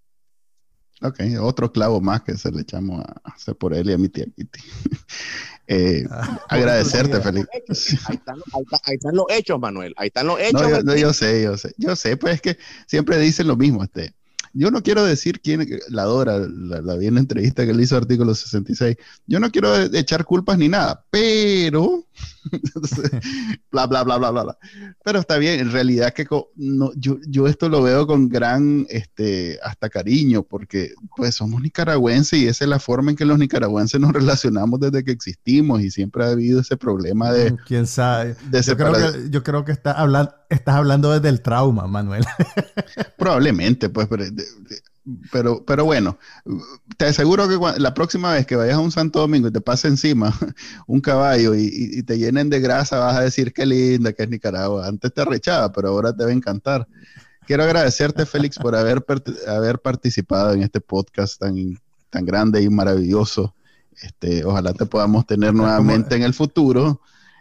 Ok, 1.02 1.20
otro 1.40 1.72
clavo 1.72 2.00
más 2.00 2.22
que 2.22 2.36
se 2.36 2.52
le 2.52 2.60
echamos 2.60 3.02
a 3.02 3.32
hacer 3.32 3.56
por 3.56 3.72
él 3.72 3.88
y 3.88 3.92
a 3.94 3.98
mi 3.98 4.10
tía 4.10 4.26
Kitty. 4.26 4.60
eh, 5.66 6.06
ah, 6.10 6.44
agradecerte, 6.48 7.20
Felipe. 7.22 7.48
Ahí 7.52 7.62
están, 7.66 7.88
ahí, 8.06 8.14
están, 8.16 8.80
ahí 8.84 8.94
están, 8.96 9.14
los 9.14 9.24
hechos, 9.30 9.58
Manuel. 9.58 9.94
Ahí 9.96 10.08
están 10.08 10.26
los 10.26 10.38
hechos. 10.38 10.60
No, 10.60 10.68
yo, 10.68 10.82
no, 10.82 10.96
yo, 10.96 11.12
sé, 11.14 11.42
yo 11.42 11.56
sé. 11.56 11.72
Yo 11.78 11.96
sé, 11.96 12.18
pues 12.18 12.34
es 12.34 12.40
que 12.42 12.58
siempre 12.86 13.18
dicen 13.18 13.46
lo 13.46 13.56
mismo. 13.56 13.82
Este. 13.82 14.14
Yo 14.52 14.70
no 14.70 14.82
quiero 14.82 15.02
decir 15.04 15.40
quién, 15.40 15.66
la 15.88 16.04
Dora, 16.04 16.38
la, 16.38 16.82
la 16.82 16.96
bien 16.96 17.16
entrevista 17.16 17.64
que 17.64 17.72
le 17.72 17.82
hizo 17.82 17.96
artículo 17.96 18.34
66. 18.34 18.96
Yo 19.26 19.40
no 19.40 19.50
quiero 19.50 19.74
echar 19.94 20.26
culpas 20.26 20.58
ni 20.58 20.68
nada, 20.68 21.06
pero 21.10 22.06
bla, 23.70 23.86
bla, 23.86 24.02
bla, 24.02 24.18
bla, 24.18 24.30
bla, 24.30 24.58
Pero 25.04 25.18
está 25.18 25.38
bien, 25.38 25.60
en 25.60 25.72
realidad 25.72 26.12
que 26.12 26.26
no, 26.56 26.92
yo, 26.96 27.18
yo 27.26 27.46
esto 27.46 27.68
lo 27.68 27.82
veo 27.82 28.06
con 28.06 28.28
gran, 28.28 28.86
este, 28.88 29.58
hasta 29.62 29.88
cariño, 29.88 30.42
porque 30.42 30.94
pues 31.16 31.34
somos 31.34 31.60
nicaragüenses 31.60 32.38
y 32.38 32.48
esa 32.48 32.64
es 32.64 32.70
la 32.70 32.78
forma 32.78 33.10
en 33.10 33.16
que 33.16 33.24
los 33.24 33.38
nicaragüenses 33.38 34.00
nos 34.00 34.12
relacionamos 34.12 34.80
desde 34.80 35.04
que 35.04 35.12
existimos 35.12 35.82
y 35.82 35.90
siempre 35.90 36.24
ha 36.24 36.28
habido 36.28 36.60
ese 36.60 36.76
problema 36.76 37.32
de... 37.32 37.52
Mm, 37.52 37.58
¿Quién 37.66 37.86
sabe? 37.86 38.36
yo, 38.50 38.76
creo 38.76 38.92
que, 38.92 39.30
yo 39.30 39.42
creo 39.42 39.64
que 39.64 39.72
estás 39.72 39.96
hablando, 39.96 40.32
estás 40.48 40.74
hablando 40.76 41.12
desde 41.12 41.28
el 41.28 41.42
trauma, 41.42 41.86
Manuel. 41.86 42.24
Probablemente, 43.18 43.88
pues, 43.88 44.06
pero 44.08 44.24
pero, 45.30 45.64
pero 45.64 45.84
bueno, 45.84 46.18
te 46.96 47.06
aseguro 47.06 47.48
que 47.48 47.80
la 47.80 47.94
próxima 47.94 48.32
vez 48.32 48.46
que 48.46 48.56
vayas 48.56 48.76
a 48.76 48.80
un 48.80 48.90
Santo 48.90 49.20
Domingo 49.20 49.48
y 49.48 49.52
te 49.52 49.60
pase 49.60 49.88
encima 49.88 50.36
un 50.86 51.00
caballo 51.00 51.54
y, 51.54 52.02
te 52.02 52.18
llenen 52.18 52.50
de 52.50 52.60
grasa, 52.60 52.98
vas 52.98 53.16
a 53.16 53.22
decir 53.22 53.52
qué 53.52 53.66
linda 53.66 54.12
que 54.12 54.22
es 54.22 54.28
Nicaragua. 54.28 54.86
Antes 54.86 55.12
te 55.12 55.24
rechaba, 55.24 55.72
pero 55.72 55.88
ahora 55.88 56.14
te 56.14 56.24
va 56.24 56.30
a 56.30 56.34
encantar. 56.34 56.86
Quiero 57.46 57.64
agradecerte, 57.64 58.26
Félix, 58.26 58.58
por 58.58 58.76
haber, 58.76 59.04
haber 59.48 59.80
participado 59.80 60.52
en 60.52 60.62
este 60.62 60.80
podcast 60.80 61.40
tan, 61.40 61.78
tan 62.10 62.24
grande 62.24 62.62
y 62.62 62.68
maravilloso. 62.68 63.54
Este, 64.02 64.44
ojalá 64.44 64.72
te 64.72 64.86
podamos 64.86 65.26
tener 65.26 65.52
nuevamente 65.52 66.16
en 66.16 66.22
el 66.22 66.34
futuro. 66.34 67.00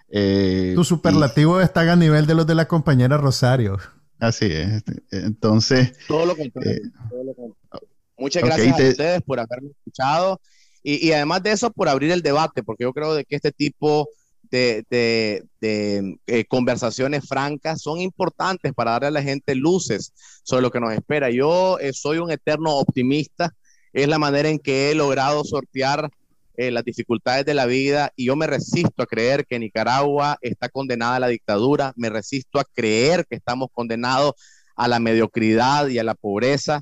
Eh, 0.10 0.74
tu 0.76 0.84
superlativo 0.84 1.62
está 1.62 1.82
a 1.92 1.96
nivel 1.96 2.26
de 2.26 2.36
los 2.36 2.48
de 2.48 2.56
la 2.56 2.68
compañera 2.68 3.18
Rosario. 3.18 3.78
Así 4.20 4.46
es. 4.46 4.84
Entonces. 5.12 5.94
Todo 6.08 6.26
lo 6.26 6.36
contrario. 6.36 6.72
Eh, 6.72 6.82
Muchas 8.20 8.44
gracias 8.44 8.80
a 8.80 8.90
ustedes 8.90 9.22
por 9.22 9.40
haberme 9.40 9.70
escuchado 9.70 10.40
y, 10.82 11.12
además 11.12 11.44
de 11.44 11.52
eso, 11.52 11.72
por 11.72 11.90
abrir 11.90 12.12
el 12.12 12.22
debate, 12.22 12.64
porque 12.64 12.84
yo 12.84 12.94
creo 12.94 13.14
de 13.14 13.26
que 13.26 13.36
este 13.36 13.52
tipo 13.52 14.10
de, 14.50 14.86
eh, 15.62 16.46
conversaciones 16.48 17.28
francas 17.28 17.82
son 17.82 18.00
importantes 18.00 18.74
para 18.74 18.92
darle 18.92 19.08
a 19.08 19.12
la 19.12 19.24
gente 19.24 19.56
luces 19.56 20.14
sobre 20.44 20.62
lo 20.62 20.72
que 20.72 20.80
nos 20.80 20.94
espera. 20.94 21.30
Yo 21.30 21.78
eh, 21.80 21.92
soy 21.94 22.18
un 22.18 22.32
eterno 22.32 22.76
optimista. 22.78 23.54
Es 23.92 24.08
la 24.08 24.20
manera 24.20 24.50
en 24.50 24.60
que 24.60 24.92
he 24.92 24.96
logrado 24.96 25.44
sortear 25.44 26.10
eh, 26.56 26.72
las 26.72 26.84
dificultades 26.84 27.46
de 27.46 27.54
la 27.54 27.66
vida 27.66 28.12
y 28.16 28.26
yo 28.26 28.36
me 28.36 28.48
resisto 28.48 29.04
a 29.04 29.06
creer 29.06 29.46
que 29.46 29.60
Nicaragua 29.60 30.38
está 30.42 30.70
condenada 30.70 31.16
a 31.16 31.20
la 31.20 31.28
dictadura, 31.28 31.94
me 31.96 32.10
resisto 32.10 32.60
a 32.60 32.66
creer 32.66 33.26
que 33.30 33.36
estamos 33.36 33.70
condenados 33.74 34.34
a 34.76 34.88
la 34.88 35.00
mediocridad 35.00 35.88
y 35.88 36.00
a 36.00 36.04
la 36.04 36.16
pobreza. 36.16 36.82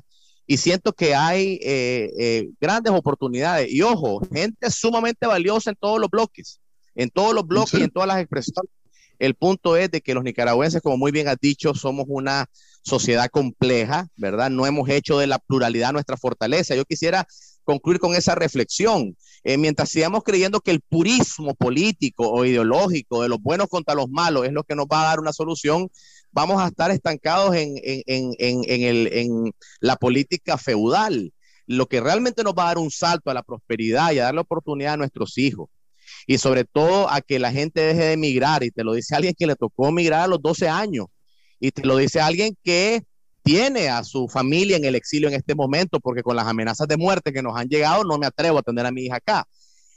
Y 0.50 0.56
siento 0.56 0.94
que 0.94 1.14
hay 1.14 1.60
eh, 1.62 2.10
eh, 2.18 2.48
grandes 2.58 2.92
oportunidades. 2.94 3.70
Y 3.70 3.82
ojo, 3.82 4.26
gente 4.32 4.70
sumamente 4.70 5.26
valiosa 5.26 5.70
en 5.70 5.76
todos 5.76 6.00
los 6.00 6.08
bloques, 6.08 6.58
en 6.94 7.10
todos 7.10 7.34
los 7.34 7.46
bloques 7.46 7.78
y 7.78 7.82
en 7.82 7.90
todas 7.90 8.08
las 8.08 8.18
expresiones. 8.18 8.70
El 9.18 9.34
punto 9.34 9.76
es 9.76 9.90
de 9.90 10.00
que 10.00 10.14
los 10.14 10.24
nicaragüenses, 10.24 10.80
como 10.80 10.96
muy 10.96 11.12
bien 11.12 11.28
has 11.28 11.36
dicho, 11.38 11.74
somos 11.74 12.06
una 12.08 12.46
sociedad 12.82 13.28
compleja, 13.28 14.08
¿verdad? 14.16 14.48
No 14.48 14.64
hemos 14.64 14.88
hecho 14.88 15.18
de 15.18 15.26
la 15.26 15.38
pluralidad 15.38 15.92
nuestra 15.92 16.16
fortaleza. 16.16 16.74
Yo 16.74 16.86
quisiera 16.86 17.26
concluir 17.64 17.98
con 17.98 18.14
esa 18.14 18.34
reflexión. 18.34 19.16
Eh, 19.44 19.56
mientras 19.56 19.88
sigamos 19.88 20.22
creyendo 20.24 20.60
que 20.60 20.70
el 20.70 20.80
purismo 20.80 21.54
político 21.54 22.28
o 22.28 22.44
ideológico 22.44 23.22
de 23.22 23.28
los 23.28 23.40
buenos 23.40 23.68
contra 23.68 23.94
los 23.94 24.08
malos 24.08 24.46
es 24.46 24.52
lo 24.52 24.64
que 24.64 24.74
nos 24.74 24.86
va 24.86 25.02
a 25.02 25.06
dar 25.06 25.20
una 25.20 25.32
solución, 25.32 25.88
vamos 26.32 26.60
a 26.60 26.68
estar 26.68 26.90
estancados 26.90 27.54
en, 27.54 27.74
en 27.84 29.52
la 29.80 29.96
política 29.96 30.58
feudal. 30.58 31.32
Lo 31.66 31.86
que 31.86 32.00
realmente 32.00 32.42
nos 32.42 32.54
va 32.54 32.64
a 32.64 32.68
dar 32.68 32.78
un 32.78 32.90
salto 32.90 33.30
a 33.30 33.34
la 33.34 33.42
prosperidad 33.42 34.12
y 34.12 34.18
a 34.18 34.24
darle 34.24 34.40
oportunidad 34.40 34.94
a 34.94 34.96
nuestros 34.96 35.36
hijos. 35.36 35.68
Y 36.26 36.38
sobre 36.38 36.64
todo 36.64 37.10
a 37.10 37.20
que 37.20 37.38
la 37.38 37.52
gente 37.52 37.80
deje 37.82 38.04
de 38.04 38.12
emigrar. 38.12 38.64
Y 38.64 38.70
te 38.70 38.84
lo 38.84 38.94
dice 38.94 39.14
alguien 39.14 39.34
que 39.38 39.46
le 39.46 39.54
tocó 39.54 39.88
emigrar 39.88 40.22
a 40.22 40.26
los 40.26 40.40
12 40.40 40.68
años. 40.68 41.06
Y 41.60 41.70
te 41.70 41.84
lo 41.84 41.96
dice 41.96 42.20
alguien 42.20 42.56
que 42.64 43.02
tiene 43.48 43.88
a 43.88 44.04
su 44.04 44.28
familia 44.28 44.76
en 44.76 44.84
el 44.84 44.94
exilio 44.94 45.26
en 45.26 45.34
este 45.34 45.54
momento, 45.54 46.00
porque 46.00 46.22
con 46.22 46.36
las 46.36 46.46
amenazas 46.46 46.86
de 46.86 46.98
muerte 46.98 47.32
que 47.32 47.42
nos 47.42 47.56
han 47.56 47.66
llegado, 47.66 48.04
no 48.04 48.18
me 48.18 48.26
atrevo 48.26 48.58
a 48.58 48.62
tener 48.62 48.84
a 48.84 48.90
mi 48.90 49.06
hija 49.06 49.16
acá. 49.16 49.48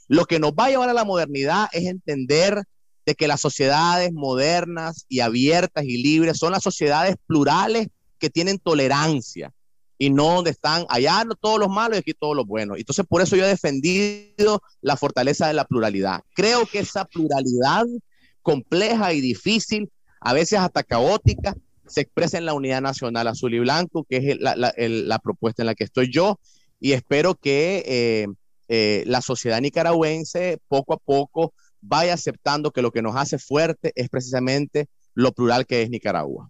Lo 0.07 0.23
que 0.23 0.39
nos 0.39 0.53
va 0.53 0.67
a 0.67 0.69
llevar 0.69 0.87
a 0.87 0.93
la 0.93 1.03
modernidad 1.03 1.67
es 1.73 1.85
entender 1.85 2.63
de 3.05 3.13
que 3.13 3.27
las 3.27 3.41
sociedades 3.41 4.13
modernas 4.13 5.05
y 5.09 5.19
abiertas 5.19 5.83
y 5.83 6.01
libres 6.01 6.37
son 6.37 6.53
las 6.53 6.63
sociedades 6.63 7.17
plurales 7.27 7.89
que 8.19 8.29
tienen 8.29 8.57
tolerancia 8.57 9.51
y 9.97 10.11
no 10.11 10.35
donde 10.35 10.51
están 10.51 10.85
allá 10.87 11.21
todos 11.41 11.59
los 11.59 11.67
malos 11.67 11.97
y 11.97 11.99
aquí 11.99 12.13
todos 12.13 12.37
los 12.37 12.47
buenos. 12.47 12.77
Entonces, 12.77 13.05
por 13.05 13.21
eso 13.21 13.35
yo 13.35 13.43
he 13.43 13.49
defendido 13.49 14.63
la 14.79 14.95
fortaleza 14.95 15.47
de 15.47 15.55
la 15.55 15.65
pluralidad. 15.65 16.21
Creo 16.35 16.65
que 16.67 16.79
esa 16.79 17.03
pluralidad 17.03 17.83
compleja 18.43 19.11
y 19.11 19.19
difícil, 19.19 19.91
a 20.21 20.31
veces 20.31 20.57
hasta 20.57 20.83
caótica, 20.83 21.53
se 21.91 22.01
expresa 22.01 22.37
en 22.37 22.45
la 22.45 22.53
unidad 22.53 22.81
nacional 22.81 23.27
azul 23.27 23.53
y 23.53 23.59
blanco, 23.59 24.05
que 24.07 24.17
es 24.17 24.37
la, 24.39 25.19
propuesta 25.19 25.61
en 25.61 25.67
la 25.67 25.75
que 25.75 25.83
estoy 25.83 26.11
yo, 26.11 26.39
y 26.79 26.93
espero 26.93 27.35
que 27.35 27.83
eh, 27.85 28.27
eh, 28.69 29.03
la 29.05 29.21
sociedad 29.21 29.59
nicaragüense 29.59 30.59
poco 30.67 30.93
a 30.93 30.97
poco 30.97 31.53
vaya 31.81 32.13
aceptando 32.13 32.71
que 32.71 32.81
lo 32.81 32.91
que 32.91 33.01
nos 33.01 33.15
hace 33.15 33.37
fuerte 33.37 33.91
es 33.95 34.09
precisamente 34.09 34.87
lo 35.13 35.33
plural 35.33 35.65
que 35.65 35.81
es 35.81 35.89
Nicaragua. 35.89 36.49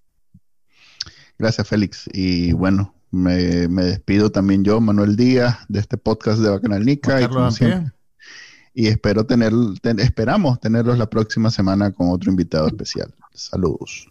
Gracias, 1.40 1.68
Félix. 1.68 2.08
Y 2.14 2.54
bueno, 2.54 2.94
me, 3.10 3.34
despido 3.34 4.32
también 4.32 4.64
yo, 4.64 4.80
Manuel 4.80 5.16
Díaz, 5.16 5.58
de 5.68 5.80
este 5.80 5.98
podcast 5.98 6.40
de 6.40 6.50
Bacanal 6.50 6.86
Nica. 6.86 7.20
Y, 8.74 8.88
espero 8.88 9.26
tener, 9.26 9.52
esperamos 9.98 10.60
tenerlos 10.62 10.98
la 10.98 11.10
próxima 11.10 11.50
semana 11.50 11.92
con 11.92 12.10
otro 12.10 12.30
invitado 12.30 12.68
especial. 12.68 13.14
Saludos. 13.34 14.11